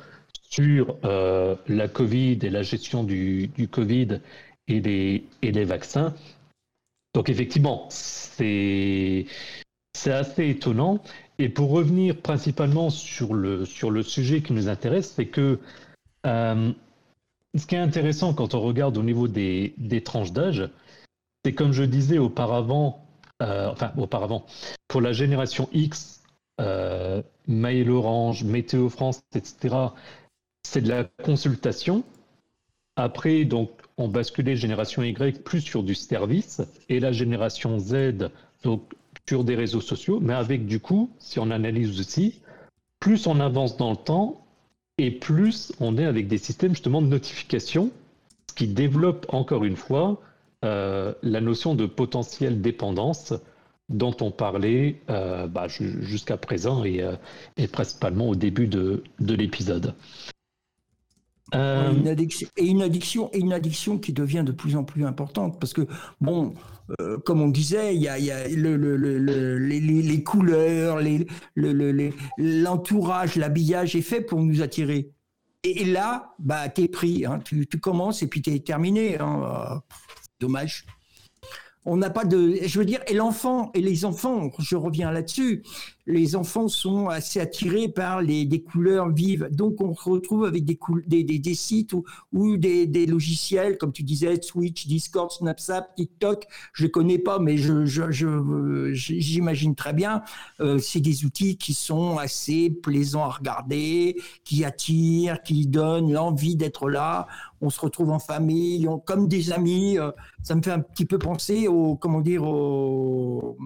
sur 0.50 0.96
euh, 1.04 1.56
la 1.68 1.88
Covid 1.88 2.38
et 2.42 2.50
la 2.50 2.62
gestion 2.62 3.04
du, 3.04 3.48
du 3.48 3.68
Covid 3.68 4.20
et 4.68 4.80
des, 4.80 5.24
et 5.42 5.52
des 5.52 5.64
vaccins. 5.64 6.14
Donc 7.14 7.28
effectivement, 7.28 7.86
c'est 7.90 9.26
c'est 10.02 10.12
assez 10.12 10.48
étonnant. 10.48 11.00
Et 11.38 11.48
pour 11.48 11.70
revenir 11.70 12.16
principalement 12.16 12.90
sur 12.90 13.34
le, 13.34 13.64
sur 13.64 13.90
le 13.90 14.02
sujet 14.02 14.42
qui 14.42 14.52
nous 14.52 14.68
intéresse, 14.68 15.12
c'est 15.14 15.26
que 15.26 15.60
euh, 16.26 16.72
ce 17.56 17.66
qui 17.66 17.76
est 17.76 17.78
intéressant 17.78 18.34
quand 18.34 18.54
on 18.54 18.60
regarde 18.60 18.98
au 18.98 19.02
niveau 19.02 19.28
des, 19.28 19.74
des 19.78 20.02
tranches 20.02 20.32
d'âge, 20.32 20.68
c'est 21.44 21.52
comme 21.52 21.72
je 21.72 21.84
disais 21.84 22.18
auparavant, 22.18 23.06
euh, 23.42 23.70
enfin 23.70 23.92
auparavant, 23.96 24.44
pour 24.88 25.00
la 25.00 25.12
génération 25.12 25.68
X, 25.72 26.22
euh, 26.60 27.22
Mail 27.46 27.90
Orange, 27.90 28.42
Météo 28.42 28.88
France, 28.88 29.22
etc., 29.34 29.76
c'est 30.64 30.80
de 30.80 30.88
la 30.88 31.04
consultation. 31.04 32.02
Après, 32.96 33.44
donc, 33.44 33.70
on 33.98 34.08
basculait 34.08 34.56
génération 34.56 35.02
Y 35.02 35.44
plus 35.44 35.60
sur 35.60 35.82
du 35.82 35.94
service 35.94 36.60
et 36.88 36.98
la 36.98 37.12
génération 37.12 37.78
Z, 37.78 38.30
donc 38.64 38.82
sur 39.28 39.44
des 39.44 39.54
réseaux 39.54 39.80
sociaux, 39.80 40.18
mais 40.20 40.34
avec 40.34 40.66
du 40.66 40.80
coup, 40.80 41.10
si 41.18 41.38
on 41.38 41.50
analyse 41.50 41.98
aussi, 42.00 42.40
plus 43.00 43.26
on 43.26 43.40
avance 43.40 43.76
dans 43.76 43.90
le 43.90 43.96
temps 43.96 44.44
et 44.98 45.10
plus 45.10 45.72
on 45.80 45.96
est 45.96 46.04
avec 46.04 46.28
des 46.28 46.38
systèmes 46.38 46.72
justement 46.72 47.02
de 47.02 47.06
notification, 47.06 47.90
ce 48.48 48.54
qui 48.54 48.68
développe 48.68 49.26
encore 49.28 49.64
une 49.64 49.76
fois 49.76 50.20
euh, 50.64 51.12
la 51.22 51.40
notion 51.40 51.74
de 51.74 51.86
potentielle 51.86 52.60
dépendance 52.60 53.34
dont 53.88 54.16
on 54.20 54.30
parlait 54.30 55.00
euh, 55.10 55.46
bah, 55.46 55.66
jusqu'à 55.68 56.36
présent 56.36 56.84
et, 56.84 57.02
euh, 57.02 57.16
et, 57.56 57.66
principalement 57.66 58.28
au 58.28 58.36
début 58.36 58.68
de, 58.68 59.02
de 59.18 59.34
l'épisode. 59.34 59.94
Et 61.52 61.58
une 61.58 62.08
addiction 62.08 63.28
et 63.32 63.38
une 63.38 63.52
addiction 63.52 63.98
qui 63.98 64.12
devient 64.12 64.42
de 64.46 64.52
plus 64.52 64.74
en 64.76 64.84
plus 64.84 65.04
importante 65.04 65.60
parce 65.60 65.74
que 65.74 65.86
bon 66.20 66.54
euh, 67.00 67.18
comme 67.18 67.40
on 67.40 67.48
disait, 67.48 67.94
il 67.94 68.02
y 68.02 68.08
a, 68.08 68.18
les, 68.48 70.22
couleurs, 70.22 71.00
l'entourage, 72.36 73.36
l'habillage 73.36 73.96
est 73.96 74.02
fait 74.02 74.20
pour 74.20 74.40
nous 74.40 74.62
attirer. 74.62 75.10
Et, 75.64 75.84
là, 75.84 76.34
bah, 76.38 76.68
t'es 76.68 76.88
pris, 76.88 77.24
hein. 77.24 77.40
tu, 77.44 77.66
commences 77.80 78.22
et 78.22 78.26
puis 78.26 78.42
t'es 78.42 78.58
terminé. 78.58 79.18
Hein. 79.18 79.80
Dommage 80.40 80.86
on 81.84 81.96
n'a 81.96 82.10
pas 82.10 82.24
de, 82.24 82.58
je 82.62 82.78
veux 82.78 82.84
dire, 82.84 83.00
et 83.08 83.14
l'enfant 83.14 83.70
et 83.74 83.80
les 83.80 84.04
enfants, 84.04 84.50
je 84.58 84.76
reviens 84.76 85.10
là-dessus, 85.10 85.64
les 86.06 86.34
enfants 86.34 86.68
sont 86.68 87.08
assez 87.08 87.38
attirés 87.40 87.88
par 87.88 88.22
les, 88.22 88.44
des 88.44 88.62
couleurs 88.62 89.10
vives. 89.10 89.48
Donc, 89.52 89.80
on 89.80 89.94
se 89.94 90.08
retrouve 90.08 90.44
avec 90.44 90.64
des, 90.64 90.78
des, 91.06 91.38
des, 91.38 91.54
sites 91.54 91.94
ou, 92.32 92.56
des, 92.56 92.86
des, 92.86 93.06
logiciels, 93.06 93.78
comme 93.78 93.92
tu 93.92 94.02
disais, 94.02 94.40
Switch, 94.42 94.86
Discord, 94.86 95.30
Snapchat, 95.30 95.88
TikTok. 95.96 96.46
Je 96.72 96.84
ne 96.84 96.90
connais 96.90 97.18
pas, 97.18 97.38
mais 97.38 97.56
je, 97.56 97.84
je, 97.84 98.92
j'imagine 98.92 99.74
très 99.74 99.92
bien. 99.92 100.22
Euh, 100.60 100.78
c'est 100.78 101.00
des 101.00 101.24
outils 101.24 101.56
qui 101.56 101.74
sont 101.74 102.18
assez 102.18 102.70
plaisants 102.70 103.24
à 103.24 103.28
regarder, 103.30 104.16
qui 104.44 104.64
attirent, 104.64 105.42
qui 105.42 105.66
donnent 105.66 106.12
l'envie 106.12 106.56
d'être 106.56 106.88
là. 106.88 107.28
On 107.60 107.70
se 107.70 107.80
retrouve 107.80 108.10
en 108.10 108.18
famille, 108.18 108.88
comme 109.06 109.28
des 109.28 109.52
amis. 109.52 109.98
Euh, 109.98 110.10
ça 110.42 110.56
me 110.56 110.62
fait 110.62 110.72
un 110.72 110.80
petit 110.80 111.06
peu 111.06 111.18
penser 111.18 111.68
au, 111.68 111.96
comment 111.96 112.20
dire, 112.20 112.42
au... 112.42 113.56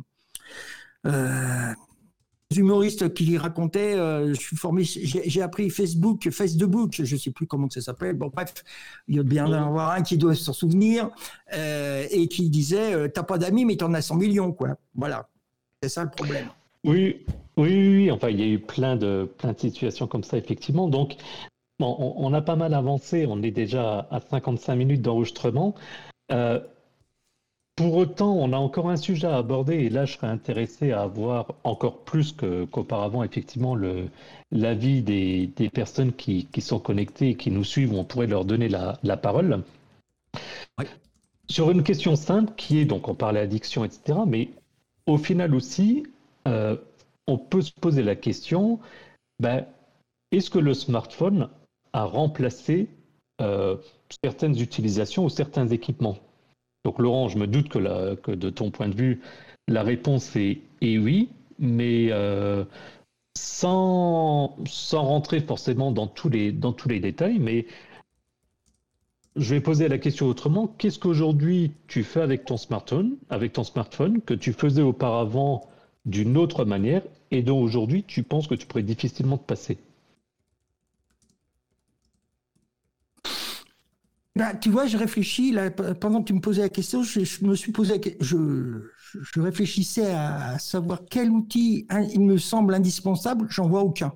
Euh, 1.06 1.72
humoristes 2.54 3.12
qui 3.12 3.24
lui 3.24 3.38
racontaient, 3.38 3.94
euh, 3.94 4.28
je 4.28 4.40
suis 4.40 4.56
formé, 4.56 4.84
j'ai 4.84 5.42
appris 5.42 5.68
Facebook, 5.68 6.30
Facebook, 6.30 6.92
je 6.92 7.14
ne 7.14 7.20
sais 7.20 7.30
plus 7.32 7.46
comment 7.46 7.68
ça 7.68 7.80
s'appelle. 7.80 8.14
Bon, 8.14 8.30
bref, 8.32 8.54
il 9.08 9.16
y 9.16 9.18
a 9.18 9.22
bien 9.24 9.46
en 9.46 9.52
avoir 9.52 9.90
un 9.90 10.02
qui 10.02 10.16
doit 10.16 10.34
s'en 10.34 10.52
souvenir 10.52 11.10
euh, 11.54 12.06
et 12.10 12.28
qui 12.28 12.48
disait, 12.48 12.90
tu 12.90 12.96
euh, 12.96 13.08
t'as 13.08 13.24
pas 13.24 13.38
d'amis, 13.38 13.64
mais 13.64 13.76
tu 13.76 13.84
en 13.84 13.94
as 13.94 14.02
100 14.02 14.16
millions, 14.16 14.52
quoi. 14.52 14.76
Voilà, 14.94 15.28
c'est 15.82 15.88
ça 15.88 16.04
le 16.04 16.10
problème. 16.10 16.46
Oui, 16.84 17.24
oui, 17.56 17.88
oui, 17.96 18.10
Enfin, 18.12 18.30
il 18.30 18.38
y 18.38 18.44
a 18.44 18.46
eu 18.46 18.60
plein 18.60 18.94
de 18.94 19.28
plein 19.38 19.52
de 19.52 19.58
situations 19.58 20.06
comme 20.06 20.22
ça, 20.22 20.38
effectivement. 20.38 20.88
Donc, 20.88 21.16
bon, 21.80 21.96
on, 21.98 22.14
on 22.26 22.32
a 22.32 22.42
pas 22.42 22.54
mal 22.54 22.74
avancé. 22.74 23.26
On 23.28 23.42
est 23.42 23.50
déjà 23.50 24.06
à 24.10 24.20
55 24.20 24.76
minutes 24.76 25.02
d'enregistrement. 25.02 25.74
Pour 27.76 27.94
autant, 27.96 28.32
on 28.32 28.54
a 28.54 28.56
encore 28.56 28.88
un 28.88 28.96
sujet 28.96 29.26
à 29.26 29.36
aborder 29.36 29.74
et 29.74 29.90
là, 29.90 30.06
je 30.06 30.14
serais 30.14 30.28
intéressé 30.28 30.92
à 30.92 31.02
avoir 31.02 31.48
encore 31.62 32.04
plus 32.04 32.32
qu'auparavant, 32.32 33.22
effectivement, 33.22 33.76
l'avis 34.50 35.02
des, 35.02 35.48
des, 35.48 35.68
personnes 35.68 36.14
qui, 36.14 36.46
qui, 36.46 36.62
sont 36.62 36.78
connectées 36.78 37.30
et 37.30 37.34
qui 37.34 37.50
nous 37.50 37.64
suivent. 37.64 37.92
On 37.92 38.04
pourrait 38.04 38.28
leur 38.28 38.46
donner 38.46 38.70
la, 38.70 38.98
la 39.02 39.18
parole. 39.18 39.62
Sur 41.50 41.70
une 41.70 41.82
question 41.82 42.16
simple 42.16 42.54
qui 42.56 42.78
est, 42.78 42.86
donc 42.86 43.08
on 43.08 43.14
parlait 43.14 43.40
addiction, 43.40 43.84
etc., 43.84 44.20
mais 44.26 44.48
au 45.04 45.18
final 45.18 45.54
aussi, 45.54 46.04
euh, 46.48 46.76
on 47.26 47.36
peut 47.36 47.60
se 47.60 47.72
poser 47.72 48.02
la 48.02 48.16
question, 48.16 48.80
ben, 49.38 49.66
est-ce 50.32 50.48
que 50.48 50.58
le 50.58 50.72
smartphone 50.72 51.50
a 51.92 52.04
remplacé 52.04 52.88
euh, 53.42 53.76
certaines 54.24 54.58
utilisations 54.58 55.26
ou 55.26 55.28
certains 55.28 55.68
équipements? 55.68 56.16
Donc 56.86 57.00
Laurent, 57.00 57.28
je 57.28 57.36
me 57.36 57.48
doute 57.48 57.68
que, 57.68 58.30
de 58.30 58.48
ton 58.48 58.70
point 58.70 58.88
de 58.88 58.94
vue, 58.94 59.20
la 59.66 59.82
réponse 59.82 60.36
est, 60.36 60.60
oui, 60.80 61.30
mais 61.58 62.12
euh, 62.12 62.64
sans, 63.36 64.56
rentrer 64.92 65.40
forcément 65.40 65.90
dans 65.90 66.06
tous, 66.06 66.28
les, 66.28 66.52
dans 66.52 66.72
tous 66.72 66.88
les 66.88 67.00
détails, 67.00 67.40
mais 67.40 67.66
je 69.34 69.52
vais 69.52 69.60
poser 69.60 69.88
la 69.88 69.98
question 69.98 70.28
autrement. 70.28 70.68
Qu'est-ce 70.78 71.00
qu'aujourd'hui 71.00 71.72
tu 71.88 72.04
fais 72.04 72.20
avec 72.20 72.44
ton 72.44 72.56
smartphone, 72.56 73.16
avec 73.30 73.54
ton 73.54 73.64
smartphone 73.64 74.20
que 74.20 74.34
tu 74.34 74.52
faisais 74.52 74.82
auparavant 74.82 75.68
d'une 76.04 76.36
autre 76.36 76.64
manière 76.64 77.02
et 77.32 77.42
dont 77.42 77.60
aujourd'hui 77.60 78.04
tu 78.04 78.22
penses 78.22 78.46
que 78.46 78.54
tu 78.54 78.64
pourrais 78.64 78.84
difficilement 78.84 79.38
te 79.38 79.44
passer? 79.46 79.76
Bah, 84.36 84.54
tu 84.54 84.68
vois, 84.68 84.86
je 84.86 84.98
réfléchis, 84.98 85.50
là, 85.50 85.70
pendant 85.70 86.20
que 86.20 86.26
tu 86.26 86.34
me 86.34 86.42
posais 86.42 86.60
la 86.60 86.68
question, 86.68 87.02
je, 87.02 87.20
me 87.42 87.54
suis 87.54 87.72
posé 87.72 87.98
je, 88.20 88.82
je, 89.14 89.40
réfléchissais 89.40 90.12
à, 90.12 90.58
savoir 90.58 91.00
quel 91.10 91.30
outil 91.30 91.86
il 92.12 92.20
me 92.20 92.36
semble 92.36 92.74
indispensable, 92.74 93.46
j'en 93.48 93.66
vois 93.66 93.80
aucun. 93.80 94.12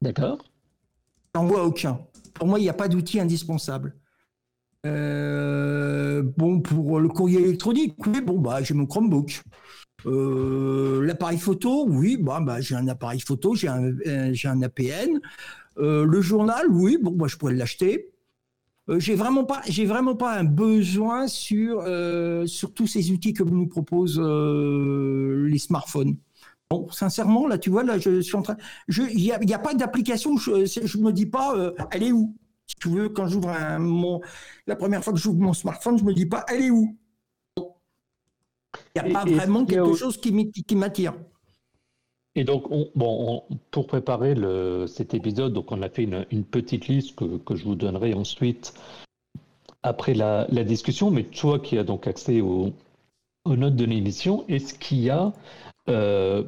D'accord. 0.00 0.38
J'en 1.34 1.44
vois 1.46 1.64
aucun. 1.64 1.98
Pour 2.34 2.46
moi, 2.46 2.60
il 2.60 2.62
n'y 2.62 2.68
a 2.68 2.74
pas 2.74 2.86
d'outil 2.86 3.18
indispensable. 3.18 3.96
Euh, 4.86 6.22
bon, 6.36 6.60
pour 6.60 7.00
le 7.00 7.08
courrier 7.08 7.40
électronique, 7.40 7.94
oui, 8.06 8.20
bon, 8.20 8.38
bah, 8.38 8.62
j'ai 8.62 8.74
mon 8.74 8.86
Chromebook. 8.86 9.42
Euh, 10.06 11.04
l'appareil 11.04 11.38
photo, 11.38 11.84
oui, 11.88 12.16
bah, 12.16 12.38
bah, 12.40 12.60
j'ai 12.60 12.76
un 12.76 12.86
appareil 12.86 13.18
photo, 13.18 13.56
j'ai 13.56 13.66
un, 13.66 13.86
euh, 14.06 14.34
un 14.44 14.62
APN. 14.62 15.18
le 15.78 16.20
journal, 16.20 16.66
oui, 16.70 16.96
bon, 17.02 17.10
bah, 17.10 17.26
je 17.26 17.36
pourrais 17.36 17.54
l'acheter. 17.54 18.12
J'ai 18.88 19.14
vraiment 19.14 19.44
pas, 19.44 19.62
j'ai 19.68 19.84
vraiment 19.84 20.14
pas 20.14 20.38
un 20.38 20.44
besoin 20.44 21.26
sur 21.26 21.82
sur 22.46 22.72
tous 22.72 22.86
ces 22.86 23.10
outils 23.10 23.32
que 23.32 23.42
nous 23.42 23.66
proposent 23.66 24.20
les 24.20 25.58
smartphones. 25.58 26.16
Bon, 26.68 26.90
sincèrement, 26.90 27.46
là, 27.46 27.58
tu 27.58 27.70
vois, 27.70 27.84
là, 27.84 27.98
je 27.98 28.20
suis 28.20 28.34
en 28.34 28.42
train. 28.42 28.56
Il 28.88 29.14
n'y 29.16 29.30
a, 29.30 29.56
a, 29.56 29.58
pas 29.58 29.74
d'application, 29.74 30.36
je 30.36 30.98
ne 30.98 31.02
me 31.02 31.12
dis 31.12 31.26
pas, 31.26 31.56
euh, 31.56 31.72
elle 31.92 32.02
est 32.02 32.12
où? 32.12 32.34
Si 32.66 32.74
tu 32.74 32.88
veux, 32.88 33.08
quand 33.08 33.28
j'ouvre 33.28 33.54
mon. 33.78 34.20
La 34.66 34.74
première 34.74 35.04
fois 35.04 35.12
que 35.12 35.18
j'ouvre 35.18 35.38
mon 35.38 35.52
smartphone, 35.52 35.96
je 35.96 36.02
ne 36.02 36.08
me 36.08 36.14
dis 36.14 36.26
pas, 36.26 36.44
elle 36.48 36.64
est 36.64 36.70
où? 36.70 36.96
Il 37.56 39.02
n'y 39.02 39.10
a 39.10 39.12
pas 39.12 39.24
vraiment 39.24 39.64
quelque 39.64 39.94
chose 39.94 40.16
qui 40.18 40.74
m'attire. 40.74 41.14
Et 42.36 42.44
donc, 42.44 42.64
bon, 42.94 43.42
pour 43.70 43.86
préparer 43.86 44.34
le, 44.34 44.86
cet 44.86 45.14
épisode, 45.14 45.54
donc 45.54 45.72
on 45.72 45.80
a 45.80 45.88
fait 45.88 46.04
une, 46.04 46.44
petite 46.44 46.86
liste 46.86 47.16
que, 47.16 47.38
que, 47.38 47.56
je 47.56 47.64
vous 47.64 47.74
donnerai 47.74 48.12
ensuite 48.12 48.74
après 49.82 50.12
la, 50.12 50.46
la, 50.50 50.62
discussion. 50.62 51.10
Mais 51.10 51.24
toi 51.24 51.58
qui 51.58 51.78
as 51.78 51.84
donc 51.84 52.06
accès 52.06 52.42
aux, 52.42 52.74
aux 53.46 53.56
notes 53.56 53.74
de 53.74 53.86
l'émission, 53.86 54.44
est-ce 54.48 54.74
qu'il 54.74 55.00
y 55.00 55.08
a 55.08 55.32
euh, 55.88 56.44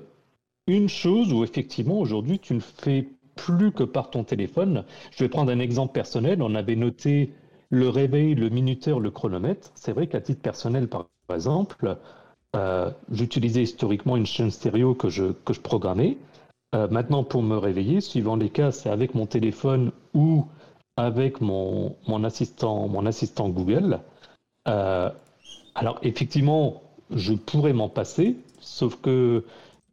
une 0.67 0.91
chose 0.91 1.33
où 1.33 1.43
effectivement 1.43 1.99
aujourd'hui 1.99 2.39
tu 2.39 2.53
ne 2.53 2.61
fais 2.61 3.09
plus 3.35 3.73
que 3.73 3.85
par 3.85 4.11
ton 4.11 4.25
téléphone? 4.25 4.85
Je 5.11 5.25
vais 5.25 5.31
prendre 5.31 5.51
un 5.51 5.59
exemple 5.59 5.95
personnel. 5.95 6.43
On 6.43 6.55
avait 6.55 6.77
noté 6.77 7.33
le 7.71 7.89
réveil, 7.89 8.35
le 8.35 8.51
minuteur, 8.51 9.01
le 9.01 9.11
chronomètre. 9.11 9.71
C'est 9.75 9.93
vrai 9.93 10.07
qu'à 10.07 10.21
titre 10.21 10.43
personnel, 10.43 10.87
par 10.89 11.07
exemple, 11.35 11.97
euh, 12.57 12.91
j'utilisais 13.11 13.63
historiquement 13.63 14.17
une 14.17 14.27
chaîne 14.27 14.51
stéréo 14.51 14.95
que 14.95 15.09
je, 15.09 15.33
que 15.45 15.53
je 15.53 15.61
programmais. 15.61 16.17
Euh, 16.75 16.89
maintenant, 16.91 17.25
pour 17.25 17.43
me 17.43 17.57
réveiller, 17.57 18.01
suivant 18.01 18.37
les 18.37 18.51
cas, 18.51 18.73
c'est 18.73 18.91
avec 18.91 19.15
mon 19.15 19.27
téléphone 19.27 19.93
ou 20.15 20.47
avec 20.97 21.41
mon, 21.41 21.97
mon, 22.07 22.25
assistant, 22.25 22.89
mon 22.89 23.07
assistant 23.07 23.49
Google. 23.49 24.01
alors, 24.65 25.99
effectivement, 26.03 26.83
je 27.11 27.33
pourrais 27.35 27.73
m'en 27.73 27.89
passer, 27.89 28.37
Sauf 28.61 29.01
que 29.01 29.45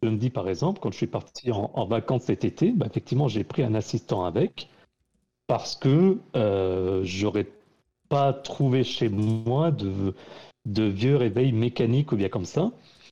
je 0.01 0.10
me 0.10 0.18
dis 0.18 0.30
par 0.30 0.49
exemple, 0.49 0.80
quand 0.82 0.91
je 0.91 0.97
suis 0.97 1.08
parti 1.08 1.51
en, 1.51 1.86
vacances 1.86 2.24
cet 2.24 2.43
été, 2.43 2.72
bah, 2.72 2.86
effectivement, 2.89 3.28
j'ai 3.28 3.43
pris 3.43 3.64
un 3.64 3.76
assistant 3.76 4.26
avec 4.26 4.70
parce 5.47 5.76
que 5.76 6.20
euh, 6.36 7.01
j'aurais 7.03 7.47
pas 8.10 8.34
trouvé 8.34 8.84
chez 8.84 9.10
moi 9.10 9.72
de, 9.72 10.14
de 10.66 10.84
vieux 10.84 11.16
réveils 11.16 11.51
mécaniques 11.51 12.11
ou 12.11 12.16
bien 12.16 12.30
comme 12.30 12.45
ça. 12.45 12.72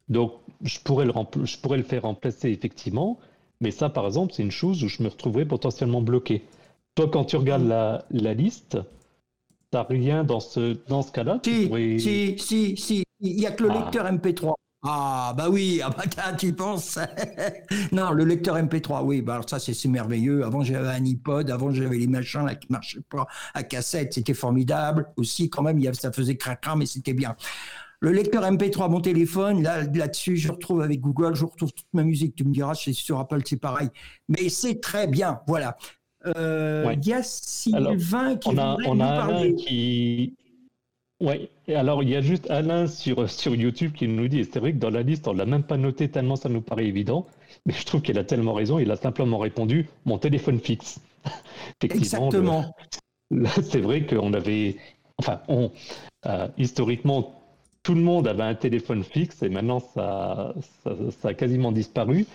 Donc, 0.10 0.34
je 0.62 0.80
pourrais, 0.80 1.06
le 1.06 1.14
je 1.44 1.58
pourrais 1.58 1.78
le 1.78 1.84
faire 1.84 2.04
remplacer 2.04 2.50
effectivement, 2.50 3.20
mais 3.62 3.72
ça, 3.72 3.90
par 3.90 4.06
exemple, 4.06 4.34
c'est 4.34 4.44
une 4.44 4.52
chose 4.52 4.84
où 4.84 4.88
je 4.88 5.02
me 5.04 5.08
retrouverais 5.08 5.46
potentiellement 5.46 6.02
bloqué. 6.02 6.44
Toi, 6.96 7.10
quand 7.10 7.26
tu 7.26 7.38
regardes 7.38 7.68
la, 7.68 8.06
la 8.12 8.34
liste, 8.34 8.78
n'as 9.74 9.84
rien 9.84 10.24
dans 10.24 10.40
ce, 10.40 10.78
dans 10.88 11.02
ce 11.02 11.12
cas-là 11.12 11.40
Si, 11.44 12.00
si, 12.00 12.36
si, 12.38 12.78
si, 12.78 13.04
il 13.20 13.36
n'y 13.36 13.48
a 13.48 13.52
que 13.52 13.64
le 13.64 13.72
ah. 13.72 13.80
lecteur 13.80 14.06
MP3. 14.06 14.54
Ah 14.86 15.34
bah 15.38 15.50
oui, 15.50 15.80
ah 15.82 15.90
bah 15.90 16.34
tu 16.38 16.52
penses 16.52 17.00
Non, 17.94 18.12
le 18.12 18.26
lecteur 18.26 18.58
MP3, 18.58 19.04
oui, 19.04 19.22
bah 19.22 19.36
alors 19.36 19.50
ça 19.50 19.58
c'est 19.58 19.88
merveilleux. 19.88 20.44
Avant 20.44 20.62
j'avais 20.62 20.90
un 20.90 21.06
iPod, 21.06 21.50
avant 21.50 21.72
j'avais 21.72 21.98
les 21.98 22.08
machins 22.08 22.46
là 22.46 22.56
qui 22.56 22.68
marchaient 22.70 23.00
pas 23.10 23.26
à 23.54 23.64
cassette, 23.64 24.14
c'était 24.14 24.34
formidable. 24.34 25.08
Aussi 25.16 25.50
quand 25.50 25.62
même, 25.62 25.82
ça 25.94 26.12
faisait 26.12 26.36
craquant, 26.36 26.76
mais 26.76 26.86
c'était 26.86 27.14
bien. 27.14 27.36
Le 28.02 28.12
lecteur 28.12 28.44
MP3, 28.44 28.90
mon 28.92 29.00
téléphone, 29.00 29.64
là, 29.64 29.84
là-dessus, 29.84 30.36
je 30.36 30.52
retrouve 30.52 30.82
avec 30.82 31.00
Google, 31.00 31.36
je 31.36 31.46
retrouve 31.46 31.72
toute 31.72 31.88
ma 31.94 32.04
musique. 32.04 32.36
Tu 32.36 32.44
me 32.44 32.52
diras, 32.52 32.74
sur 32.76 33.18
Apple, 33.18 33.40
c'est 33.46 33.56
pareil. 33.56 33.88
Mais 34.28 34.50
c'est 34.50 34.82
très 34.82 35.08
bien, 35.08 35.40
voilà. 35.48 35.78
Euh, 36.26 36.94
il 37.02 37.08
y 37.08 37.14
a 37.14 37.24
Sylvain 37.24 38.36
qui 38.36 38.50
on 38.50 38.58
a, 38.58 38.78
on 38.86 39.00
a 39.00 39.08
parler. 39.08 39.56
qui, 39.56 40.36
oui, 41.24 41.50
alors 41.74 42.04
il 42.04 42.10
y 42.10 42.16
a 42.18 42.22
juste 42.22 42.52
Alain 42.52 42.86
sur, 42.86 43.30
sur 43.30 43.56
YouTube 43.56 43.94
qui 43.94 44.10
nous 44.10 44.28
dit, 44.28 44.40
et 44.40 44.44
c'est 44.44 44.60
vrai 44.60 44.74
que 44.74 44.78
dans 44.78 44.90
la 44.90 45.04
liste, 45.04 45.26
on 45.28 45.34
ne 45.34 45.38
l'a 45.38 45.46
même 45.46 45.64
pas 45.64 45.78
noté 45.78 46.10
tellement 46.10 46.36
ça 46.36 46.50
nous 46.50 46.60
paraît 46.60 46.86
évident, 46.86 47.26
mais 47.66 47.74
je 47.74 47.86
trouve 47.86 48.02
qu'il 48.02 48.20
a 48.20 48.26
tellement 48.26 48.54
raison, 48.54 48.78
il 48.78 48.92
a 48.92 48.98
simplement 48.98 49.38
répondu 49.38 49.88
mon 50.04 50.18
téléphone 50.18 50.60
fixe. 50.60 51.00
Exactement. 51.82 52.76
c'est 53.64 53.80
vrai 53.80 54.06
qu'on 54.06 54.34
avait, 54.34 54.76
enfin, 55.18 55.40
on, 55.48 55.72
euh, 56.26 56.50
historiquement, 56.58 57.40
tout 57.84 57.96
le 57.96 58.02
monde 58.02 58.28
avait 58.28 58.44
un 58.44 58.56
téléphone 58.56 59.04
fixe 59.04 59.44
et 59.44 59.50
maintenant 59.50 59.80
ça, 59.80 60.54
ça, 61.22 61.30
a 61.30 61.34
quasiment 61.34 61.72
disparu. 61.72 62.26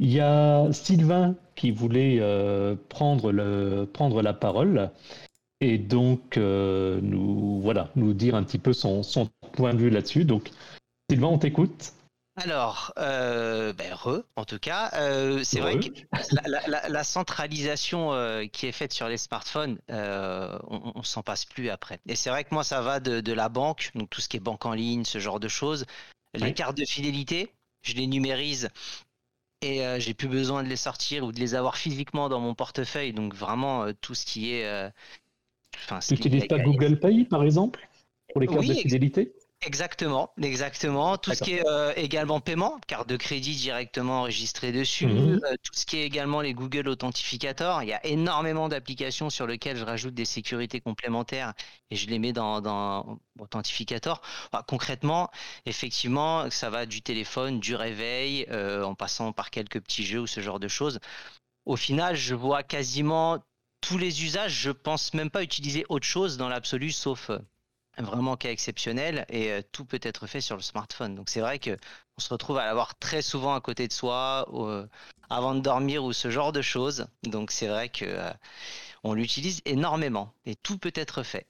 Il 0.00 0.12
y 0.12 0.20
a 0.20 0.70
Sylvain 0.72 1.34
qui 1.54 1.70
voulait 1.70 2.18
euh, 2.20 2.74
prendre, 2.90 3.32
le, 3.32 3.88
prendre 3.90 4.20
la 4.20 4.34
parole 4.34 4.90
et 5.60 5.78
donc 5.78 6.36
euh, 6.36 7.00
nous 7.02 7.60
voilà 7.60 7.90
nous 7.96 8.12
dire 8.12 8.34
un 8.34 8.42
petit 8.42 8.58
peu 8.58 8.72
son, 8.72 9.02
son 9.02 9.28
point 9.52 9.74
de 9.74 9.78
vue 9.78 9.90
là-dessus. 9.90 10.24
Donc 10.24 10.50
Sylvain, 11.10 11.28
on 11.28 11.38
t'écoute. 11.38 11.92
Alors, 12.36 12.92
euh, 12.98 13.72
ben, 13.72 13.94
re, 13.94 14.24
en 14.34 14.44
tout 14.44 14.58
cas, 14.58 14.90
euh, 14.94 15.44
c'est 15.44 15.60
vrai 15.60 15.78
que 15.78 15.86
la, 16.88 17.04
centralisation 17.04 18.10
qui 18.52 18.66
est 18.66 18.72
faite 18.72 18.92
sur 18.92 19.06
les 19.06 19.18
smartphones, 19.18 19.78
on, 19.88 21.02
s'en 21.04 21.22
passe 21.22 21.44
plus 21.44 21.70
après. 21.70 22.00
Et 22.08 22.16
c'est 22.16 22.30
vrai 22.30 22.42
que 22.42 22.52
moi, 22.52 22.64
ça 22.64 22.80
va 22.80 22.98
de, 22.98 23.32
la 23.32 23.48
banque, 23.48 23.92
donc 23.94 24.10
tout 24.10 24.20
ce 24.20 24.28
qui 24.28 24.38
est 24.38 24.40
banque 24.40 24.66
en 24.66 24.72
ligne, 24.72 25.04
ce 25.04 25.20
genre 25.20 25.38
de 25.38 25.46
choses. 25.46 25.86
Les 26.34 26.52
cartes 26.52 26.76
de 26.76 26.84
fidélité, 26.84 27.52
je 27.82 27.94
les 27.94 28.08
numérise 28.08 28.68
et 29.62 29.84
j'ai 30.00 30.14
plus 30.14 30.28
besoin 30.28 30.64
de 30.64 30.68
les 30.68 30.76
sortir 30.76 31.22
ou 31.22 31.30
de 31.30 31.38
les 31.38 31.54
avoir 31.54 31.76
physiquement 31.76 32.28
dans 32.28 32.40
mon 32.40 32.56
portefeuille. 32.56 33.12
Donc 33.12 33.32
vraiment, 33.32 33.92
tout 34.00 34.16
ce 34.16 34.26
qui 34.26 34.54
est 34.54 34.90
tu 36.00 36.14
n'utilises 36.14 36.46
pas 36.46 36.58
Google 36.58 36.98
Pay, 36.98 37.24
par 37.24 37.42
exemple, 37.42 37.88
pour 38.32 38.40
les 38.40 38.46
cartes 38.46 38.66
de 38.66 38.74
fidélité 38.74 39.32
Exactement, 39.66 40.30
exactement. 40.42 41.16
Tout 41.16 41.32
ce 41.32 41.42
qui 41.42 41.54
est 41.54 41.66
euh, 41.66 41.92
également 41.96 42.40
paiement, 42.40 42.78
carte 42.86 43.08
de 43.08 43.16
crédit 43.16 43.56
directement 43.56 44.20
enregistrée 44.20 44.72
dessus, 44.72 45.06
mhm. 45.06 45.40
euh, 45.42 45.54
tout 45.62 45.72
ce 45.72 45.86
qui 45.86 45.96
est 45.96 46.04
également 46.04 46.42
les 46.42 46.52
Google 46.52 46.88
Authentificator. 46.88 47.82
Il 47.82 47.88
y 47.88 47.94
a 47.94 48.04
énormément 48.04 48.68
d'applications 48.68 49.30
sur 49.30 49.46
lesquelles 49.46 49.78
je 49.78 49.84
rajoute 49.84 50.12
des 50.12 50.26
sécurités 50.26 50.80
complémentaires 50.80 51.54
et 51.90 51.96
je 51.96 52.08
les 52.08 52.18
mets 52.18 52.34
dans, 52.34 52.60
dans 52.60 53.18
Authentificator. 53.38 54.20
concrètement, 54.68 55.30
effectivement, 55.64 56.50
ça 56.50 56.68
va 56.68 56.84
du 56.84 57.00
téléphone, 57.00 57.58
du 57.58 57.74
réveil, 57.74 58.46
euh, 58.50 58.82
en 58.82 58.94
passant 58.94 59.32
par 59.32 59.50
quelques 59.50 59.80
petits 59.80 60.04
jeux 60.04 60.20
ou 60.20 60.26
ce 60.26 60.40
genre 60.40 60.60
de 60.60 60.68
choses. 60.68 61.00
Au 61.64 61.76
final, 61.76 62.16
je 62.16 62.34
vois 62.34 62.62
quasiment 62.62 63.38
tous 63.84 63.98
les 63.98 64.24
usages, 64.24 64.54
je 64.62 64.70
pense 64.70 65.12
même 65.12 65.28
pas 65.28 65.42
utiliser 65.42 65.84
autre 65.90 66.06
chose 66.06 66.38
dans 66.38 66.48
l'absolu, 66.48 66.90
sauf 66.90 67.28
euh, 67.28 67.38
vraiment 67.98 68.34
cas 68.34 68.50
exceptionnel, 68.50 69.26
et 69.28 69.50
euh, 69.52 69.60
tout 69.72 69.84
peut 69.84 70.00
être 70.02 70.26
fait 70.26 70.40
sur 70.40 70.56
le 70.56 70.62
smartphone. 70.62 71.14
Donc 71.14 71.28
c'est 71.28 71.40
vrai 71.40 71.58
que 71.58 71.76
on 72.16 72.20
se 72.22 72.30
retrouve 72.30 72.56
à 72.56 72.64
l'avoir 72.64 72.98
très 72.98 73.20
souvent 73.20 73.54
à 73.54 73.60
côté 73.60 73.86
de 73.86 73.92
soi, 73.92 74.48
euh, 74.54 74.86
avant 75.28 75.54
de 75.54 75.60
dormir 75.60 76.02
ou 76.02 76.14
ce 76.14 76.30
genre 76.30 76.50
de 76.50 76.62
choses. 76.62 77.06
Donc 77.24 77.50
c'est 77.50 77.68
vrai 77.68 77.90
que 77.90 78.18
on 79.02 79.12
l'utilise 79.12 79.60
énormément 79.66 80.32
et 80.46 80.54
tout 80.54 80.78
peut 80.78 80.92
être 80.94 81.22
fait. 81.22 81.46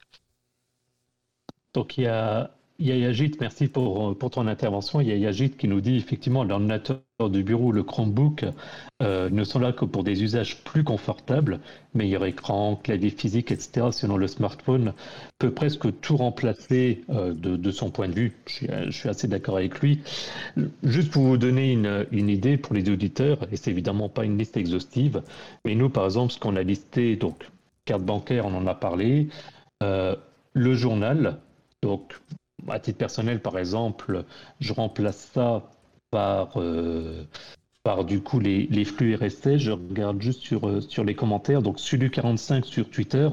Donc 1.73 1.99
il 1.99 2.05
y 2.05 2.09
a 2.09 2.51
Yajit, 2.81 3.37
merci 3.39 3.69
pour, 3.69 4.19
pour 4.19 4.31
ton 4.31 4.49
intervention. 4.49 5.01
Il 5.01 5.07
y 5.07 5.13
a 5.13 5.17
Yajit 5.17 5.51
qui 5.51 5.69
nous 5.69 5.81
dit 5.81 5.99
effectivement 5.99 6.43
l'ordinateur 6.43 7.01
du 7.21 7.45
bureau, 7.45 7.71
le 7.71 7.85
Chromebook, 7.85 8.45
euh, 9.01 9.31
ne 9.31 9.45
sont 9.45 9.61
là 9.61 9.73
que 9.73 9.85
pour 9.85 10.03
des 10.03 10.25
usages 10.25 10.65
plus 10.65 10.83
confortables. 10.83 11.61
Meilleur 11.95 12.25
écran, 12.25 12.75
clavier 12.75 13.11
physique, 13.11 13.53
etc. 13.53 13.89
Selon 13.93 14.17
le 14.17 14.27
smartphone, 14.27 14.95
peut 15.39 15.53
presque 15.53 16.01
tout 16.01 16.17
remplacer 16.17 17.05
euh, 17.11 17.33
de, 17.33 17.57
de, 17.57 17.71
son 17.71 17.91
point 17.91 18.09
de 18.09 18.15
vue. 18.15 18.33
Je 18.47 18.53
suis, 18.53 18.67
je 18.87 18.91
suis 18.91 19.09
assez 19.09 19.29
d'accord 19.29 19.59
avec 19.59 19.79
lui. 19.79 20.01
Juste 20.83 21.13
pour 21.13 21.23
vous 21.23 21.37
donner 21.37 21.73
une, 21.73 22.05
une 22.11 22.29
idée 22.29 22.57
pour 22.57 22.75
les 22.75 22.91
auditeurs, 22.91 23.39
et 23.53 23.57
c'est 23.57 23.71
évidemment 23.71 24.09
pas 24.09 24.25
une 24.25 24.37
liste 24.37 24.57
exhaustive, 24.57 25.23
mais 25.65 25.77
nous, 25.77 25.91
par 25.91 26.07
exemple, 26.07 26.33
ce 26.33 26.41
qu'on 26.41 26.57
a 26.57 26.63
listé, 26.65 27.15
donc 27.15 27.49
carte 27.85 28.03
bancaire, 28.03 28.47
on 28.47 28.55
en 28.55 28.67
a 28.67 28.75
parlé. 28.75 29.29
le 29.81 30.75
journal. 30.75 31.39
Donc, 31.83 32.15
à 32.69 32.81
titre 32.81 32.99
personnel, 32.99 33.41
par 33.41 33.59
exemple, 33.59 34.25
je 34.59 34.73
remplace 34.73 35.31
ça 35.33 35.63
par, 36.15 36.59
par 37.83 38.05
du 38.05 38.21
coup 38.21 38.39
les, 38.39 38.69
les, 38.71 38.85
flux 38.85 39.17
RSS. 39.17 39.59
Je 39.59 39.73
regarde 39.73 40.23
juste 40.23 40.41
sur, 40.43 40.83
sur 40.83 41.05
les 41.05 41.15
commentaires. 41.15 41.63
Donc, 41.63 41.79
Sulu45 41.79 42.65
sur 42.65 42.89
Twitter 42.89 43.29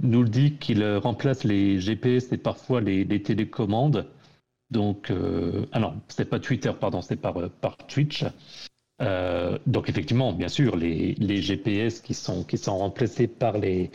nous 0.00 0.22
le 0.22 0.28
dit 0.28 0.54
qu'il 0.54 0.84
remplace 0.96 1.44
les 1.44 1.78
GPS 1.78 2.32
et 2.32 2.38
parfois 2.38 2.80
les, 2.80 3.22
télécommandes. 3.22 4.06
Donc, 4.70 5.10
euh, 5.10 5.66
ah 5.72 5.80
non, 5.80 5.94
c'est 6.08 6.24
pas 6.24 6.40
Twitter, 6.40 6.72
pardon, 6.78 7.02
c'est 7.02 7.16
par, 7.16 7.34
par 7.60 7.76
Twitch. 7.76 8.24
Euh, 9.00 9.58
donc 9.66 9.88
effectivement, 9.88 10.32
bien 10.32 10.48
sûr, 10.48 10.76
les, 10.76 11.14
les, 11.14 11.42
GPS 11.42 12.00
qui 12.00 12.14
sont, 12.14 12.44
qui 12.44 12.56
sont 12.56 12.78
remplacés 12.78 13.26
par 13.26 13.58
les, 13.58 13.90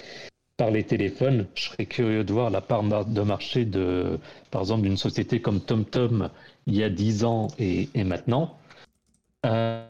par 0.58 0.70
les 0.70 0.84
téléphones, 0.84 1.47
je 1.55 1.70
serais 1.70 1.86
curieux 1.86 2.24
de 2.24 2.34
voir 2.34 2.49
la 2.49 2.62
part 2.62 2.84
de 2.84 3.22
marché 3.22 3.66
de, 3.66 4.20
par 4.51 4.62
exemple, 4.62 4.84
d'une 4.84 4.97
société 4.97 5.39
comme 5.41 5.62
TomTom 5.62 6.30
il 6.68 6.76
y 6.76 6.84
a 6.84 6.89
10 6.89 7.24
ans 7.24 7.47
et, 7.57 7.89
maintenant. 8.03 8.57
Euh, 9.45 9.84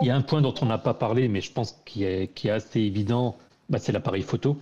il 0.00 0.06
y 0.06 0.10
a 0.10 0.16
un 0.16 0.22
point 0.22 0.40
dont 0.40 0.54
on 0.60 0.66
n'a 0.66 0.78
pas 0.78 0.94
parlé, 0.94 1.28
mais 1.28 1.40
je 1.40 1.52
pense 1.52 1.80
qui 1.84 2.04
est 2.04 2.50
assez 2.50 2.80
évident, 2.80 3.36
bah, 3.68 3.78
c'est 3.78 3.92
l'appareil 3.92 4.22
photo. 4.22 4.58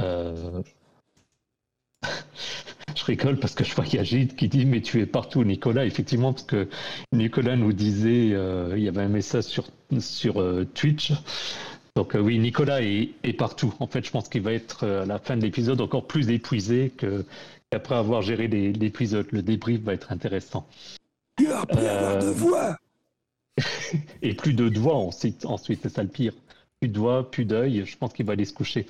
Euh... 0.00 0.62
je 2.96 3.04
rigole 3.04 3.38
parce 3.38 3.54
que 3.54 3.64
je 3.64 3.74
vois 3.74 3.84
qu'il 3.84 3.96
y 3.96 4.00
a 4.00 4.04
Gide 4.04 4.36
qui 4.36 4.48
dit 4.48 4.66
mais 4.66 4.80
tu 4.80 5.00
es 5.00 5.06
partout 5.06 5.44
Nicolas 5.44 5.84
effectivement 5.84 6.32
parce 6.32 6.46
que 6.46 6.68
Nicolas 7.12 7.56
nous 7.56 7.72
disait 7.72 8.30
euh, 8.32 8.74
il 8.76 8.82
y 8.82 8.88
avait 8.88 9.02
un 9.02 9.08
message 9.08 9.44
sur 9.44 9.66
sur 9.98 10.40
euh, 10.40 10.66
Twitch 10.74 11.12
donc 11.94 12.14
euh, 12.14 12.20
oui 12.20 12.38
Nicolas 12.38 12.82
est, 12.82 13.36
partout 13.38 13.74
en 13.80 13.86
fait 13.86 14.04
je 14.04 14.10
pense 14.10 14.28
qu'il 14.28 14.42
va 14.42 14.52
être 14.52 14.86
à 14.86 15.06
la 15.06 15.18
fin 15.18 15.36
de 15.36 15.42
l'épisode 15.42 15.80
encore 15.80 16.06
plus 16.06 16.30
épuisé 16.30 16.90
que 16.90 17.24
qu'après 17.76 17.96
avoir 17.96 18.22
géré 18.22 18.48
l'épisode 18.48 19.26
le 19.30 19.42
débrief 19.42 19.80
va 19.82 19.92
être 19.92 20.12
intéressant. 20.12 20.66
Avoir 21.38 22.20
voix. 22.32 22.76
Et 24.22 24.34
plus 24.34 24.54
de 24.54 24.68
doigts 24.68 24.96
ensuite 24.96 25.44
ensuite 25.44 25.80
c'est 25.82 25.90
ça 25.90 26.02
le 26.02 26.08
pire. 26.08 26.32
Plus 26.80 26.88
de 26.88 26.94
doigts 26.94 27.30
plus 27.30 27.44
d'œil 27.44 27.84
je 27.84 27.96
pense 27.96 28.12
qu'il 28.12 28.26
va 28.26 28.32
aller 28.32 28.44
se 28.44 28.54
coucher. 28.54 28.86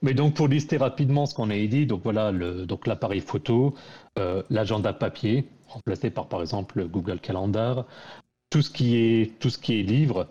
Mais 0.00 0.14
donc 0.14 0.34
pour 0.34 0.46
lister 0.46 0.76
rapidement 0.76 1.26
ce 1.26 1.34
qu'on 1.34 1.50
a 1.50 1.56
dit, 1.66 1.84
donc 1.84 2.02
voilà, 2.04 2.30
le, 2.30 2.66
donc 2.66 2.86
l'appareil 2.86 3.20
photo, 3.20 3.74
euh, 4.18 4.44
l'agenda 4.48 4.92
papier, 4.92 5.48
remplacé 5.66 6.10
par 6.10 6.28
par 6.28 6.40
exemple 6.40 6.86
Google 6.86 7.18
Calendar, 7.18 7.84
tout 8.48 8.62
ce 8.62 8.70
qui 8.70 8.96
est 8.96 9.38
tout 9.40 9.50
ce 9.50 9.58
qui 9.58 9.80
est 9.80 9.82
livre. 9.82 10.28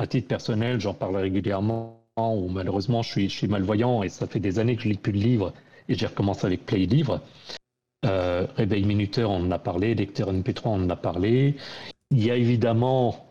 À 0.00 0.06
titre 0.06 0.28
personnel, 0.28 0.80
j'en 0.80 0.94
parle 0.94 1.16
régulièrement, 1.16 2.02
ou 2.16 2.48
malheureusement 2.48 3.02
je 3.02 3.10
suis, 3.10 3.28
je 3.28 3.36
suis 3.36 3.48
malvoyant 3.48 4.02
et 4.02 4.08
ça 4.08 4.26
fait 4.26 4.40
des 4.40 4.58
années 4.58 4.76
que 4.76 4.82
je 4.82 4.88
lis 4.88 4.96
plus 4.96 5.12
de 5.12 5.18
livres 5.18 5.52
et 5.88 5.94
j'ai 5.94 6.06
recommencé 6.06 6.46
avec 6.46 6.66
Play 6.66 6.86
Livre. 6.86 7.20
Euh, 8.04 8.46
réveil 8.56 8.84
minuteur, 8.84 9.30
on 9.30 9.44
en 9.44 9.50
a 9.50 9.58
parlé, 9.58 9.94
lecteur 9.94 10.32
MP3, 10.32 10.62
on 10.66 10.84
en 10.84 10.90
a 10.90 10.96
parlé. 10.96 11.56
Il 12.10 12.24
y 12.24 12.30
a 12.30 12.36
évidemment, 12.36 13.28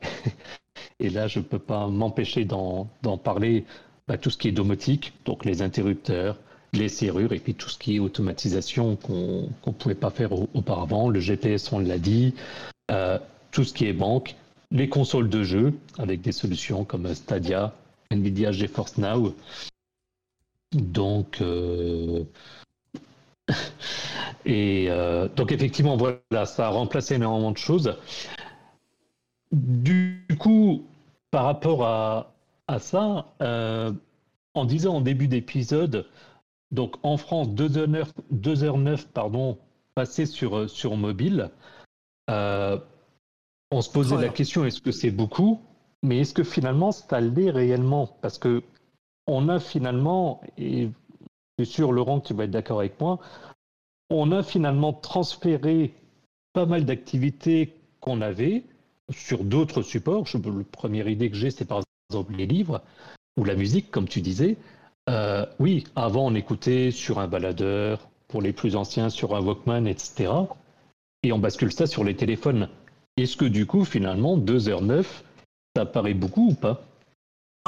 et 0.99 1.09
là 1.09 1.27
je 1.27 1.39
ne 1.39 1.43
peux 1.43 1.59
pas 1.59 1.87
m'empêcher 1.87 2.45
d'en 2.45 2.87
parler, 3.23 3.65
bah, 4.07 4.17
tout 4.17 4.29
ce 4.29 4.37
qui 4.37 4.47
est 4.49 4.53
domotique, 4.53 5.13
donc 5.25 5.45
les 5.45 5.61
interrupteurs, 5.61 6.37
les 6.73 6.89
serrures 6.89 7.33
et 7.33 7.39
puis 7.39 7.53
tout 7.53 7.69
ce 7.69 7.77
qui 7.77 7.95
est 7.95 7.99
automatisation 7.99 8.95
qu'on 8.97 9.49
ne 9.65 9.71
pouvait 9.71 9.95
pas 9.95 10.09
faire 10.09 10.31
auparavant. 10.53 11.09
Le 11.09 11.19
GPS, 11.19 11.71
on 11.71 11.79
l'a 11.79 11.97
dit. 11.97 12.33
Euh, 12.91 13.17
tout 13.51 13.63
ce 13.63 13.73
qui 13.73 13.85
est 13.85 13.93
banque, 13.93 14.35
les 14.71 14.89
consoles 14.89 15.29
de 15.29 15.43
jeux 15.43 15.73
avec 15.97 16.21
des 16.21 16.31
solutions 16.31 16.83
comme 16.83 17.13
Stadia, 17.13 17.73
Nvidia 18.11 18.51
GeForce 18.51 18.97
Now. 18.97 19.33
Donc, 20.73 21.41
euh, 21.41 22.23
et 24.45 24.87
euh, 24.89 25.27
donc 25.29 25.51
effectivement, 25.51 25.95
voilà, 25.95 26.45
ça 26.45 26.67
a 26.67 26.69
remplacé 26.69 27.15
énormément 27.15 27.51
de 27.51 27.57
choses. 27.57 27.97
Du 29.51 30.25
coup, 30.39 30.85
par 31.31 31.45
rapport 31.45 31.85
à, 31.85 32.33
à 32.67 32.79
ça, 32.79 33.33
euh, 33.41 33.93
en 34.53 34.65
disant 34.65 34.95
en 34.95 35.01
début 35.01 35.27
d'épisode, 35.27 36.05
donc 36.71 36.95
en 37.03 37.15
France, 37.15 37.47
2h09, 37.49 38.07
2h09 38.33 39.07
pardon, 39.07 39.57
passé 39.95 40.25
sur, 40.25 40.69
sur 40.69 40.97
mobile, 40.97 41.49
on 42.27 43.81
se 43.81 43.89
posait 43.89 44.17
la 44.17 44.29
question 44.29 44.65
est-ce 44.65 44.81
que 44.81 44.91
c'est 44.91 45.11
beaucoup? 45.11 45.61
Mais 46.03 46.19
est-ce 46.19 46.33
que 46.33 46.43
finalement 46.43 46.91
ça 46.91 47.21
l'est 47.21 47.51
réellement? 47.51 48.17
Parce 48.21 48.37
que 48.37 48.63
on 49.27 49.49
a 49.49 49.59
finalement, 49.59 50.41
et 50.57 50.89
je 51.57 51.63
suis 51.63 51.73
sûr 51.73 51.91
Laurent 51.91 52.19
que 52.19 52.27
tu 52.27 52.33
vas 52.33 52.45
être 52.45 52.51
d'accord 52.51 52.79
avec 52.79 52.99
moi, 52.99 53.19
on 54.09 54.31
a 54.31 54.43
finalement 54.43 54.93
transféré 54.93 55.93
pas 56.53 56.65
mal 56.65 56.85
d'activités 56.85 57.73
qu'on 57.99 58.21
avait 58.21 58.63
sur 59.11 59.43
d'autres 59.43 59.81
supports. 59.81 60.25
Je, 60.25 60.37
le 60.37 60.63
première 60.63 61.07
idée 61.07 61.29
que 61.29 61.35
j'ai, 61.35 61.51
c'est 61.51 61.65
par 61.65 61.81
exemple 62.09 62.33
les 62.33 62.45
livres 62.45 62.81
ou 63.37 63.43
la 63.43 63.55
musique, 63.55 63.91
comme 63.91 64.07
tu 64.07 64.21
disais. 64.21 64.57
Euh, 65.09 65.45
oui, 65.59 65.83
avant 65.95 66.25
on 66.25 66.35
écoutait 66.35 66.91
sur 66.91 67.19
un 67.19 67.27
baladeur, 67.27 68.09
pour 68.27 68.41
les 68.41 68.53
plus 68.53 68.75
anciens 68.75 69.09
sur 69.09 69.35
un 69.35 69.41
Walkman, 69.41 69.87
etc. 69.87 70.31
Et 71.23 71.31
on 71.31 71.39
bascule 71.39 71.71
ça 71.71 71.87
sur 71.87 72.03
les 72.03 72.15
téléphones. 72.15 72.69
Est-ce 73.15 73.37
que 73.37 73.45
du 73.45 73.65
coup, 73.65 73.85
finalement, 73.85 74.37
2h09, 74.37 75.05
ça 75.75 75.85
paraît 75.85 76.13
beaucoup 76.13 76.49
ou 76.49 76.53
pas? 76.53 76.83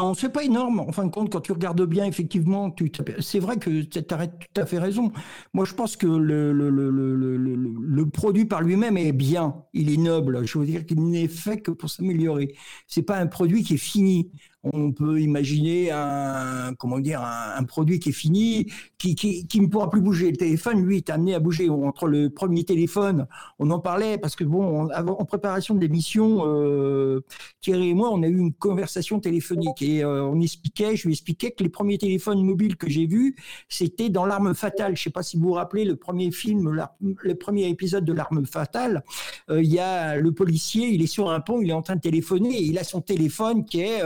Non, 0.02 0.14
c'est 0.14 0.30
pas 0.30 0.43
énorme. 0.43 0.80
En 0.80 0.91
fin 0.91 1.06
de 1.06 1.12
compte, 1.12 1.32
quand 1.32 1.41
tu 1.41 1.52
regardes 1.52 1.82
bien, 1.86 2.06
effectivement, 2.06 2.74
c'est 3.20 3.39
vrai 3.39 3.58
que 3.58 3.82
tu 3.84 3.97
as 4.00 4.28
tout 4.28 4.62
à 4.62 4.66
fait 4.66 4.80
raison. 4.80 5.12
Moi, 5.54 5.66
je 5.66 5.74
pense 5.74 5.95
que 5.97 6.08
le, 6.08 6.52
le, 6.54 6.70
le, 6.70 6.89
le 6.89 8.06
produit 8.10 8.45
par 8.45 8.62
lui-même 8.62 8.97
est 8.97 9.12
bien. 9.12 9.64
Il 9.74 9.91
est 9.91 9.97
noble. 9.97 10.45
Je 10.45 10.58
veux 10.58 10.66
dire 10.66 10.86
qu'il 10.86 11.02
n'est 11.04 11.28
fait 11.28 11.62
que 11.62 11.72
pour 11.72 11.89
s'améliorer. 11.89 12.56
C'est 12.88 13.04
pas 13.04 13.18
un 13.18 13.28
produit 13.28 13.64
qui 13.64 13.76
est 13.76 13.78
fini 13.78 14.32
on 14.64 14.91
peut 14.91 15.22
imaginer 15.22 15.91
un, 15.91 16.74
comment 16.78 16.99
dire, 16.99 17.22
un, 17.24 17.64
produit 17.64 17.99
qui 17.99 18.10
est 18.10 18.14
fini, 18.14 18.68
qui, 18.97 19.16
qui, 19.16 19.62
ne 19.62 19.68
pourra 19.68 19.89
plus 19.89 20.01
bouger. 20.01 20.32
Le 20.32 20.38
téléphone, 20.38 20.84
lui, 20.84 20.97
est 20.97 21.10
amené 21.10 21.34
à 21.36 21.39
bouger. 21.39 21.70
Entre 21.70 22.07
le 22.07 22.30
premier 22.30 22.64
téléphone, 22.64 23.28
on 23.60 23.70
en 23.72 23.80
parlait 23.80 24.18
parce 24.18 24.36
que 24.36 24.43
bon, 24.43 24.89
en 24.91 25.26
préparation 25.26 25.76
de 25.76 25.80
l'émission, 25.80 26.41
euh, 26.45 27.22
Thierry 27.62 27.89
et 27.89 27.93
moi, 27.93 28.10
on 28.12 28.22
a 28.24 28.28
eu 28.28 28.38
une 28.38 28.53
conversation 28.53 29.20
téléphonique 29.20 29.82
et 29.82 30.03
euh, 30.03 30.24
on 30.24 30.41
expliquait, 30.41 30.95
je 30.95 31.07
lui 31.07 31.14
expliquais 31.14 31.51
que 31.51 31.64
les 31.64 31.70
premiers 31.70 31.97
téléphones 31.97 32.43
mobiles 32.43 32.76
que 32.76 32.89
j'ai 32.89 33.05
vus, 33.05 33.36
c'était 33.70 34.10
dans 34.10 34.26
l'arme 34.26 34.53
fatale. 34.55 34.97
Je 34.97 35.03
sais 35.03 35.10
pas 35.10 35.24
si 35.24 35.38
vous 35.38 35.49
vous 35.49 35.53
rappelez 35.53 35.86
le 35.86 35.95
premier 35.95 36.32
film, 36.32 36.86
le 36.99 37.36
premier 37.36 37.70
épisode 37.70 38.03
de 38.03 38.14
l'arme 38.14 38.45
fatale. 38.45 39.03
Euh, 39.49 39.62
il 39.62 39.72
y 39.72 39.80
a 39.80 40.18
le 40.18 40.32
policier, 40.34 40.89
il 40.89 41.01
est 41.01 41.07
sur 41.07 41.30
un 41.30 41.39
pont, 41.39 41.62
il 41.62 41.70
est 41.70 41.74
en 41.74 41.82
train 41.82 41.95
de 41.95 42.01
téléphoner 42.01 42.57
et 42.57 42.64
il 42.64 42.78
a 42.78 42.84
son 42.84 43.01
téléphone 43.01 43.64
qui 43.64 43.82
est 43.82 44.01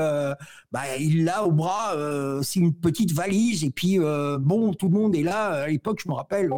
bah, 0.72 0.98
il 1.00 1.24
l'a 1.24 1.46
au 1.46 1.52
bras, 1.52 1.96
euh, 1.96 2.42
c'est 2.42 2.60
une 2.60 2.74
petite 2.74 3.12
valise. 3.12 3.64
Et 3.64 3.70
puis, 3.70 4.00
euh, 4.00 4.38
bon, 4.40 4.74
tout 4.74 4.90
le 4.90 4.94
monde 4.94 5.16
est 5.16 5.24
là. 5.24 5.64
À 5.64 5.68
l'époque, 5.68 6.02
je 6.04 6.10
me 6.10 6.14
rappelle, 6.14 6.50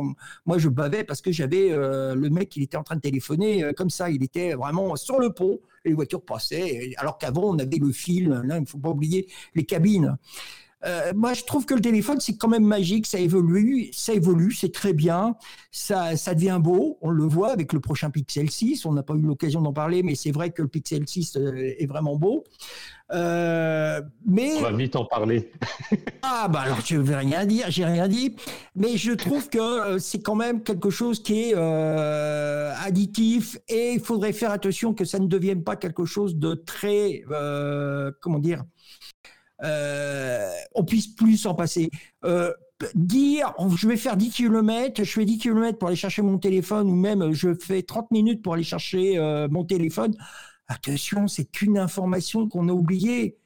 moi, 0.46 0.58
je 0.58 0.70
bavais 0.70 1.04
parce 1.04 1.22
que 1.22 1.32
j'avais 1.32 1.72
euh, 1.72 2.16
le 2.16 2.30
mec, 2.30 2.56
il 2.56 2.64
était 2.64 2.78
en 2.78 2.84
train 2.84 2.96
de 2.96 3.02
téléphoner 3.02 3.74
comme 3.76 3.90
ça. 3.90 4.10
Il 4.10 4.24
était 4.24 4.54
vraiment 4.54 4.96
sur 4.96 5.20
le 5.20 5.32
pont. 5.32 5.60
Les 5.84 5.94
voitures 5.94 6.22
passaient. 6.22 6.94
Alors 6.98 7.18
qu'avant, 7.18 7.54
on 7.54 7.60
avait 7.60 7.78
le 7.78 7.92
fil. 7.92 8.30
Là, 8.30 8.58
il 8.58 8.62
ne 8.62 8.66
faut 8.66 8.80
pas 8.80 8.90
oublier 8.90 9.28
les 9.54 9.66
cabines. 9.66 10.18
Euh, 10.86 11.14
moi, 11.16 11.34
je 11.34 11.44
trouve 11.44 11.66
que 11.66 11.74
le 11.74 11.82
téléphone, 11.82 12.20
c'est 12.20 12.38
quand 12.38 12.48
même 12.48 12.64
magique, 12.64 13.08
ça 13.08 13.20
évolue, 13.20 13.90
ça 13.92 14.14
évolue, 14.14 14.52
c'est 14.52 14.72
très 14.72 14.94
bien, 14.94 15.36
ça, 15.72 16.16
ça 16.16 16.36
devient 16.36 16.60
beau, 16.62 16.98
on 17.02 17.10
le 17.10 17.26
voit 17.26 17.52
avec 17.52 17.74
le 17.74 17.80
prochain 17.80 18.12
Pixel 18.12 18.52
6, 18.52 18.86
on 18.86 18.94
n'a 18.94 19.04
pas 19.04 19.16
eu 19.16 19.22
l'occasion 19.22 19.62
d'en 19.62 19.74
parler, 19.74 20.04
mais 20.04 20.16
c'est 20.16 20.32
vrai 20.32 20.52
que 20.52 20.62
le 20.62 20.68
Pixel 20.68 21.08
6 21.08 21.38
euh, 21.38 21.74
est 21.78 21.88
vraiment 21.88 22.16
beau. 22.16 22.44
Euh, 23.14 24.02
mais 24.26 24.54
on 24.58 24.62
va 24.62 24.72
vite 24.72 24.96
en 24.96 25.06
parler. 25.06 25.52
ah 26.24 26.48
bah 26.48 26.62
alors 26.62 26.82
je 26.84 26.98
vais 26.98 27.16
rien 27.16 27.46
dire, 27.46 27.70
j'ai 27.70 27.86
rien 27.86 28.08
dit, 28.08 28.36
mais 28.76 28.98
je 28.98 29.12
trouve 29.12 29.48
que 29.50 30.00
c'est 30.00 30.24
quand 30.24 30.34
même 30.34 30.64
quelque 30.64 30.90
chose 30.90 31.22
qui 31.22 31.52
est 31.52 31.54
additif 31.54 33.60
et 33.68 33.94
il 33.94 34.00
faudrait 34.00 34.34
faire 34.34 34.50
attention 34.50 34.96
que 34.96 35.06
ça 35.06 35.20
ne 35.20 35.28
devienne 35.28 35.64
pas 35.64 35.76
quelque 35.76 36.06
chose 36.06 36.36
de 36.36 36.56
très, 36.56 37.24
comment 38.22 38.40
dire, 38.40 38.64
euh, 39.64 40.50
on 40.74 40.84
puisse 40.84 41.08
plus 41.08 41.38
s'en 41.38 41.56
passer. 41.56 41.90
Euh, 42.24 42.52
dire 42.94 43.54
je 43.76 43.88
vais 43.88 43.98
faire 43.98 44.18
10 44.18 44.32
km, 44.32 45.04
je 45.04 45.12
fais 45.12 45.26
10 45.26 45.38
km 45.38 45.78
pour 45.78 45.88
aller 45.88 45.96
chercher 45.96 46.22
mon 46.22 46.38
téléphone 46.38 46.90
ou 46.90 46.96
même 46.96 47.32
je 47.32 47.54
fais 47.54 47.82
30 47.82 48.12
minutes 48.12 48.42
pour 48.42 48.54
aller 48.54 48.64
chercher 48.64 49.18
euh, 49.18 49.48
mon 49.50 49.64
téléphone. 49.64 50.14
Attention, 50.68 51.28
c'est 51.28 51.46
qu'une 51.46 51.78
information 51.78 52.48
qu'on 52.50 52.70
a 52.70 52.74
oubliée. 52.74 53.38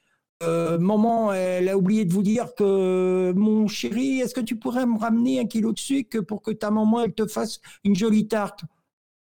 maman, 0.41 1.33
elle 1.33 1.67
a 1.69 1.77
oublié 1.77 2.05
de 2.05 2.13
vous 2.13 2.23
dire 2.23 2.55
que 2.55 3.33
mon 3.35 3.67
chéri, 3.67 4.21
est-ce 4.21 4.33
que 4.33 4.41
tu 4.41 4.55
pourrais 4.55 4.85
me 4.85 4.97
ramener 4.97 5.39
un 5.39 5.45
kilo 5.45 5.73
de 5.73 5.79
sucre 5.79 6.21
pour 6.21 6.41
que 6.41 6.51
ta 6.51 6.71
maman 6.71 7.01
elle 7.01 7.13
te 7.13 7.27
fasse 7.27 7.59
une 7.83 7.95
jolie 7.95 8.27
tarte? 8.27 8.63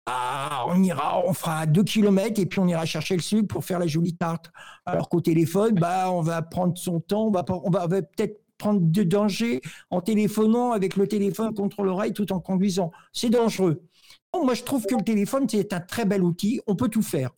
Ah, 0.07 0.65
on 0.69 0.83
ira, 0.83 1.25
on 1.27 1.33
fera 1.33 1.67
2 1.67 1.85
km 1.85 2.41
et 2.41 2.47
puis 2.47 2.59
on 2.59 2.67
ira 2.67 2.85
chercher 2.85 3.17
le 3.17 3.23
sucre 3.23 3.47
pour 3.49 3.65
faire 3.65 3.79
la 3.79 3.87
jolie 3.87 4.17
tarte. 4.17 4.51
Alors 4.87 5.09
qu'au 5.09 5.21
téléphone, 5.21 5.75
bah, 5.75 6.11
on 6.11 6.21
va 6.21 6.43
prendre 6.43 6.77
son 6.77 7.01
temps, 7.01 7.27
on 7.27 7.31
va, 7.31 7.45
on 7.49 7.71
va 7.71 7.87
peut-être 7.89 8.41
prendre 8.61 8.81
de 8.81 9.03
danger 9.03 9.61
en 9.91 10.01
téléphonant 10.01 10.73
avec 10.73 10.97
le 10.97 11.09
téléphone 11.09 11.55
contre 11.55 11.83
l'oreille 11.83 12.13
tout 12.13 12.33
en 12.33 12.41
conduisant. 12.41 12.93
C'est 13.13 13.31
dangereux. 13.31 13.83
moi, 14.35 14.55
je 14.55 14.63
trouve 14.63 14.85
que 14.87 14.95
le 14.95 15.03
téléphone, 15.03 15.49
c'est 15.49 15.73
un 15.73 15.81
très 15.81 16.05
bel 16.05 16.23
outil. 16.23 16.61
On 16.67 16.77
peut 16.77 16.89
tout 16.89 17.03
faire. 17.03 17.31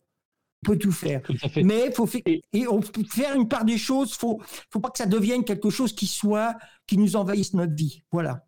On 0.63 0.71
peut 0.71 0.77
tout 0.77 0.91
faire. 0.91 1.21
Mais 1.57 1.87
il 1.87 1.93
faut 1.93 2.05
faire, 2.05 2.21
et 2.25 2.67
on 2.67 2.79
peut 2.79 3.03
faire 3.09 3.35
une 3.35 3.47
part 3.47 3.65
des 3.65 3.77
choses. 3.77 4.13
Faut, 4.13 4.41
faut 4.69 4.79
pas 4.79 4.89
que 4.89 4.97
ça 4.97 5.05
devienne 5.05 5.43
quelque 5.43 5.69
chose 5.69 5.93
qui 5.93 6.07
soit, 6.07 6.55
qui 6.87 6.97
nous 6.97 7.15
envahisse 7.15 7.53
notre 7.53 7.73
vie. 7.73 8.03
Voilà. 8.11 8.45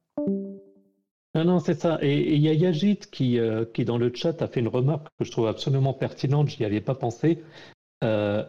Non, 1.36 1.43
non, 1.43 1.59
c'est 1.59 1.79
ça. 1.79 1.99
Et 2.01 2.33
il 2.36 2.41
y 2.41 2.47
a 2.47 2.53
Yajit 2.53 2.97
qui, 3.11 3.39
euh, 3.39 3.65
qui, 3.65 3.83
dans 3.83 3.97
le 3.97 4.11
chat, 4.13 4.41
a 4.41 4.47
fait 4.47 4.61
une 4.61 4.69
remarque 4.69 5.07
que 5.19 5.25
je 5.25 5.31
trouve 5.31 5.47
absolument 5.47 5.93
pertinente. 5.93 6.49
Je 6.49 6.59
n'y 6.59 6.65
avais 6.65 6.79
pas 6.81 6.95
pensé. 6.95 7.43
Euh, 8.05 8.43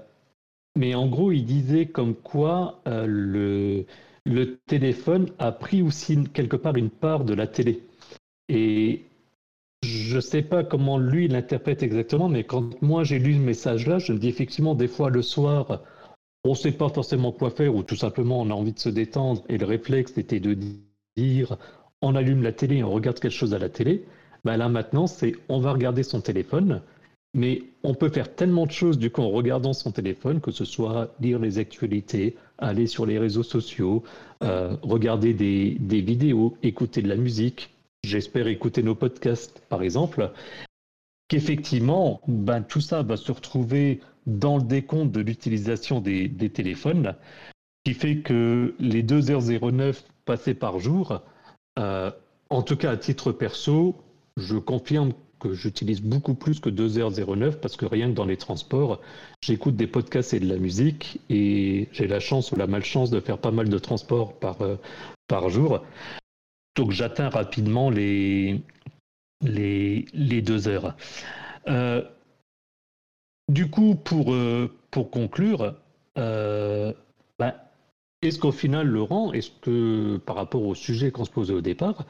mais 0.76 0.94
en 0.94 1.08
gros, 1.08 1.32
il 1.32 1.44
disait 1.44 1.86
comme 1.86 2.14
quoi 2.14 2.80
euh, 2.86 3.06
le, 3.08 3.86
le 4.24 4.56
téléphone 4.66 5.30
a 5.38 5.50
pris 5.50 5.82
aussi 5.82 6.24
quelque 6.32 6.56
part 6.56 6.76
une 6.76 6.90
part 6.90 7.24
de 7.24 7.34
la 7.34 7.48
télé. 7.48 7.82
Et 8.48 9.02
je 9.82 10.16
ne 10.16 10.20
sais 10.20 10.42
pas 10.42 10.62
comment 10.62 10.98
lui 10.98 11.26
l'interprète 11.26 11.82
exactement, 11.82 12.28
mais 12.28 12.44
quand 12.44 12.80
moi 12.82 13.02
j'ai 13.02 13.18
lu 13.18 13.34
ce 13.34 13.40
message-là, 13.40 13.98
je 13.98 14.12
me 14.12 14.18
dis 14.18 14.28
effectivement, 14.28 14.74
des 14.74 14.88
fois 14.88 15.10
le 15.10 15.22
soir, 15.22 15.82
on 16.44 16.50
ne 16.50 16.54
sait 16.54 16.72
pas 16.72 16.88
forcément 16.88 17.32
quoi 17.32 17.50
faire, 17.50 17.74
ou 17.74 17.82
tout 17.82 17.96
simplement 17.96 18.40
on 18.40 18.50
a 18.50 18.54
envie 18.54 18.72
de 18.72 18.78
se 18.78 18.88
détendre, 18.88 19.42
et 19.48 19.58
le 19.58 19.66
réflexe 19.66 20.16
était 20.18 20.40
de 20.40 20.56
dire 21.16 21.56
on 22.06 22.14
allume 22.14 22.42
la 22.42 22.52
télé, 22.52 22.82
on 22.82 22.90
regarde 22.90 23.18
quelque 23.18 23.32
chose 23.32 23.54
à 23.54 23.58
la 23.58 23.68
télé. 23.68 24.04
Ben 24.44 24.56
là 24.56 24.68
maintenant, 24.68 25.06
c'est 25.06 25.34
on 25.48 25.58
va 25.58 25.72
regarder 25.72 26.02
son 26.02 26.20
téléphone, 26.20 26.80
mais 27.34 27.62
on 27.82 27.94
peut 27.94 28.08
faire 28.08 28.34
tellement 28.34 28.66
de 28.66 28.70
choses 28.70 28.98
du 28.98 29.10
coup 29.10 29.22
en 29.22 29.30
regardant 29.30 29.72
son 29.72 29.92
téléphone, 29.92 30.40
que 30.40 30.50
ce 30.50 30.64
soit 30.64 31.14
lire 31.20 31.38
les 31.38 31.58
actualités, 31.58 32.36
aller 32.58 32.86
sur 32.86 33.06
les 33.06 33.18
réseaux 33.18 33.42
sociaux, 33.42 34.02
euh, 34.42 34.76
regarder 34.82 35.34
des, 35.34 36.00
vidéos, 36.00 36.56
écouter 36.62 37.02
de 37.02 37.08
la 37.08 37.16
musique, 37.16 37.70
j'espère 38.04 38.46
écouter 38.46 38.82
nos 38.82 38.94
podcasts 38.94 39.60
par 39.68 39.82
exemple, 39.82 40.30
qu'effectivement, 41.28 42.20
ben, 42.28 42.62
tout 42.62 42.80
ça 42.80 43.02
va 43.02 43.16
se 43.16 43.32
retrouver 43.32 44.00
dans 44.26 44.58
le 44.58 44.62
décompte 44.62 45.12
de 45.12 45.20
l'utilisation 45.20 46.00
des, 46.00 46.28
des, 46.28 46.50
téléphones, 46.50 47.14
qui 47.84 47.94
fait 47.94 48.18
que 48.18 48.74
les 48.80 49.02
2h09 49.02 50.02
passées 50.24 50.54
par 50.54 50.80
jour, 50.80 51.20
euh, 51.78 52.10
en 52.50 52.62
tout 52.62 52.76
cas 52.76 52.90
à 52.90 52.96
titre 52.96 53.32
perso, 53.32 53.96
je 54.36 54.56
confirme 54.56 55.12
que 55.40 55.52
j'utilise 55.52 56.00
beaucoup 56.00 56.34
plus 56.34 56.60
que 56.60 56.70
2h09 56.70 57.56
parce 57.60 57.76
que 57.76 57.84
rien 57.84 58.08
que 58.08 58.14
dans 58.14 58.24
les 58.24 58.36
transports, 58.36 59.00
j'écoute 59.42 59.76
des 59.76 59.86
podcasts 59.86 60.32
et 60.34 60.40
de 60.40 60.48
la 60.48 60.56
musique 60.56 61.20
et 61.28 61.88
j'ai 61.92 62.06
la 62.06 62.20
chance 62.20 62.52
ou 62.52 62.56
la 62.56 62.66
malchance 62.66 63.10
de 63.10 63.20
faire 63.20 63.38
pas 63.38 63.50
mal 63.50 63.68
de 63.68 63.78
transports 63.78 64.38
par, 64.38 64.62
euh, 64.62 64.76
par 65.28 65.50
jour. 65.50 65.84
Donc 66.74 66.90
j'atteins 66.90 67.28
rapidement 67.28 67.90
les, 67.90 68.60
les, 69.42 70.06
les 70.14 70.42
deux 70.42 70.68
heures. 70.68 70.96
Euh, 71.68 72.02
du 73.48 73.70
coup, 73.70 73.94
pour, 73.94 74.34
pour 74.90 75.10
conclure, 75.10 75.74
ben, 76.16 77.54
est-ce 78.22 78.38
qu'au 78.38 78.52
final, 78.52 78.86
Laurent, 78.86 79.32
est-ce 79.32 79.50
que 79.60 80.16
par 80.18 80.36
rapport 80.36 80.62
au 80.62 80.74
sujet 80.74 81.10
qu'on 81.10 81.24
se 81.24 81.30
posait 81.30 81.52
au 81.52 81.60
départ, 81.60 82.06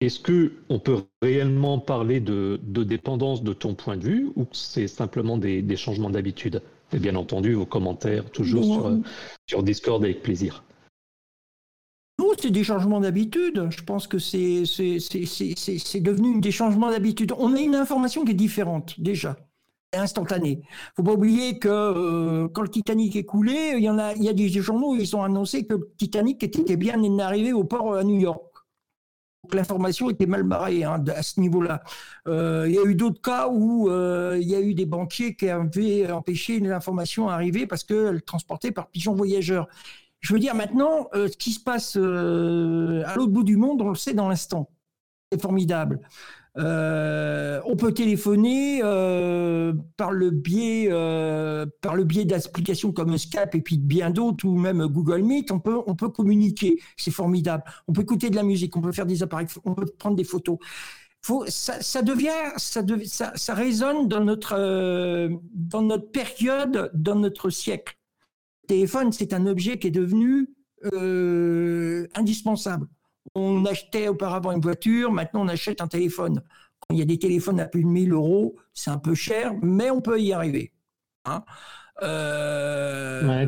est-ce 0.00 0.18
que 0.18 0.52
on 0.68 0.78
peut 0.78 1.02
réellement 1.22 1.78
parler 1.78 2.20
de, 2.20 2.58
dépendance 2.62 3.42
de 3.42 3.52
ton 3.52 3.74
point 3.74 3.96
de 3.96 4.04
vue 4.04 4.30
ou 4.36 4.46
c'est 4.52 4.88
simplement 4.88 5.36
des, 5.36 5.76
changements 5.76 6.10
d'habitude? 6.10 6.62
Et 6.92 6.98
bien 6.98 7.14
entendu, 7.14 7.54
vos 7.54 7.66
commentaires 7.66 8.30
toujours 8.30 8.64
sur, 8.64 8.98
sur 9.46 9.62
Discord 9.62 10.02
avec 10.02 10.22
plaisir. 10.22 10.64
Non, 12.18 12.32
c'est 12.38 12.50
des 12.50 12.64
changements 12.64 13.00
d'habitude. 13.00 13.68
Je 13.70 13.82
pense 13.82 14.06
que 14.06 14.18
c'est 14.18 14.64
devenu 16.00 16.40
des 16.40 16.52
changements 16.52 16.90
d'habitude. 16.90 17.32
On 17.38 17.54
a 17.54 17.60
une 17.60 17.74
information 17.74 18.24
qui 18.24 18.32
est 18.32 18.34
différente 18.34 19.00
déjà 19.00 19.36
instantanée. 19.92 20.62
Faut 20.96 21.02
pas 21.02 21.12
oublier 21.12 21.58
que 21.58 21.68
euh, 21.68 22.48
quand 22.48 22.62
le 22.62 22.68
Titanic 22.68 23.16
est 23.16 23.24
coulé, 23.24 23.74
il 23.76 23.82
y 23.82 23.90
en 23.90 23.98
a, 23.98 24.14
il 24.14 24.22
y 24.22 24.28
a 24.28 24.32
des 24.32 24.48
journaux 24.48 24.96
qui 24.96 25.14
ont 25.14 25.24
annoncé 25.24 25.66
que 25.66 25.74
le 25.74 25.92
Titanic 25.98 26.42
était 26.42 26.76
bien 26.76 27.18
arrivé 27.18 27.52
au 27.52 27.64
port 27.64 27.94
à 27.94 28.04
New 28.04 28.18
York 28.18 28.50
l'information 29.54 30.10
était 30.10 30.26
mal 30.26 30.42
barrée 30.42 30.84
hein, 30.84 31.02
à 31.14 31.22
ce 31.22 31.40
niveau-là. 31.40 31.82
Euh, 32.28 32.66
il 32.68 32.74
y 32.74 32.78
a 32.78 32.84
eu 32.84 32.94
d'autres 32.94 33.20
cas 33.20 33.48
où 33.48 33.88
euh, 33.88 34.38
il 34.40 34.48
y 34.48 34.54
a 34.54 34.60
eu 34.60 34.74
des 34.74 34.86
banquiers 34.86 35.34
qui 35.34 35.48
avaient 35.48 36.10
empêché 36.10 36.60
l'information 36.60 37.28
à 37.28 37.34
arriver 37.34 37.66
parce 37.66 37.84
qu'elle 37.84 38.22
transportait 38.22 38.72
par 38.72 38.88
pigeon 38.88 39.14
voyageur. 39.14 39.68
Je 40.20 40.34
veux 40.34 40.38
dire, 40.38 40.54
maintenant, 40.54 41.08
euh, 41.14 41.28
ce 41.28 41.36
qui 41.36 41.52
se 41.52 41.60
passe 41.60 41.96
à 41.96 42.00
l'autre 43.16 43.32
bout 43.32 43.44
du 43.44 43.56
monde, 43.56 43.80
on 43.82 43.88
le 43.88 43.94
sait 43.94 44.14
dans 44.14 44.28
l'instant. 44.28 44.70
C'est 45.32 45.40
formidable. 45.40 46.00
Euh, 46.58 47.60
on 47.64 47.76
peut 47.76 47.94
téléphoner 47.94 48.80
euh, 48.82 49.72
par 49.96 50.10
le 50.10 50.30
biais 50.30 50.88
euh, 50.90 51.64
par 51.80 51.94
le 51.94 52.02
biais 52.02 52.24
d'applications 52.24 52.90
comme 52.92 53.16
Skype 53.16 53.54
et 53.54 53.60
puis 53.60 53.78
bien 53.78 54.10
d'autres 54.10 54.46
ou 54.46 54.56
même 54.56 54.84
Google 54.86 55.22
Meet. 55.22 55.52
On 55.52 55.60
peut 55.60 55.78
on 55.86 55.94
peut 55.94 56.08
communiquer, 56.08 56.80
c'est 56.96 57.12
formidable. 57.12 57.62
On 57.86 57.92
peut 57.92 58.02
écouter 58.02 58.30
de 58.30 58.36
la 58.36 58.42
musique, 58.42 58.76
on 58.76 58.80
peut 58.80 58.92
faire 58.92 59.06
des 59.06 59.22
appareils, 59.22 59.46
on 59.64 59.74
peut 59.74 59.86
prendre 59.98 60.16
des 60.16 60.24
photos. 60.24 60.58
Ça, 61.48 62.02
devient, 62.02 62.30
ça, 62.56 62.82
ça, 63.04 63.32
ça, 63.36 63.54
résonne 63.54 64.08
dans 64.08 64.24
notre 64.24 64.56
dans 65.54 65.82
notre 65.82 66.10
période, 66.10 66.90
dans 66.94 67.14
notre 67.14 67.50
siècle. 67.50 67.96
Le 68.64 68.68
téléphone, 68.68 69.12
c'est 69.12 69.34
un 69.34 69.46
objet 69.46 69.78
qui 69.78 69.88
est 69.88 69.90
devenu 69.90 70.48
indispensable. 72.14 72.86
On 73.34 73.64
achetait 73.64 74.08
auparavant 74.08 74.52
une 74.52 74.60
voiture, 74.60 75.12
maintenant 75.12 75.42
on 75.42 75.48
achète 75.48 75.80
un 75.80 75.88
téléphone. 75.88 76.42
Quand 76.80 76.94
il 76.94 76.98
y 76.98 77.02
a 77.02 77.06
des 77.06 77.18
téléphones 77.18 77.60
à 77.60 77.66
plus 77.66 77.84
de 77.84 77.88
1000 77.88 78.12
euros, 78.12 78.56
c'est 78.74 78.90
un 78.90 78.98
peu 78.98 79.14
cher, 79.14 79.54
mais 79.62 79.90
on 79.90 80.00
peut 80.00 80.20
y 80.20 80.32
arriver. 80.32 80.72
Hein. 81.24 81.44
Euh, 82.02 83.46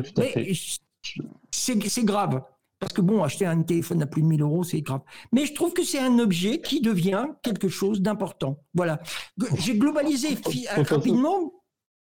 c'est 1.51 2.05
grave. 2.05 2.41
Parce 2.79 2.93
que 2.93 3.01
bon, 3.01 3.23
acheter 3.23 3.45
un 3.45 3.61
téléphone 3.61 4.01
à 4.01 4.07
plus 4.07 4.21
de 4.21 4.27
1000 4.27 4.41
euros, 4.41 4.63
c'est 4.63 4.81
grave. 4.81 5.01
Mais 5.31 5.45
je 5.45 5.53
trouve 5.53 5.73
que 5.73 5.83
c'est 5.83 5.99
un 5.99 6.19
objet 6.19 6.59
qui 6.59 6.81
devient 6.81 7.27
quelque 7.41 7.69
chose 7.69 8.01
d'important. 8.01 8.59
Voilà. 8.73 8.99
J'ai 9.57 9.77
globalisé 9.77 10.37
rapidement 10.75 11.53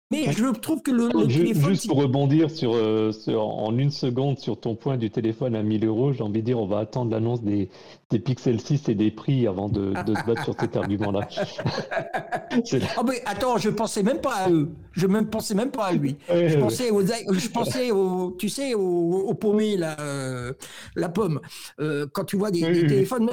mais 0.09 0.31
je 0.31 0.45
trouve 0.59 0.81
que 0.81 0.91
le, 0.91 1.09
téléphone. 1.27 1.69
Juste 1.69 1.87
pour 1.87 1.97
rebondir 1.97 2.47
euh, 2.63 3.11
sur, 3.11 3.41
en 3.41 3.77
une 3.77 3.91
seconde 3.91 4.39
sur 4.39 4.57
ton 4.57 4.75
point 4.75 4.95
du 4.95 5.09
téléphone 5.09 5.53
à 5.53 5.63
1000 5.63 5.85
euros, 5.85 6.13
j'ai 6.13 6.23
envie 6.23 6.39
de 6.39 6.45
dire, 6.45 6.59
on 6.59 6.65
va 6.65 6.79
attendre 6.79 7.11
l'annonce 7.11 7.43
des, 7.43 7.69
des 8.09 8.19
Pixel 8.19 8.61
6 8.61 8.87
et 8.87 8.95
des 8.95 9.11
prix 9.11 9.47
avant 9.47 9.67
de, 9.67 9.93
se 9.95 10.25
battre 10.25 10.45
sur 10.45 10.55
cet 10.57 10.77
argument-là. 10.77 11.27
ah 12.51 13.03
mais 13.05 13.21
attends, 13.25 13.57
je 13.57 13.69
pensais 13.69 14.01
même 14.01 14.21
pas 14.21 14.35
à 14.35 14.49
eux. 14.49 14.69
Je 14.93 15.07
ne 15.07 15.21
pensais 15.21 15.55
même 15.55 15.71
pas 15.71 15.87
à 15.87 15.91
lui. 15.91 16.15
je, 16.29 16.57
pensais 16.57 16.89
aux, 16.89 17.03
je 17.03 17.49
pensais 17.49 17.91
au, 17.91 18.31
tu 18.31 18.47
sais, 18.47 18.75
au, 18.75 18.79
au 19.27 19.33
pommier, 19.33 19.75
la, 19.75 19.99
euh, 19.99 20.53
la 20.95 21.09
pomme. 21.09 21.41
Euh, 21.81 22.07
quand 22.13 22.23
tu 22.23 22.37
vois 22.37 22.51
des, 22.51 22.61
téléphones. 22.61 23.29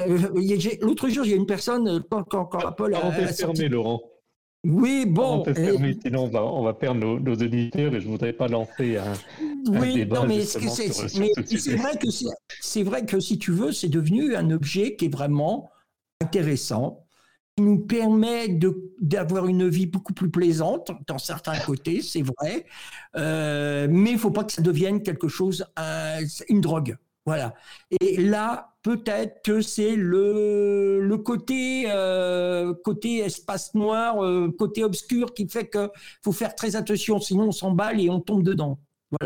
L'autre 0.81 1.07
jour, 1.07 1.25
il 1.25 1.31
y 1.31 1.33
a 1.33 1.37
une 1.37 1.45
personne, 1.45 2.03
quand, 2.09 2.23
quand, 2.23 2.45
quand 2.45 2.59
Apple 2.59 2.93
a. 2.93 3.11
fermé, 3.27 3.69
Laurent. 3.69 4.01
Oui, 4.65 5.05
bon. 5.05 5.43
sinon 6.01 6.23
on 6.23 6.27
va, 6.27 6.43
on 6.43 6.63
va 6.63 6.73
perdre 6.73 6.99
nos, 6.99 7.19
nos, 7.19 7.33
auditeurs 7.33 7.93
et 7.93 8.01
je 8.01 8.07
ne 8.07 8.11
voudrais 8.11 8.33
pas 8.33 8.47
lancer 8.47 8.97
un, 8.97 9.13
oui, 9.67 9.93
débat. 9.93 10.21
Non, 10.21 10.27
mais 10.27 10.43
c'est 10.43 10.59
vrai 11.75 11.97
que 11.97 12.07
c'est 12.61 12.83
vrai 12.83 13.05
que 13.05 13.19
si 13.19 13.37
tu 13.37 13.51
veux, 13.51 13.71
c'est 13.71 13.89
devenu 13.89 14.35
un 14.35 14.49
objet 14.49 14.95
qui 14.95 15.05
est 15.05 15.13
vraiment 15.13 15.69
intéressant, 16.19 17.05
qui 17.55 17.63
nous 17.63 17.79
permet 17.79 18.59
d'avoir 18.99 19.45
une 19.45 19.69
vie 19.69 19.85
beaucoup 19.85 20.13
plus 20.13 20.31
plaisante 20.31 20.91
dans 21.07 21.19
certains 21.19 21.59
côtés, 21.59 22.01
c'est 22.01 22.23
vrai, 22.23 22.65
euh, 23.17 23.87
mais 23.89 24.11
il 24.11 24.15
ne 24.15 24.19
faut 24.19 24.31
pas 24.31 24.43
que 24.43 24.51
ça 24.51 24.63
devienne 24.63 25.03
quelque 25.03 25.27
chose, 25.27 25.65
une 26.49 26.61
drogue. 26.61 26.97
Voilà. 27.25 27.55
Et 28.01 28.17
là, 28.17 28.75
peut-être 28.83 29.41
que 29.43 29.61
c'est 29.61 29.95
le, 29.95 30.99
le 31.01 31.17
côté, 31.17 31.85
euh, 31.89 32.73
côté 32.83 33.17
espace 33.19 33.73
noir, 33.73 34.23
euh, 34.23 34.51
côté 34.57 34.83
obscur 34.83 35.33
qui 35.33 35.47
fait 35.49 35.67
qu'il 35.69 35.89
faut 36.23 36.31
faire 36.31 36.53
très 36.53 36.75
attention, 36.75 37.19
sinon 37.19 37.45
on 37.47 37.51
s'emballe 37.51 37.99
et 37.99 38.09
on 38.11 38.19
tombe 38.21 38.43
dedans. 38.43 38.79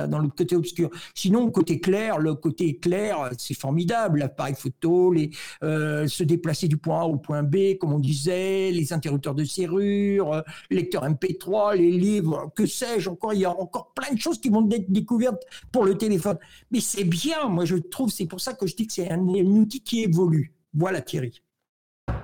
Dans 0.08 0.20
le 0.20 0.30
côté 0.30 0.56
obscur. 0.56 0.90
Sinon, 1.14 1.50
côté 1.52 1.80
clair, 1.80 2.20
le 2.20 2.36
côté 2.36 2.78
clair, 2.78 3.30
c'est 3.38 3.54
formidable. 3.58 4.20
L'appareil 4.20 4.56
photo, 4.56 5.12
les, 5.12 5.32
euh, 5.64 6.08
se 6.08 6.24
déplacer 6.24 6.68
du 6.68 6.78
point 6.78 7.02
A 7.02 7.06
au 7.06 7.18
point 7.18 7.44
B, 7.44 7.78
comme 7.80 7.94
on 7.94 8.00
disait, 8.00 8.72
les 8.72 8.94
interrupteurs 8.94 9.36
de 9.36 9.44
serrure, 9.44 10.34
euh, 10.34 10.42
lecteur 10.70 11.04
MP3, 11.06 11.76
les 11.76 11.92
livres, 11.92 12.52
que 12.56 12.66
sais-je 12.66 13.10
encore. 13.10 13.34
Il 13.34 13.42
y 13.42 13.46
a 13.46 13.52
encore 13.52 13.94
plein 13.94 14.14
de 14.14 14.20
choses 14.20 14.40
qui 14.40 14.50
vont 14.50 14.70
être 14.70 14.92
découvertes 14.92 15.44
pour 15.72 15.86
le 15.86 15.98
téléphone. 15.98 16.38
Mais 16.72 16.80
c'est 16.80 17.04
bien, 17.04 17.48
moi 17.48 17.66
je 17.66 17.76
trouve, 17.76 18.10
c'est 18.10 18.28
pour 18.28 18.42
ça 18.42 18.54
que 18.54 18.68
je 18.68 18.76
dis 18.76 18.88
que 18.88 18.94
c'est 18.94 19.10
un, 19.10 19.20
un 19.20 19.46
outil 19.46 19.82
qui 19.82 20.04
évolue. 20.04 20.54
Voilà 20.74 21.02
Thierry. 21.02 21.42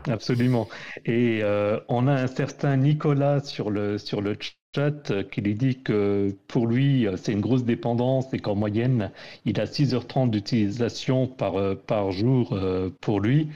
Absolument. 0.07 0.67
Et 1.05 1.41
euh, 1.43 1.79
on 1.89 2.07
a 2.07 2.13
un 2.13 2.27
certain 2.27 2.77
Nicolas 2.77 3.41
sur 3.41 3.69
le, 3.69 3.97
sur 3.97 4.21
le 4.21 4.35
chat 4.75 5.23
qui 5.31 5.41
lui 5.41 5.55
dit 5.55 5.81
que 5.81 6.35
pour 6.47 6.67
lui, 6.67 7.07
c'est 7.15 7.31
une 7.31 7.41
grosse 7.41 7.63
dépendance 7.63 8.33
et 8.33 8.39
qu'en 8.39 8.55
moyenne, 8.55 9.11
il 9.45 9.59
a 9.61 9.65
6h30 9.65 10.29
d'utilisation 10.29 11.27
par, 11.27 11.57
euh, 11.57 11.75
par 11.75 12.11
jour 12.11 12.53
euh, 12.53 12.89
pour 13.01 13.21
lui. 13.21 13.49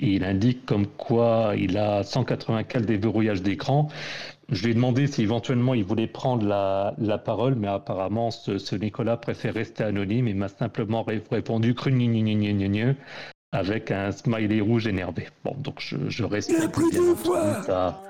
il 0.00 0.24
indique 0.24 0.66
comme 0.66 0.86
quoi 0.86 1.54
il 1.56 1.78
a 1.78 2.02
184 2.02 2.84
déverrouillages 2.84 3.42
d'écran. 3.42 3.88
Je 4.50 4.64
lui 4.64 4.72
ai 4.72 4.74
demandé 4.74 5.06
si 5.06 5.22
éventuellement 5.22 5.72
il 5.74 5.84
voulait 5.84 6.06
prendre 6.06 6.46
la, 6.46 6.94
la 6.98 7.16
parole, 7.16 7.54
mais 7.54 7.68
apparemment 7.68 8.30
ce, 8.30 8.74
Nicolas 8.76 9.16
préfère 9.16 9.54
rester 9.54 9.84
anonyme. 9.84 10.28
Il 10.28 10.36
m'a 10.36 10.48
simplement 10.48 11.04
répondu 11.30 11.74
avec 13.52 13.90
un 13.90 14.12
smiley 14.12 14.60
rouge 14.60 14.86
énervé. 14.86 15.28
Bon, 15.44 15.54
donc 15.58 15.76
je, 15.78 15.96
je 16.08 16.24
reste. 16.24 16.50
Il 16.50 16.62
a 16.62 16.68
pris 16.68 16.90
deux 16.92 17.14
fois 17.14 17.62
ça. 17.62 18.02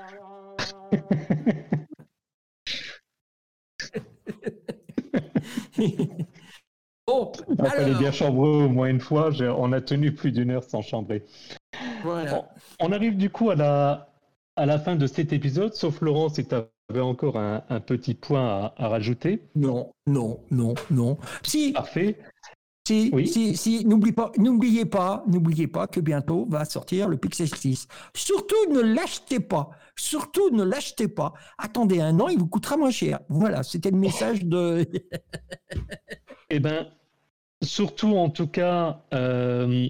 bon, 7.07 7.31
Il 7.49 7.65
fallait 7.65 7.95
bien 7.95 8.11
chambrer 8.11 8.65
au 8.65 8.69
moins 8.69 8.87
une 8.87 8.99
fois. 8.99 9.31
On 9.57 9.73
a 9.73 9.81
tenu 9.81 10.13
plus 10.13 10.31
d'une 10.31 10.51
heure 10.51 10.63
sans 10.63 10.81
chambrer. 10.81 11.23
Voilà. 12.03 12.49
on 12.79 12.91
arrive 12.91 13.17
du 13.17 13.29
coup 13.29 13.49
à 13.49 13.55
la, 13.55 14.13
à 14.55 14.65
la 14.65 14.77
fin 14.77 14.95
de 14.95 15.07
cet 15.07 15.33
épisode, 15.33 15.73
sauf 15.73 16.01
Laurent, 16.01 16.29
si 16.29 16.45
tu 16.45 16.55
avais 16.55 17.01
encore 17.01 17.37
un, 17.37 17.79
petit 17.79 18.13
point 18.13 18.71
à, 18.75 18.87
rajouter. 18.87 19.41
Non, 19.55 19.91
non, 20.05 20.39
non, 20.51 20.75
non. 20.91 21.17
Si. 21.43 21.71
Parfait. 21.71 22.17
Si, 22.85 23.11
si, 23.27 23.55
si, 23.55 23.85
n'oubliez 23.85 24.11
pas, 24.11 24.31
n'oubliez 24.37 24.83
pas, 24.85 25.23
n'oubliez 25.27 25.67
pas 25.67 25.87
que 25.87 26.01
bientôt 26.01 26.45
va 26.49 26.65
sortir 26.65 27.07
le 27.07 27.15
Pixel 27.15 27.47
6. 27.47 27.87
Surtout 28.13 28.71
ne 28.71 28.81
l'achetez 28.81 29.39
pas. 29.39 29.69
Surtout 29.95 30.49
ne 30.49 30.63
l'achetez 30.63 31.07
pas. 31.07 31.33
Attendez 31.57 32.01
un 32.01 32.19
an, 32.19 32.27
il 32.27 32.39
vous 32.39 32.47
coûtera 32.47 32.75
moins 32.75 32.91
cher. 32.91 33.19
Voilà, 33.29 33.63
c'était 33.63 33.91
le 33.91 33.97
message 33.97 34.43
de. 34.43 34.85
eh 36.49 36.59
ben, 36.59 36.87
surtout 37.61 38.17
en 38.17 38.29
tout 38.29 38.47
cas, 38.47 39.01
euh, 39.13 39.87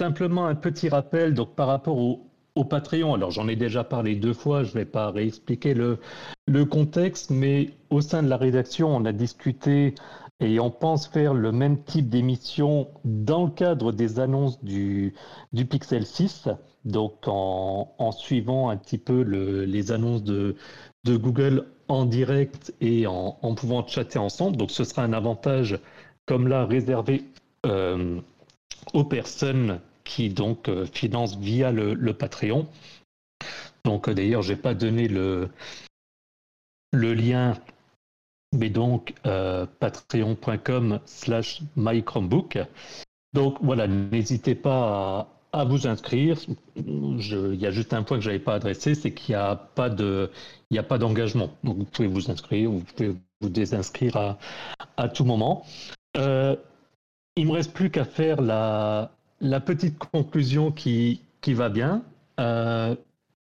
simplement 0.00 0.46
un 0.46 0.54
petit 0.54 0.88
rappel 0.88 1.34
donc 1.34 1.56
par 1.56 1.66
rapport 1.66 1.98
au, 1.98 2.28
au 2.54 2.64
Patreon. 2.64 3.14
Alors 3.14 3.32
j'en 3.32 3.48
ai 3.48 3.56
déjà 3.56 3.82
parlé 3.82 4.14
deux 4.14 4.34
fois, 4.34 4.62
je 4.62 4.68
ne 4.68 4.74
vais 4.74 4.84
pas 4.84 5.10
réexpliquer 5.10 5.74
le, 5.74 5.98
le 6.46 6.64
contexte, 6.64 7.30
mais 7.30 7.70
au 7.90 8.00
sein 8.00 8.22
de 8.22 8.28
la 8.28 8.36
rédaction, 8.36 8.94
on 8.94 9.04
a 9.04 9.12
discuté 9.12 9.94
et 10.40 10.60
on 10.60 10.70
pense 10.70 11.08
faire 11.08 11.32
le 11.32 11.50
même 11.50 11.82
type 11.82 12.08
d'émission 12.08 12.88
dans 13.04 13.44
le 13.44 13.50
cadre 13.50 13.92
des 13.92 14.20
annonces 14.20 14.62
du, 14.62 15.14
du 15.52 15.64
Pixel 15.64 16.04
6, 16.04 16.48
donc 16.84 17.24
en, 17.26 18.12
suivant 18.12 18.68
un 18.68 18.76
petit 18.76 18.98
peu 18.98 19.22
le, 19.22 19.64
les 19.64 19.92
annonces 19.92 20.22
de, 20.22 20.56
Google 21.06 21.66
en 21.88 22.04
direct 22.04 22.74
et 22.80 23.06
en, 23.06 23.32
pouvant 23.54 23.86
chatter 23.86 24.18
ensemble. 24.18 24.56
Donc 24.56 24.70
ce 24.70 24.84
sera 24.84 25.02
un 25.02 25.12
avantage 25.12 25.78
comme 26.26 26.48
là 26.48 26.66
réservé 26.66 27.24
euh, 27.64 28.20
aux 28.92 29.04
personnes 29.04 29.80
qui 30.04 30.28
donc 30.28 30.68
euh, 30.68 30.86
finance 30.86 31.36
via 31.38 31.72
le, 31.72 32.12
Patreon. 32.12 32.66
Donc 33.84 34.08
euh, 34.08 34.14
d'ailleurs, 34.14 34.42
j'ai 34.42 34.56
pas 34.56 34.74
donné 34.74 35.08
le, 35.08 35.48
le 36.92 37.14
lien, 37.14 37.54
mais 38.52 38.70
donc 38.70 39.14
euh, 39.26 39.66
patreon.com 39.80 41.00
slash 41.04 41.62
mychromebook. 41.76 42.58
Donc 43.32 43.58
voilà, 43.62 43.86
n'hésitez 43.86 44.54
pas 44.54 45.28
à, 45.52 45.64
vous 45.64 45.86
inscrire. 45.86 46.38
il 46.76 47.54
y 47.54 47.66
a 47.66 47.70
juste 47.70 47.92
un 47.92 48.02
point 48.02 48.18
que 48.18 48.24
je 48.24 48.30
n'avais 48.30 48.42
pas 48.42 48.54
adressé, 48.54 48.94
c'est 48.94 49.12
qu'il 49.12 49.34
n'y 49.34 49.40
a 49.40 49.56
pas 49.56 49.90
de, 49.90 50.30
d'engagement. 50.70 51.50
Donc 51.64 51.78
vous 51.78 51.84
pouvez 51.84 52.08
vous 52.08 52.30
inscrire, 52.30 52.70
vous 52.70 52.80
pouvez 52.80 53.14
vous 53.40 53.48
désinscrire 53.48 54.16
à, 54.16 54.38
à 54.96 55.08
tout 55.08 55.24
moment. 55.24 55.64
Euh, 56.16 56.56
il 57.36 57.46
me 57.46 57.52
reste 57.52 57.72
plus 57.74 57.90
qu'à 57.90 58.04
faire 58.04 58.40
la, 58.40 59.10
la 59.40 59.60
petite 59.60 59.98
conclusion 59.98 60.72
qui, 60.72 61.20
qui 61.40 61.52
va 61.52 61.68
bien. 61.68 62.02
Euh, 62.40 62.94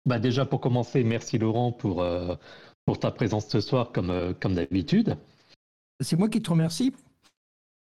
bah 0.06 0.18
déjà 0.18 0.44
pour 0.44 0.60
commencer, 0.60 1.04
merci 1.04 1.38
Laurent 1.38 1.72
pour, 1.72 2.02
euh, 2.02 2.34
pour 2.84 2.98
ta 2.98 3.10
présence 3.10 3.48
ce 3.48 3.60
soir 3.60 3.92
comme, 3.92 4.10
euh, 4.10 4.32
comme 4.38 4.54
d'habitude. 4.54 5.16
C'est 6.00 6.18
moi 6.18 6.28
qui 6.28 6.42
te 6.42 6.50
remercie. 6.50 6.92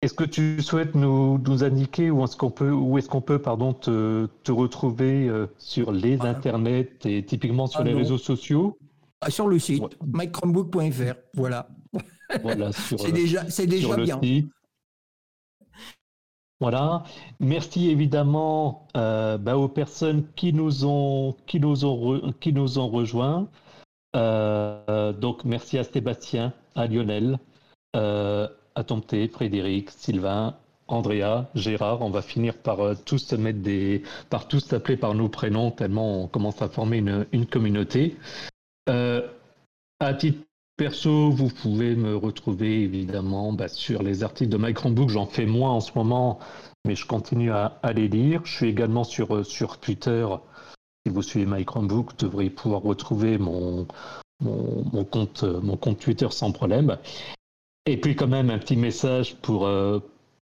Est-ce 0.02 0.14
que 0.14 0.26
tu 0.26 0.62
souhaites 0.62 0.96
nous, 0.96 1.38
nous 1.38 1.64
indiquer 1.64 2.12
où 2.12 2.24
est-ce 2.24 2.36
qu'on 2.36 2.52
peut, 2.52 2.72
où 2.72 2.98
est-ce 2.98 3.08
qu'on 3.08 3.22
peut 3.22 3.40
pardon, 3.40 3.74
te, 3.74 4.28
te 4.44 4.52
retrouver 4.52 5.32
sur 5.58 5.94
les 5.94 6.18
ah. 6.20 6.26
internets 6.26 6.92
et 7.06 7.24
typiquement 7.24 7.68
sur 7.68 7.80
ah 7.80 7.84
les 7.86 7.94
réseaux 7.94 8.18
sociaux? 8.18 8.78
Ah, 9.26 9.30
Sur 9.30 9.48
le 9.48 9.58
site, 9.58 9.82
ouais. 9.82 11.14
voilà. 11.34 11.70
voilà 12.42 12.72
c'est 12.98 13.14
déjà, 13.14 13.50
c'est 13.50 13.68
déjà 13.68 13.96
bien. 13.96 14.20
Voilà. 16.60 17.04
Merci 17.40 17.90
évidemment 17.90 18.88
euh, 18.98 19.38
bah, 19.38 19.58
aux 19.58 19.70
personnes 19.70 20.26
qui 20.36 20.52
nous 20.54 20.86
ont, 20.86 21.36
qui 21.46 21.60
nous 21.60 21.86
ont, 21.86 22.34
qui 22.40 22.52
nous 22.52 22.80
ont 22.80 22.90
rejoints. 22.90 23.48
Euh, 24.16 25.12
donc 25.14 25.44
merci 25.46 25.78
à 25.78 25.84
Sébastien, 25.84 26.54
à 26.76 26.88
Lionel, 26.88 27.40
euh, 27.96 28.48
à 28.76 28.84
Tomté, 28.84 29.28
Frédéric, 29.28 29.90
Sylvain, 29.90 30.56
Andrea, 30.88 31.46
Gérard. 31.56 32.02
On 32.02 32.10
va 32.10 32.22
finir 32.22 32.56
par 32.56 32.80
tous 33.06 33.20
se 33.20 33.36
mettre 33.36 33.60
des, 33.60 34.04
par 34.30 34.48
tous 34.48 34.60
s'appeler 34.60 34.98
par 34.98 35.16
nos 35.16 35.30
prénoms 35.30 35.72
tellement 35.72 36.24
on 36.24 36.28
commence 36.28 36.62
à 36.62 36.70
former 36.70 36.98
une, 37.32 37.46
communauté. 37.46 38.18
à 38.88 40.14
titre 40.14 40.40
Perso, 40.76 41.30
vous 41.30 41.50
pouvez 41.50 41.96
me 41.96 42.16
retrouver 42.16 42.82
évidemment 42.82 43.54
bah, 43.54 43.68
sur 43.68 44.02
les 44.02 44.24
articles 44.24 44.50
de 44.50 44.72
Chromebook. 44.72 45.10
J'en 45.10 45.28
fais 45.28 45.46
moins 45.46 45.70
en 45.70 45.82
ce 45.82 45.92
moment, 45.96 46.40
mais 46.84 46.96
je 46.96 47.06
continue 47.06 47.52
à, 47.52 47.80
les 47.96 48.08
lire. 48.08 48.42
Je 48.44 48.56
suis 48.56 48.70
également 48.70 49.04
sur, 49.04 49.36
euh, 49.36 49.44
sur 49.44 49.80
Twitter. 49.80 50.26
Si 51.06 51.14
vous 51.14 51.22
suivez 51.22 51.46
Mike 51.46 51.68
Chromebook, 51.68 52.12
vous 52.12 52.28
devriez 52.28 52.50
pouvoir 52.50 52.82
retrouver 52.82 53.38
mon, 53.38 53.88
mon, 54.42 55.04
compte, 55.04 55.44
euh, 55.44 55.60
mon 55.62 55.78
compte 55.78 56.00
Twitter 56.00 56.28
sans 56.32 56.52
problème. 56.52 56.98
Et 57.86 57.98
puis 57.98 58.16
quand 58.16 58.28
même 58.28 58.50
un 58.50 58.60
petit 58.60 58.78
message 58.78 59.36
pour, 59.38 59.66
euh, 59.66 60.00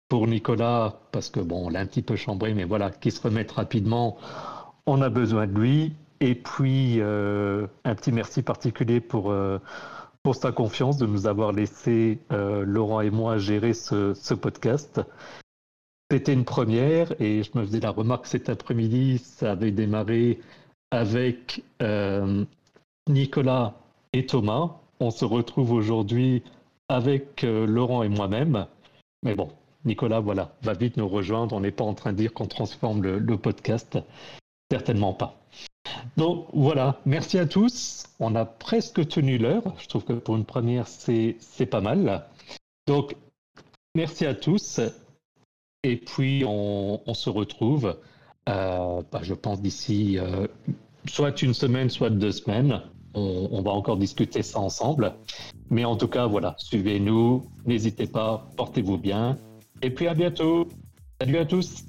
pour 0.08 0.26
Nicolas, 0.26 1.00
parce 1.10 1.30
que 1.30 1.40
bon, 1.40 1.66
on 1.66 1.68
l'a 1.68 1.80
un 1.80 1.86
petit 1.86 2.02
peu 2.02 2.16
chambré, 2.16 2.54
mais 2.54 2.64
voilà, 2.64 2.90
qu'il 2.90 3.12
se 3.12 3.20
remette 3.20 3.50
rapidement. 3.52 4.16
On 4.86 5.02
a 5.02 5.08
besoin 5.08 5.46
de 5.46 5.58
lui. 5.58 5.92
Et 6.20 6.36
puis 6.36 7.00
un 7.00 7.94
petit 7.96 8.12
merci 8.12 8.42
particulier 8.42 9.00
pour 9.00 9.32
pour 10.22 10.36
sa 10.36 10.52
confiance 10.52 10.98
de 10.98 11.06
nous 11.06 11.26
avoir 11.26 11.52
laissé, 11.52 12.18
euh, 12.32 12.64
Laurent 12.64 13.00
et 13.00 13.10
moi, 13.10 13.38
gérer 13.38 13.72
ce, 13.74 14.34
podcast. 14.34 15.00
C'était 16.12 16.34
une 16.34 16.44
première 16.44 17.18
et 17.22 17.42
je 17.42 17.50
me 17.54 17.64
faisais 17.64 17.80
la 17.80 17.90
remarque 17.90 18.26
cet 18.26 18.50
après-midi, 18.50 19.16
ça 19.16 19.52
avait 19.52 19.70
démarré 19.70 20.40
avec 20.90 21.64
euh, 21.80 22.44
Nicolas 23.08 23.72
et 24.12 24.26
Thomas. 24.26 24.76
On 25.00 25.10
se 25.10 25.24
retrouve 25.24 25.72
aujourd'hui 25.72 26.42
avec 26.90 27.44
euh, 27.44 27.66
Laurent 27.66 28.02
et 28.02 28.10
moi-même. 28.10 28.66
Mais 29.22 29.34
bon, 29.34 29.48
Nicolas, 29.86 30.20
voilà, 30.20 30.54
va 30.60 30.74
vite 30.74 30.98
nous 30.98 31.08
rejoindre. 31.08 31.56
On 31.56 31.60
n'est 31.60 31.70
pas 31.70 31.84
en 31.84 31.94
train 31.94 32.12
de 32.12 32.18
dire 32.18 32.34
qu'on 32.34 32.44
transforme 32.46 33.00
le 33.00 33.36
podcast. 33.38 33.98
Certainement 34.70 35.14
pas. 35.14 35.40
Donc 36.18 36.46
voilà, 36.52 37.00
merci 37.06 37.38
à 37.38 37.46
tous. 37.46 38.04
On 38.20 38.34
a 38.34 38.44
presque 38.44 39.08
tenu 39.08 39.38
l'heure. 39.38 39.62
Je 39.78 39.88
trouve 39.88 40.04
que 40.04 40.12
pour 40.12 40.36
une 40.36 40.44
première, 40.44 40.88
c'est 40.88 41.38
pas 41.70 41.80
mal. 41.80 42.26
Donc 42.86 43.16
merci 43.94 44.26
à 44.26 44.34
tous. 44.34 44.78
Et 45.84 45.96
puis 45.96 46.44
on, 46.46 47.00
se 47.12 47.28
retrouve, 47.28 47.98
euh, 48.48 49.02
bah, 49.10 49.20
je 49.22 49.34
pense, 49.34 49.60
d'ici 49.60 50.16
euh, 50.16 50.46
soit 51.08 51.42
une 51.42 51.54
semaine, 51.54 51.90
soit 51.90 52.10
deux 52.10 52.30
semaines. 52.30 52.82
On, 53.14 53.48
on, 53.50 53.62
va 53.62 53.72
encore 53.72 53.96
discuter 53.96 54.42
ça 54.42 54.60
ensemble. 54.60 55.12
Mais 55.70 55.84
en 55.84 55.96
tout 55.96 56.06
cas, 56.06 56.26
voilà, 56.26 56.54
suivez-nous. 56.56 57.50
N'hésitez 57.66 58.06
pas, 58.06 58.48
portez-vous 58.56 58.96
bien. 58.96 59.36
Et 59.82 59.90
puis 59.90 60.06
à 60.06 60.14
bientôt. 60.14 60.68
Salut 61.20 61.38
à 61.38 61.46
tous. 61.46 61.84